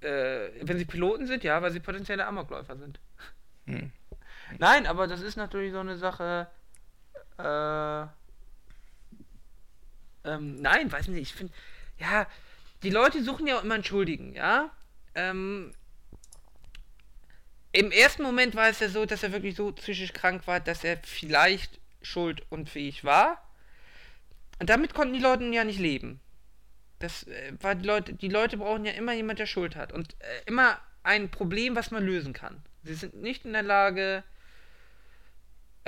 [0.00, 2.98] Äh, wenn sie Piloten sind, ja, weil sie potenzielle Amokläufer sind.
[3.66, 3.92] Hm.
[4.58, 6.48] Nein, aber das ist natürlich so eine Sache.
[7.38, 8.06] Äh,
[10.24, 11.52] Ähm, nein, weiß nicht, ich finde,
[11.98, 12.26] ja,
[12.82, 14.70] die Leute suchen ja auch immer einen Schuldigen, ja.
[15.14, 15.74] Ähm,
[17.72, 20.82] Im ersten Moment war es ja so, dass er wirklich so psychisch krank war, dass
[20.84, 23.42] er vielleicht schuldunfähig war.
[24.60, 26.20] Und damit konnten die Leute ja nicht leben.
[27.00, 29.92] Das äh, war die Leute, die Leute brauchen ja immer jemand, der Schuld hat.
[29.92, 32.62] Und äh, immer ein Problem, was man lösen kann.
[32.84, 34.24] Sie sind nicht in der Lage,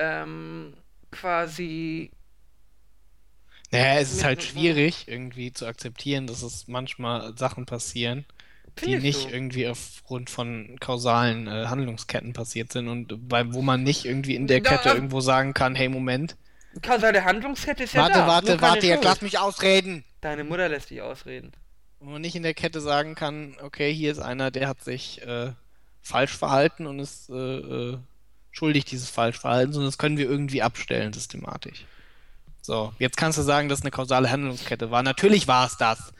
[0.02, 0.74] ähm,
[1.10, 2.10] quasi.
[3.70, 8.26] Naja, es ist halt schwierig, irgendwie zu akzeptieren, dass es manchmal Sachen passieren,
[8.84, 9.34] die nicht du?
[9.34, 14.46] irgendwie aufgrund von kausalen äh, Handlungsketten passiert sind und bei, wo man nicht irgendwie in
[14.46, 16.36] der Da- Kette ähm, irgendwo sagen kann, hey, Moment,
[16.82, 18.26] Kausale Handlungskette ist ja warte, da.
[18.26, 20.04] warte, warte, jetzt lass mich ausreden.
[20.22, 21.52] Deine Mutter lässt dich ausreden.
[22.00, 25.20] Wo man nicht in der Kette sagen kann, okay, hier ist einer, der hat sich
[25.22, 25.52] äh,
[26.00, 27.98] falsch verhalten und ist äh, äh,
[28.52, 31.84] schuldig dieses Falschverhaltens und das können wir irgendwie abstellen systematisch.
[32.60, 35.02] So, jetzt kannst du sagen, dass es eine kausale Handlungskette war.
[35.02, 36.12] Natürlich war es das.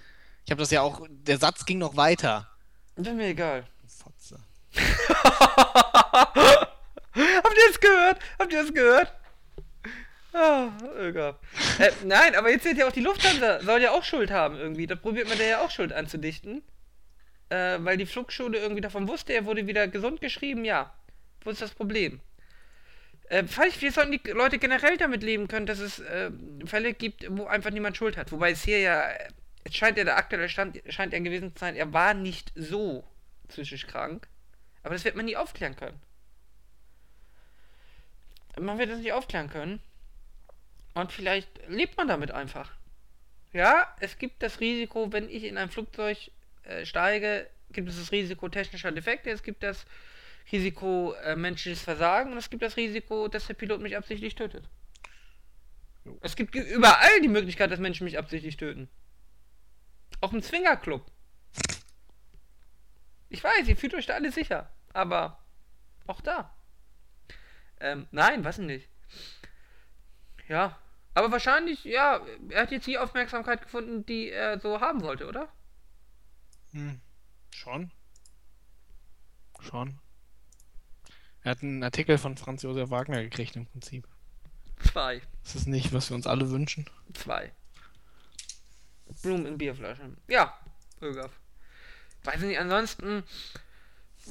[0.44, 2.48] Ich habe das ja auch, der Satz ging noch weiter.
[2.96, 3.64] Das ist mir egal.
[3.86, 4.40] Fotze.
[7.14, 8.18] Habt ihr es gehört?
[8.38, 9.12] Habt ihr es gehört?
[10.32, 11.36] Ah, egal.
[11.78, 14.86] Äh, nein, aber jetzt wird ja auch die Lufthansa, soll ja auch Schuld haben irgendwie.
[14.86, 16.62] Da probiert man der ja auch Schuld anzudichten.
[17.50, 20.92] Äh, weil die Flugschule irgendwie davon wusste, er wurde wieder gesund geschrieben, ja.
[21.44, 22.20] Wo ist das Problem?
[23.28, 26.30] Äh, vielleicht, wir sollten die Leute generell damit leben können, dass es äh,
[26.66, 28.32] Fälle gibt, wo einfach niemand Schuld hat.
[28.32, 29.02] Wobei es hier ja,
[29.64, 33.04] es scheint ja der aktuelle Stand, scheint ja gewesen zu sein, er war nicht so
[33.48, 34.28] psychisch krank.
[34.82, 36.00] Aber das wird man nie aufklären können.
[38.58, 39.80] Man wird das nicht aufklären können.
[40.94, 42.72] Und vielleicht lebt man damit einfach.
[43.52, 46.18] Ja, es gibt das Risiko, wenn ich in ein Flugzeug
[46.64, 49.86] äh, steige, gibt es das Risiko technischer Defekte, es gibt das
[50.50, 54.68] Risiko äh, menschliches Versagen und es gibt das Risiko, dass der Pilot mich absichtlich tötet.
[56.04, 56.18] Jo.
[56.20, 58.88] Es gibt überall die Möglichkeit, dass Menschen mich absichtlich töten.
[60.20, 61.04] Auch im Zwingerclub.
[63.28, 65.42] Ich weiß, ihr fühlt euch da alle sicher, aber
[66.06, 66.54] auch da.
[67.80, 68.88] Ähm, nein, was denn nicht?
[70.48, 70.78] Ja,
[71.14, 72.20] aber wahrscheinlich, ja,
[72.50, 75.48] er hat jetzt die Aufmerksamkeit gefunden, die er so haben wollte, oder?
[76.72, 77.00] Hm.
[77.50, 77.90] Schon?
[79.60, 79.98] Schon.
[81.44, 84.06] Er hat einen Artikel von Franz Josef Wagner gekriegt im Prinzip.
[84.78, 85.20] Zwei.
[85.42, 86.86] Das ist nicht, was wir uns alle wünschen.
[87.14, 87.52] Zwei.
[89.22, 90.16] Blumen in Bierflaschen.
[90.28, 90.56] Ja,
[91.00, 91.32] Ögaf.
[92.24, 93.24] Weiß nicht, ansonsten.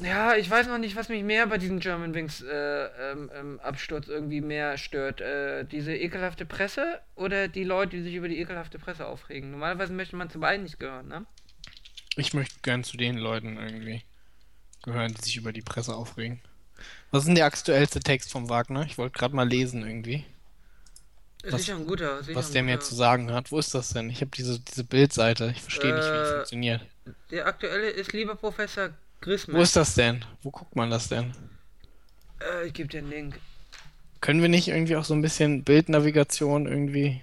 [0.02, 3.60] Ja, ich weiß noch nicht, was mich mehr bei diesem German Wings äh, ähm, ähm,
[3.60, 5.20] Absturz irgendwie mehr stört.
[5.20, 9.52] Äh, diese ekelhafte Presse oder die Leute, die sich über die ekelhafte Presse aufregen.
[9.52, 11.26] Normalerweise möchte man zu beiden nicht gehören, ne?
[12.16, 14.04] Ich möchte gern zu den Leuten irgendwie
[14.84, 16.42] gehören, die sich über die Presse aufregen.
[17.12, 18.86] Was ist denn der aktuellste Text von Wagner?
[18.86, 20.26] Ich wollte gerade mal lesen irgendwie,
[21.44, 22.24] Ist Was- sicher ein guter.
[22.24, 22.86] Sicher was der mir guter.
[22.86, 23.52] zu sagen hat.
[23.52, 24.10] Wo ist das denn?
[24.10, 25.52] Ich habe diese, diese Bildseite.
[25.56, 26.82] Ich verstehe nicht, wie die Äh, funktioniert.
[27.32, 28.90] Der aktuelle ist lieber Professor
[29.22, 29.58] Grisman.
[29.58, 30.24] Wo ist das denn?
[30.44, 31.34] Wo guckt man das denn?
[32.42, 33.40] Äh, ich gebe dir einen Link.
[34.22, 37.22] Können wir nicht irgendwie auch so ein bisschen Bildnavigation irgendwie?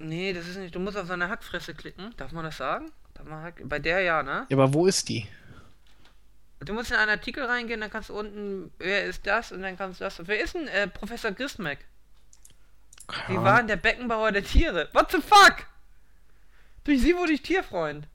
[0.00, 0.74] Nee, das ist nicht.
[0.74, 2.12] Du musst auf seine Hackfresse klicken.
[2.16, 2.90] Darf man das sagen?
[3.24, 4.46] Man Hack Bei der ja, ne?
[4.48, 5.26] Ja, aber wo ist die?
[6.60, 9.52] Du musst in einen Artikel reingehen, dann kannst du unten, wer ist das?
[9.52, 10.20] Und dann kannst du das.
[10.26, 11.78] Wer ist denn äh, Professor Grismek?
[13.28, 13.42] Sie Ja.
[13.44, 14.88] waren der Beckenbauer der Tiere.
[14.92, 15.66] What the fuck?
[16.84, 18.08] Durch sie wurde ich Tierfreund.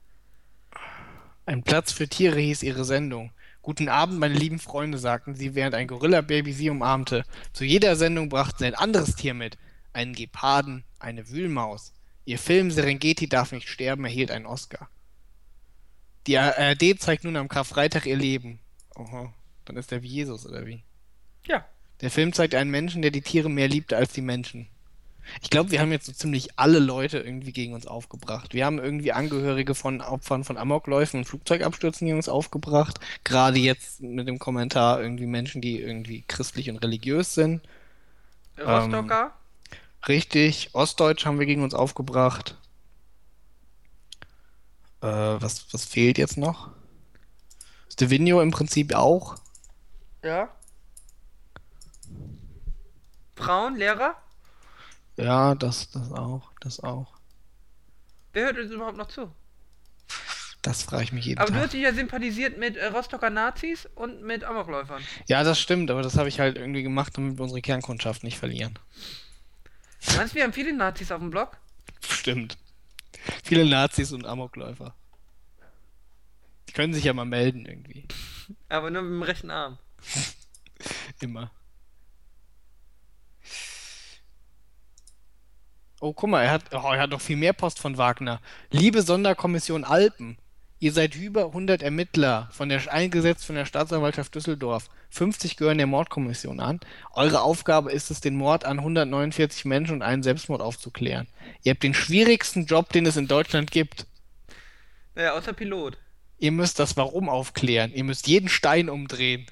[1.46, 3.32] Ein Platz für Tiere hieß ihre Sendung.
[3.62, 7.24] Guten Abend, meine lieben Freunde, sagten sie, während ein Gorilla-Baby sie umarmte.
[7.52, 9.56] Zu jeder Sendung brachten sie ein anderes Tier mit.
[9.94, 11.92] Einen Geparden, eine Wühlmaus.
[12.26, 14.88] Ihr Film Serengeti darf nicht sterben erhielt einen Oscar.
[16.26, 18.58] Die ARD zeigt nun am Karfreitag ihr Leben.
[18.96, 19.32] Oho,
[19.64, 20.82] dann ist er wie Jesus, oder wie?
[21.46, 21.64] Ja.
[22.00, 24.68] Der Film zeigt einen Menschen, der die Tiere mehr liebte als die Menschen.
[25.42, 28.52] Ich glaube, wir haben jetzt so ziemlich alle Leute irgendwie gegen uns aufgebracht.
[28.52, 33.00] Wir haben irgendwie Angehörige von Opfern von Amokläufen und Flugzeugabstürzen gegen uns aufgebracht.
[33.24, 37.62] Gerade jetzt mit dem Kommentar irgendwie Menschen, die irgendwie christlich und religiös sind.
[38.58, 39.32] Rostocker.
[40.06, 40.70] Richtig.
[40.74, 42.56] Ostdeutsch haben wir gegen uns aufgebracht.
[45.04, 46.70] Äh, was, was fehlt jetzt noch?
[47.92, 49.36] Stevino im Prinzip auch.
[50.22, 50.48] Ja.
[53.36, 54.16] Frauen, Lehrer.
[55.16, 57.12] Ja, das, das auch, das auch.
[58.32, 59.30] Wer hört uns überhaupt noch zu?
[60.62, 61.64] Das frage ich mich jeden Aber du Tag.
[61.64, 65.02] hast dich ja sympathisiert mit äh, Rostocker Nazis und mit Amokläufern.
[65.26, 68.38] Ja, das stimmt, aber das habe ich halt irgendwie gemacht, damit wir unsere Kernkundschaft nicht
[68.38, 68.78] verlieren.
[70.16, 71.58] Meinst du, wir haben viele Nazis auf dem Blog?
[72.00, 72.56] Stimmt.
[73.42, 74.94] Viele Nazis und Amokläufer.
[76.68, 78.06] Die können sich ja mal melden irgendwie.
[78.68, 79.78] Aber nur mit dem rechten Arm.
[81.20, 81.50] Immer.
[86.00, 88.40] Oh, guck mal, er hat, oh, er hat noch viel mehr Post von Wagner.
[88.70, 90.36] Liebe Sonderkommission Alpen,
[90.84, 94.90] ihr seid über 100 Ermittler von der, eingesetzt von der Staatsanwaltschaft Düsseldorf.
[95.08, 96.78] 50 gehören der Mordkommission an.
[97.14, 101.26] Eure Aufgabe ist es, den Mord an 149 Menschen und einen Selbstmord aufzuklären.
[101.62, 104.06] Ihr habt den schwierigsten Job, den es in Deutschland gibt.
[105.14, 105.96] Naja, außer Pilot.
[106.38, 107.90] Ihr müsst das Warum aufklären.
[107.94, 109.46] Ihr müsst jeden Stein umdrehen.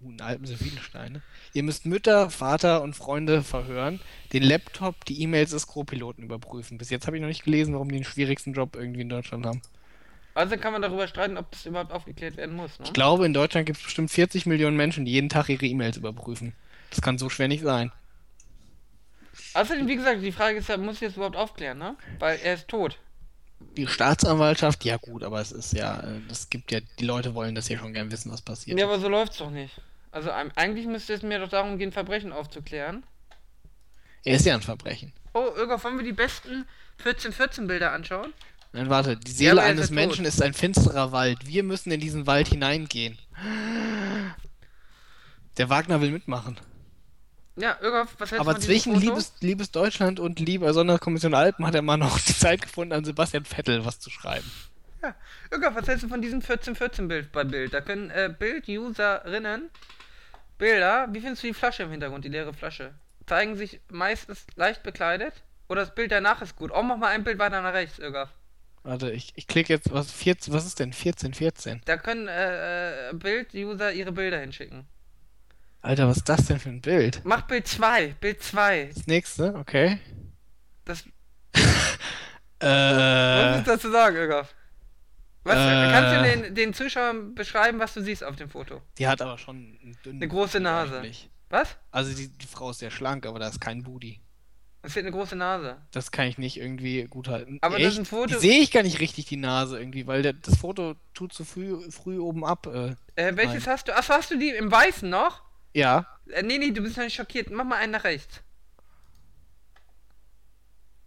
[0.00, 1.20] Uh, in Alpen sind viele Steine.
[1.52, 4.00] Ihr müsst Mütter, Vater und Freunde verhören,
[4.32, 6.78] den Laptop, die E-Mails des Co-Piloten überprüfen.
[6.78, 9.44] Bis jetzt habe ich noch nicht gelesen, warum die den schwierigsten Job irgendwie in Deutschland
[9.44, 9.60] haben.
[10.34, 12.78] Also kann man darüber streiten, ob das überhaupt aufgeklärt werden muss.
[12.78, 12.86] Ne?
[12.86, 15.96] Ich glaube, in Deutschland gibt es bestimmt 40 Millionen Menschen, die jeden Tag ihre E-Mails
[15.96, 16.54] überprüfen.
[16.90, 17.92] Das kann so schwer nicht sein.
[19.54, 21.96] Außerdem, wie gesagt, die Frage ist ja, muss ich das überhaupt aufklären, ne?
[22.18, 22.98] Weil er ist tot.
[23.76, 27.54] Die Staatsanwaltschaft, ja gut, aber es ist ja, äh, das gibt ja, die Leute wollen
[27.54, 28.78] das ja schon gern wissen, was passiert.
[28.78, 29.80] Ja, aber so läuft's doch nicht.
[30.10, 33.04] Also eigentlich müsste es mir doch darum gehen, Verbrechen aufzuklären.
[34.24, 35.12] Er ist ja ein Verbrechen.
[35.32, 36.66] Oh, Irga, wollen wir die besten
[37.02, 38.34] 14-14-Bilder anschauen?
[38.72, 40.32] Nein, warte, die Ja, Seele ist eines ja Menschen tot.
[40.34, 41.46] ist ein finsterer Wald.
[41.46, 43.18] Wir müssen in diesen Wald hineingehen.
[45.58, 46.58] Der Wagner will mitmachen.
[47.56, 51.82] Ja, Irga, was hältst Aber zwischen liebes, liebes Deutschland und lieber Sonderkommission Alpen hat er
[51.82, 54.50] mal noch die Zeit gefunden, an Sebastian Vettel was zu schreiben.
[55.02, 55.14] Ja.
[55.50, 57.74] Irga, was hältst du von diesem 14-14-Bild bei Bild?
[57.74, 59.68] Da können äh, Bild-Userinnen
[60.56, 62.94] Bilder, wie findest du die Flasche im Hintergrund, die leere Flasche?
[63.26, 65.34] Zeigen sich meistens leicht bekleidet?
[65.68, 66.70] Oder das Bild danach ist gut?
[66.72, 68.30] Oh, mach mal ein Bild weiter nach rechts, Irga.
[68.84, 71.82] Warte, ich, ich klicke jetzt, was, 14, was ist denn 14, 14?
[71.84, 74.86] Da können äh, äh, Bild-User ihre Bilder hinschicken.
[75.82, 77.20] Alter, was ist das denn für ein Bild?
[77.24, 78.90] Mach Bild 2, Bild 2.
[78.94, 79.98] Das nächste, okay.
[80.84, 81.04] Das,
[81.54, 84.48] was Äh, ist dazu sagen, Irga?
[85.44, 85.92] Was, Äh.
[85.92, 88.80] Kannst du den, den Zuschauern beschreiben, was du siehst auf dem Foto?
[88.98, 90.98] die hat aber schon einen dünnen Eine große Nase.
[90.98, 91.28] eigentlich.
[91.50, 91.76] Was?
[91.90, 94.20] Also die, die Frau ist sehr schlank, aber da ist kein Booty.
[94.84, 95.76] Es wird eine große Nase.
[95.92, 97.58] Das kann ich nicht irgendwie gut halten.
[97.60, 97.98] Aber das ist Echt?
[98.00, 101.32] ein Foto- sehe ich gar nicht richtig, die Nase irgendwie, weil der, das Foto tut
[101.32, 102.66] zu früh, früh oben ab.
[102.66, 103.74] Äh, Äh, welches Nein.
[103.74, 103.96] hast du?
[103.96, 105.42] Achso, hast du die im Weißen noch?
[105.74, 107.50] ja, Äh, nee, nee, du bist noch nicht schockiert.
[107.50, 108.40] Mach mal einen nach rechts.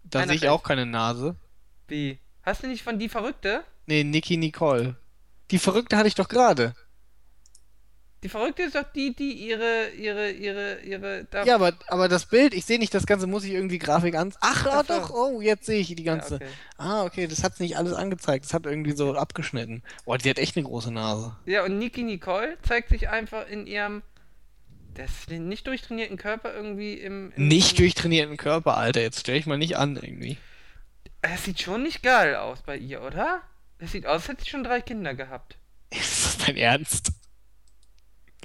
[0.04, 0.54] da sehe ich rechts.
[0.54, 1.36] auch keine Nase.
[1.88, 2.20] Wie?
[2.44, 3.64] Hast du nicht von die Verrückte?
[3.88, 4.96] Nee, Niki Nicole.
[5.52, 6.76] Die Verrückte hatte ich doch gerade.
[8.24, 11.26] Die Verrückte ist doch die, die ihre, ihre, ihre, ihre.
[11.26, 14.16] Da Ja, aber, aber das Bild, ich sehe nicht das Ganze, muss ich irgendwie Grafik
[14.16, 14.34] an.
[14.42, 16.36] Ach, ah, doch, oh, jetzt sehe ich die Ja, ganze.
[16.36, 16.48] okay.
[16.78, 18.46] Ah, okay, das hat nicht alles angezeigt.
[18.46, 19.84] Das hat irgendwie so abgeschnitten.
[20.06, 21.36] Boah, die hat echt eine große Nase.
[21.46, 24.02] Ja, und Niki Nicole zeigt sich einfach in ihrem.
[24.96, 27.32] Das den nicht durchtrainierten Körper irgendwie im.
[27.36, 29.02] im Nicht durchtrainierten Körper, Alter.
[29.02, 30.38] Jetzt stell ich mal nicht an, irgendwie.
[31.22, 33.42] Das sieht schon nicht geil aus bei ihr, oder?
[33.78, 35.58] Das sieht aus, als hätte sie schon drei Kinder gehabt.
[35.92, 37.12] Ist das dein Ernst?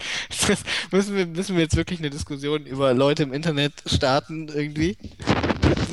[0.48, 4.97] Das müssen, wir, müssen wir jetzt wirklich eine Diskussion über Leute im Internet starten, irgendwie?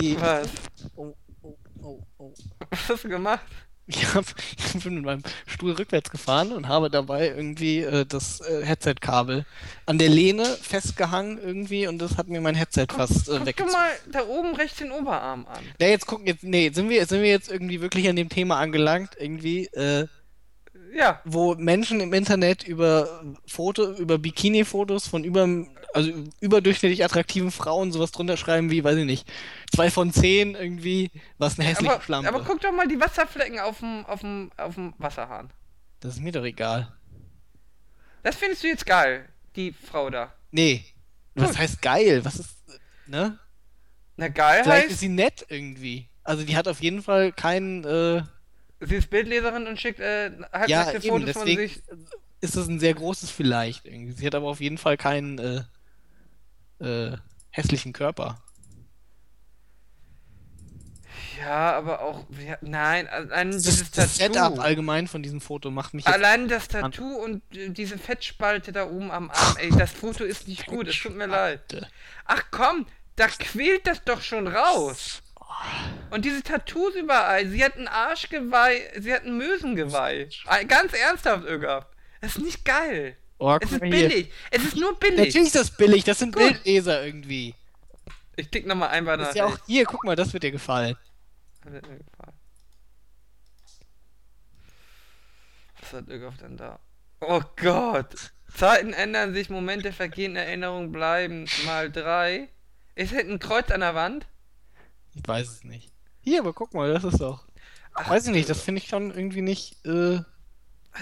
[0.02, 0.48] Die, Was?
[0.96, 2.34] oh, oh, oh, oh.
[2.70, 3.42] Was hast du gemacht?
[3.90, 4.26] Ich, hab,
[4.76, 9.46] ich bin mit meinem Stuhl rückwärts gefahren und habe dabei irgendwie äh, das äh, Headset-Kabel
[9.86, 13.72] an der Lehne festgehangen irgendwie und das hat mir mein Headset fast äh, Guck weggezogen.
[13.72, 15.64] mal da oben rechts den Oberarm an.
[15.80, 18.58] Ja, jetzt gucken, jetzt, nee, sind wir, sind wir jetzt irgendwie wirklich an dem Thema
[18.60, 20.08] angelangt, irgendwie, äh,
[20.94, 25.48] Ja, wo Menschen im Internet über Foto, über Bikini-Fotos von über,
[25.94, 29.32] also überdurchschnittlich attraktiven Frauen sowas drunter schreiben wie, weiß ich nicht,
[29.74, 32.30] zwei von zehn irgendwie, was eine hässliche aber, Schlampe.
[32.30, 35.52] aber guck doch mal die Wasserflecken auf dem, auf dem, auf dem Wasserhahn.
[36.00, 36.94] Das ist mir doch egal.
[38.24, 40.34] Das findest du jetzt geil, die Frau da.
[40.52, 40.84] Nee.
[41.36, 41.60] Was Gut.
[41.60, 42.26] heißt geil?
[42.26, 42.58] Was ist,
[43.06, 43.40] ne?
[44.16, 46.10] Na geil Vielleicht ist heißt, sie nett irgendwie.
[46.24, 48.24] Also die hat auf jeden Fall keinen, äh,
[48.80, 51.82] sie ist Bildleserin und schickt äh, ja, halbnackte eben, Fotos von sich.
[52.42, 54.12] ist das ein sehr großes Vielleicht irgendwie.
[54.14, 55.64] Sie hat aber auf jeden Fall keinen, äh,
[56.80, 57.18] äh,
[57.50, 58.42] hässlichen Körper.
[61.40, 64.62] Ja, aber auch, ja, nein, allein Das, dieses das Setup Tattoo.
[64.62, 69.12] allgemein von diesem Foto macht mich Allein das Tattoo und äh, diese Fettspalte da oben
[69.12, 71.62] am Arm, ey, das Foto ist nicht gut, es tut mir leid.
[72.26, 75.22] Ach komm, da quält das doch schon raus.
[76.10, 80.30] Und diese Tattoos überall, sie hat ein Arschgeweih, sie hat ein Mösengeweih.
[80.50, 81.88] Äh, Ganz ernsthaft, Öger.
[82.22, 83.18] Das ist nicht geil.
[83.40, 84.32] Oh, Es ist billig.
[84.52, 85.18] Es ist nur billig.
[85.18, 86.44] Natürlich ist das billig, das sind Gut.
[86.44, 87.54] Bildleser irgendwie.
[88.36, 90.52] Ich klick nochmal ein bei Das ist ja auch hier, guck mal, das wird dir
[90.52, 90.96] gefallen.
[91.64, 92.34] Das hat mir gefallen.
[95.82, 96.80] Was hat Ögaf denn da?
[97.20, 98.32] Oh Gott!
[98.54, 101.46] Zeiten ändern sich, Momente vergehen, Erinnerungen bleiben.
[101.66, 102.48] Mal drei.
[102.96, 104.26] Ist hinten ein Kreuz an der Wand?
[105.18, 105.92] Ich weiß es nicht.
[106.22, 107.48] Hier, aber guck mal, das ist doch.
[107.94, 110.20] Ach, Weiß ich nicht, das finde ich schon irgendwie nicht, äh,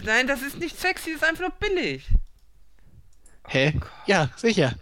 [0.04, 2.08] Nein, das ist nicht sexy, das ist einfach nur billig.
[3.48, 3.74] hä?
[3.76, 3.86] Oh.
[4.06, 4.76] Ja, sicher.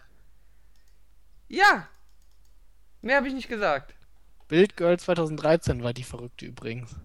[1.47, 1.87] Ja!
[3.01, 3.93] Mehr habe ich nicht gesagt.
[4.47, 6.95] Bildgirl 2013 war die Verrückte übrigens.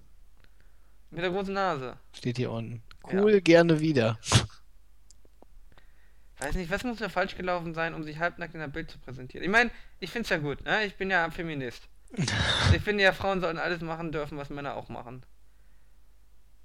[1.11, 1.97] Mit der großen Nase.
[2.13, 2.83] Steht hier unten.
[3.11, 4.19] Cool, gerne wieder.
[6.39, 8.99] Weiß nicht, was muss da falsch gelaufen sein, um sich halbnackt in der Bild zu
[8.99, 9.45] präsentieren?
[9.45, 10.85] Ich meine, ich find's ja gut, ne?
[10.85, 11.89] Ich bin ja Feminist.
[12.75, 15.25] ich finde ja, Frauen sollten alles machen dürfen, was Männer auch machen.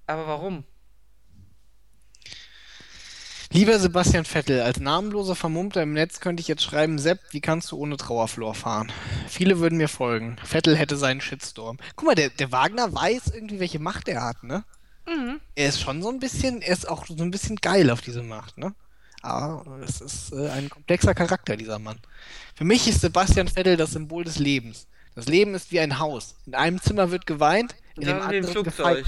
[0.08, 0.64] Aber warum?
[3.52, 7.72] Lieber Sebastian Vettel, als namenloser Vermummter im Netz könnte ich jetzt schreiben, Sepp, wie kannst
[7.72, 8.92] du ohne Trauerflor fahren?
[9.28, 10.38] Viele würden mir folgen.
[10.44, 11.78] Vettel hätte seinen Shitstorm.
[11.96, 14.64] Guck mal, der, der Wagner weiß irgendwie, welche Macht er hat, ne?
[15.08, 15.40] Mhm.
[15.54, 18.24] Er ist schon so ein bisschen, er ist auch so ein bisschen geil auf diese
[18.24, 18.74] Macht, ne?
[19.22, 22.00] Aber es ist äh, ein komplexer Charakter, dieser Mann.
[22.56, 24.88] Für mich ist Sebastian Vettel das Symbol des Lebens.
[25.16, 26.36] Das Leben ist wie ein Haus.
[26.46, 29.06] In einem Zimmer wird geweint, in dem anderen gefeiert.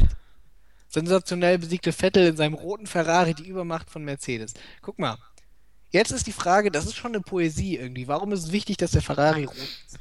[0.88, 4.54] Sensationell besiegte Vettel in seinem roten Ferrari die Übermacht von Mercedes.
[4.82, 5.18] Guck mal.
[5.90, 8.08] Jetzt ist die Frage, das ist schon eine Poesie irgendwie.
[8.08, 10.00] Warum ist es wichtig, dass der Ferrari rot ist?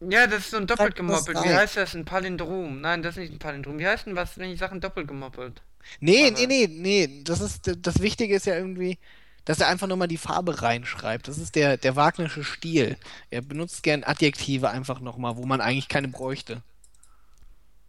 [0.00, 1.42] Ja, das ist so ein doppelt gemoppelt.
[1.42, 1.94] Wie heißt das?
[1.94, 2.80] Ein Palindrom.
[2.80, 3.78] Nein, das ist nicht ein Palindrom.
[3.78, 5.62] Wie heißt denn was, wenn die Sachen doppelt gemoppelt?
[6.00, 7.22] Nee, Aber- nee, nee, nee.
[7.24, 8.98] Das, ist, das Wichtige ist ja irgendwie,
[9.44, 11.28] dass er einfach nochmal die Farbe reinschreibt.
[11.28, 12.96] Das ist der, der Wagnersche Stil.
[13.30, 16.62] Er benutzt gern Adjektive einfach nochmal, wo man eigentlich keine bräuchte.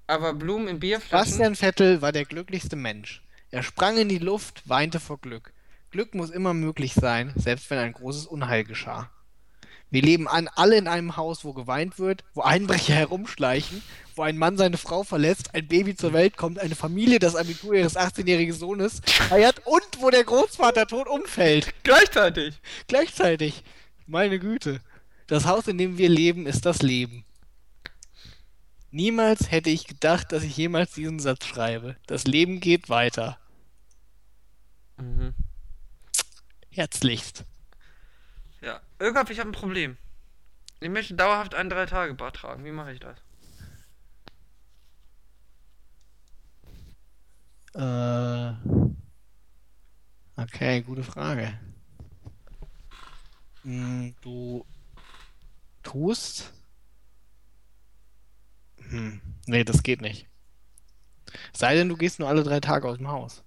[0.07, 1.31] Aber Blumen in Bierflaschen.
[1.31, 3.23] Bastian Vettel war der glücklichste Mensch.
[3.51, 5.53] Er sprang in die Luft, weinte vor Glück.
[5.91, 9.09] Glück muss immer möglich sein, selbst wenn ein großes Unheil geschah.
[9.95, 13.81] Wir leben an, alle in einem Haus, wo geweint wird, wo Einbrecher herumschleichen,
[14.17, 17.75] wo ein Mann seine Frau verlässt, ein Baby zur Welt kommt, eine Familie das Abitur
[17.75, 21.73] ihres 18-jährigen Sohnes feiert und wo der Großvater tot umfällt.
[21.83, 22.55] Gleichzeitig.
[22.87, 23.63] Gleichzeitig.
[24.05, 24.81] Meine Güte.
[25.27, 27.23] Das Haus, in dem wir leben, ist das Leben.
[28.91, 31.95] Niemals hätte ich gedacht, dass ich jemals diesen Satz schreibe.
[32.05, 33.39] Das Leben geht weiter.
[34.97, 35.33] Mhm.
[36.69, 37.45] Herzlichst.
[38.99, 39.97] Irgendwann, ich habe ein Problem.
[40.79, 42.65] Ich möchte dauerhaft ein Drei-Tage-Bad tragen.
[42.65, 43.17] Wie mache ich das?
[47.75, 48.53] Äh.
[50.37, 51.57] Okay, gute Frage.
[53.63, 54.65] Hm, du
[55.81, 56.53] tust.
[58.89, 60.27] Hm, nee, das geht nicht.
[61.53, 63.44] Sei denn, du gehst nur alle drei Tage aus dem Haus.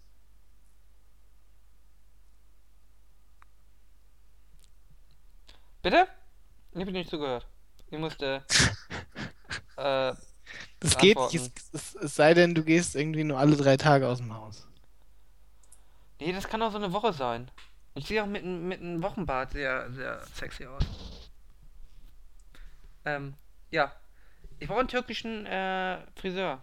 [5.89, 6.07] Bitte?
[6.73, 7.47] Ich habe nicht zugehört.
[7.91, 8.45] Ich musste.
[9.79, 10.13] äh,
[10.81, 14.19] Das geht nicht, es, es, sei denn, du gehst irgendwie nur alle drei Tage aus
[14.19, 14.69] dem Haus.
[16.21, 17.51] nee, das kann auch so eine Woche sein.
[17.95, 20.85] Ich sehe auch mit, einem- mit einem Wochenbad sehr, sehr sexy aus.
[23.07, 23.33] Ähm,
[23.71, 23.91] ja.
[24.59, 26.61] Ich brauche einen türkischen äh, Friseur.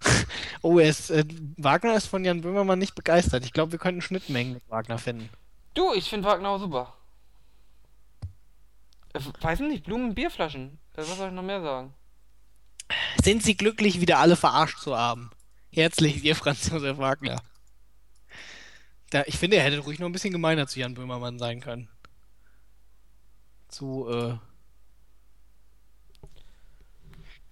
[0.62, 1.24] Oh, er ist, äh,
[1.58, 3.44] Wagner ist von Jan Böhmermann nicht begeistert.
[3.44, 5.28] Ich glaube, wir könnten Schnittmengen mit Wagner finden.
[5.74, 6.94] Du, ich finde Wagner auch super.
[9.14, 10.78] Äh, weiß nicht, Blumen, Bierflaschen.
[10.94, 11.94] Äh, was soll ich noch mehr sagen?
[13.22, 15.30] Sind Sie glücklich, wieder alle verarscht zu haben?
[15.70, 17.42] Herzlich, Ihr Franz Josef Wagner.
[19.10, 21.88] Da, ich finde, er hätte ruhig noch ein bisschen gemeiner zu Jan Böhmermann sein können.
[23.68, 24.38] Zu, äh.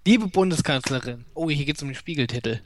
[0.06, 1.24] Liebe Bundeskanzlerin.
[1.34, 2.62] Oh, hier geht's um den Spiegeltitel.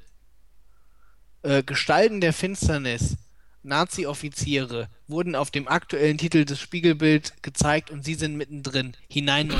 [1.43, 3.17] Äh, Gestalten der Finsternis.
[3.65, 8.97] Nazi-Offiziere wurden auf dem aktuellen Titel des Spiegelbild gezeigt und sie sind mittendrin.
[9.09, 9.53] Hinein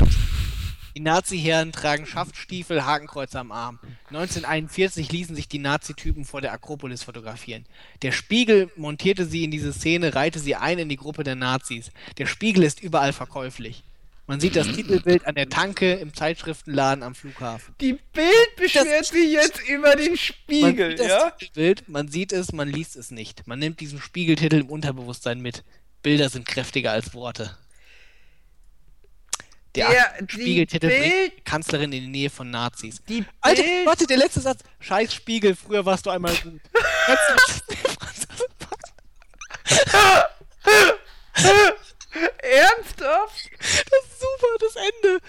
[0.97, 3.81] die Nazi-Herren tragen Schaftstiefel, Hakenkreuz am Arm.
[4.11, 7.65] 1941 ließen sich die Nazi-Typen vor der Akropolis fotografieren.
[8.03, 11.91] Der Spiegel montierte sie in diese Szene, reihte sie ein in die Gruppe der Nazis.
[12.19, 13.83] Der Spiegel ist überall verkäuflich.
[14.27, 17.75] Man sieht das Titelbild an der Tanke, im Zeitschriftenladen am Flughafen.
[17.81, 21.31] Die Bild beschwert sich jetzt über den Man Spiegel, sieht das ja?
[21.31, 23.47] Titelbild, man sieht es, man liest es nicht.
[23.47, 25.63] Man nimmt diesen Spiegeltitel im Unterbewusstsein mit.
[26.03, 27.55] Bilder sind kräftiger als Worte.
[29.75, 33.03] Der, Der- Spiegeltitel bringt Bild- die Kanzlerin in die Nähe von Nazis.
[33.09, 34.61] Die Alter, Bild- warte, der letzte Satz.
[34.81, 36.61] Scheiß Spiegel, früher warst du einmal gut.
[42.39, 43.51] Ernsthaft?
[43.59, 45.21] das ist super, das Ende.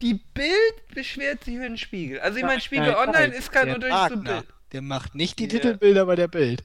[0.00, 2.18] Die Bild beschwert sich über den Spiegel.
[2.20, 4.46] Also ich meine, Spiegel Nein, Online nein, ist kein zu Wagner, Bild.
[4.72, 5.50] Der macht nicht die Ja.
[5.50, 6.64] Titelbilder bei der Bild.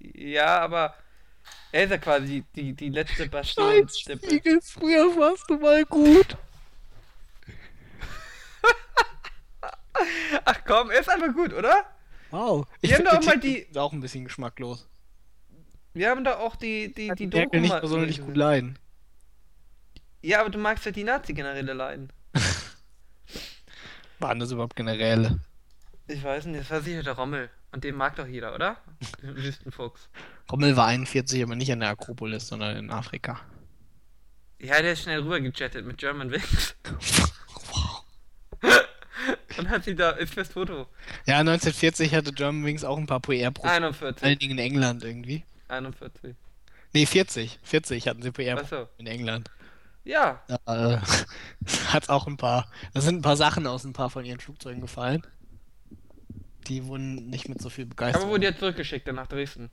[0.00, 0.94] Ja, aber
[1.72, 4.32] er ist ja quasi die, die, die letzte Bastion Scheiß der Bild.
[4.32, 6.36] Spiegel, früher warst du mal gut.
[10.44, 11.84] Ach komm, er ist einfach gut, oder?
[12.30, 12.66] Wow.
[12.80, 14.88] Wir haben find, doch der mal die- Ist auch ein bisschen geschmacklos.
[15.96, 18.78] Wir haben da auch die, die, die Der kann nicht besonders gut leiden.
[20.20, 22.12] Ja, aber du magst ja die Nazi-Generäle leiden.
[24.18, 25.40] Waren das überhaupt Generäle?
[26.06, 27.48] Ich weiß nicht, das war sicher der Rommel.
[27.72, 28.76] Und den mag doch jeder, oder?
[29.22, 30.10] Den Wüstenfuchs.
[30.52, 33.40] Rommel war 41, aber nicht an der Akropolis, sondern in Afrika.
[34.60, 36.76] Ja, der ist schnell rüber gechattet mit German Wings.
[37.72, 38.04] Wow.
[39.56, 40.88] Und hat sie da, ist fürs Foto.
[41.24, 43.94] Ja, 1940 hatte Germanwings auch ein paar PR-Profile.
[43.94, 44.22] Vor 41.
[44.22, 45.42] allen Dingen in England irgendwie.
[45.68, 46.34] 41.
[46.92, 47.58] Nee, 40.
[47.62, 48.88] 40 hatten sie PR Achso.
[48.98, 49.50] in England.
[50.04, 50.58] Ja, Da
[50.94, 51.00] äh,
[51.88, 52.70] hat auch ein paar.
[52.94, 55.26] Da sind ein paar Sachen aus ein paar von ihren Flugzeugen gefallen.
[56.68, 58.30] Die wurden nicht mit so viel aber Begeisterung.
[58.30, 59.70] wurde jetzt zurückgeschickt dann nach Dresden.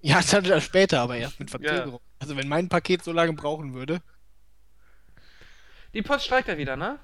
[0.00, 2.00] Ja, das hatte er später, aber erst mit Verzögerung.
[2.18, 4.00] Also wenn mein Paket so lange brauchen würde.
[5.94, 6.98] Die Post streikt ja wieder, ne?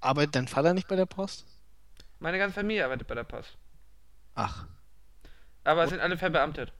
[0.00, 1.46] Arbeitet dein Vater nicht bei der Post?
[2.18, 3.56] Meine ganze Familie arbeitet bei der Post.
[4.34, 4.66] Ach.
[5.64, 6.72] Aber es sind alle verbeamtet.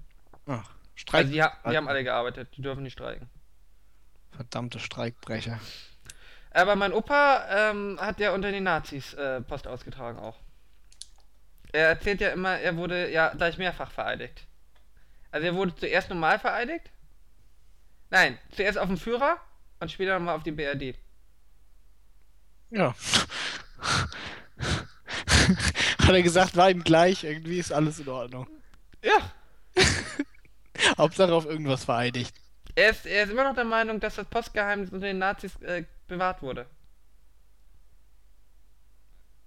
[0.47, 0.71] Ach.
[0.95, 1.23] Streik.
[1.23, 3.29] Also die, ha die haben alle gearbeitet, die dürfen nicht streiken.
[4.33, 5.59] Verdammte Streikbrecher.
[6.51, 10.37] Aber mein Opa ähm, hat ja unter den Nazis äh, Post ausgetragen auch.
[11.73, 14.47] Er erzählt ja immer, er wurde ja gleich mehrfach vereidigt.
[15.31, 16.91] Also er wurde zuerst normal vereidigt.
[18.11, 19.39] Nein, zuerst auf dem Führer
[19.81, 20.99] und später nochmal auf die BRD.
[22.71, 22.95] Ja.
[25.99, 28.47] Hat er gesagt, war ihm gleich, irgendwie ist alles in Ordnung.
[29.03, 29.33] Ja,
[30.99, 32.35] Hauptsache auf irgendwas vereidigt.
[32.75, 35.85] er ist, er ist immer noch der Meinung, dass das Postgeheimnis unter den Nazis äh,
[36.07, 36.67] bewahrt wurde.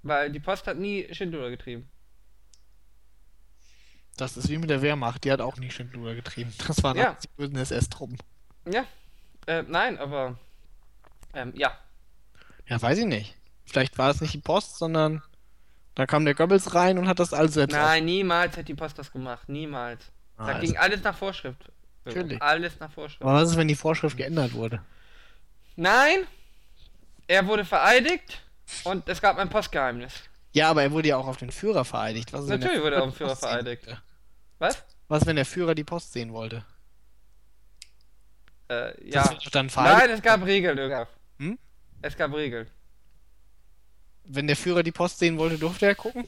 [0.03, 1.89] Weil die Post hat nie Schindluder getrieben.
[4.17, 6.53] Das ist wie mit der Wehrmacht, die hat auch nie Schindluder getrieben.
[6.67, 7.17] Das waren Ja.
[7.21, 8.17] die bösen SS-Truppen.
[8.71, 8.85] Ja,
[9.47, 10.37] äh, nein, aber
[11.33, 11.77] ähm, ja,
[12.67, 13.35] Ja, weiß ich nicht.
[13.65, 15.21] Vielleicht war es nicht die Post, sondern
[15.95, 18.99] da kam der Goebbels rein und hat das alles selbst Nein, niemals hat die Post
[18.99, 19.47] das gemacht.
[19.49, 20.11] Niemals.
[20.37, 21.71] Ah, da also- ging alles nach Vorschrift.
[22.03, 22.41] Natürlich.
[22.41, 23.21] Alles nach Vorschrift.
[23.23, 24.81] Aber was ist, wenn die Vorschrift geändert wurde?
[25.75, 26.19] Nein!
[27.27, 28.41] Er wurde vereidigt
[28.83, 30.13] und es gab ein Postgeheimnis.
[30.53, 32.31] Ja, aber er wurde ja auch auf den Führer vereidigt.
[32.31, 33.87] Was ist, Natürlich wurde er auf den Führer vereidigt.
[34.59, 34.83] Was?
[35.07, 36.63] Was, wenn der Führer die Post sehen wollte?
[38.69, 39.29] Äh, ja.
[39.51, 39.69] dann.
[39.75, 41.09] Nein, es gab Regeln, Ögaf.
[41.39, 41.57] Hm?
[42.01, 42.67] Es gab Regeln.
[44.25, 46.27] Wenn der Führer die Post sehen wollte, durfte er gucken?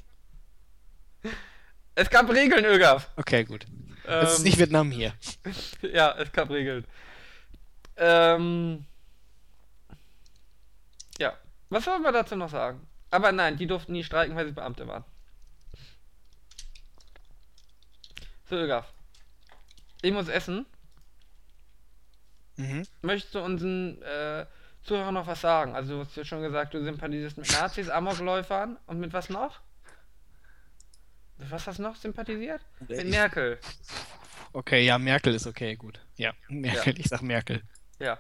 [1.96, 3.10] Es gab Regeln, Ögaf.
[3.16, 3.66] Okay, gut.
[4.06, 5.14] Es ist Ähm, nicht Vietnam hier.
[5.82, 6.86] ja, es gab Regeln.
[7.98, 8.86] Ähm.
[11.18, 11.34] Ja.
[11.70, 12.88] Was soll man dazu noch sagen?
[13.10, 15.04] Aber nein, die durften nie streiken, weil sie Beamte waren.
[18.50, 18.86] So, Ögaf.
[20.02, 20.66] Ich muss essen.
[22.58, 22.84] Mhm.
[23.02, 24.46] Möchtest du unseren äh,
[24.88, 25.76] Zuhörern noch was sagen?
[25.76, 29.60] Also, du hast ja schon gesagt, du sympathisierst mit Nazis, Amokläufern und mit was noch?
[31.38, 32.62] Mit was hast du noch sympathisiert?
[32.88, 33.60] Mit Ich- Merkel.
[34.54, 36.00] Okay, ja, Merkel ist okay, gut.
[36.16, 37.62] Ja, Merkel, ich sag Merkel.
[38.00, 38.18] Ja.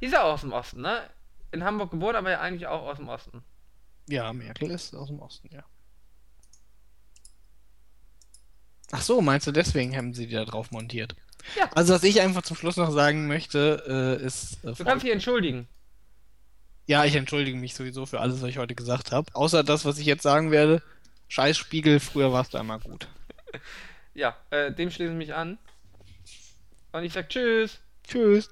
[0.00, 1.08] Die ist ja auch aus dem Osten, ne?
[1.50, 3.42] In Hamburg geboren, aber ja eigentlich auch aus dem Osten.
[4.08, 5.64] Ja, Merkel ist aus dem Osten, ja.
[8.92, 11.16] Ach so, meinst du, deswegen haben sie die da drauf montiert?
[11.58, 11.68] Ja.
[11.74, 14.62] Also, was ich einfach zum Schluss noch sagen möchte, äh, ist.
[14.64, 15.66] Äh, Du kannst dich entschuldigen.
[16.86, 19.30] Ja, ich entschuldige mich sowieso für alles, was ich heute gesagt habe.
[19.34, 20.82] Außer das, was ich jetzt sagen werde.
[21.28, 23.08] Scheiß Spiegel, früher warst du einmal gut.
[24.14, 25.58] Ja, äh, dem schließe ich mich an.
[26.92, 27.80] Und ich sag Tschüss.
[28.06, 28.48] Tschüss.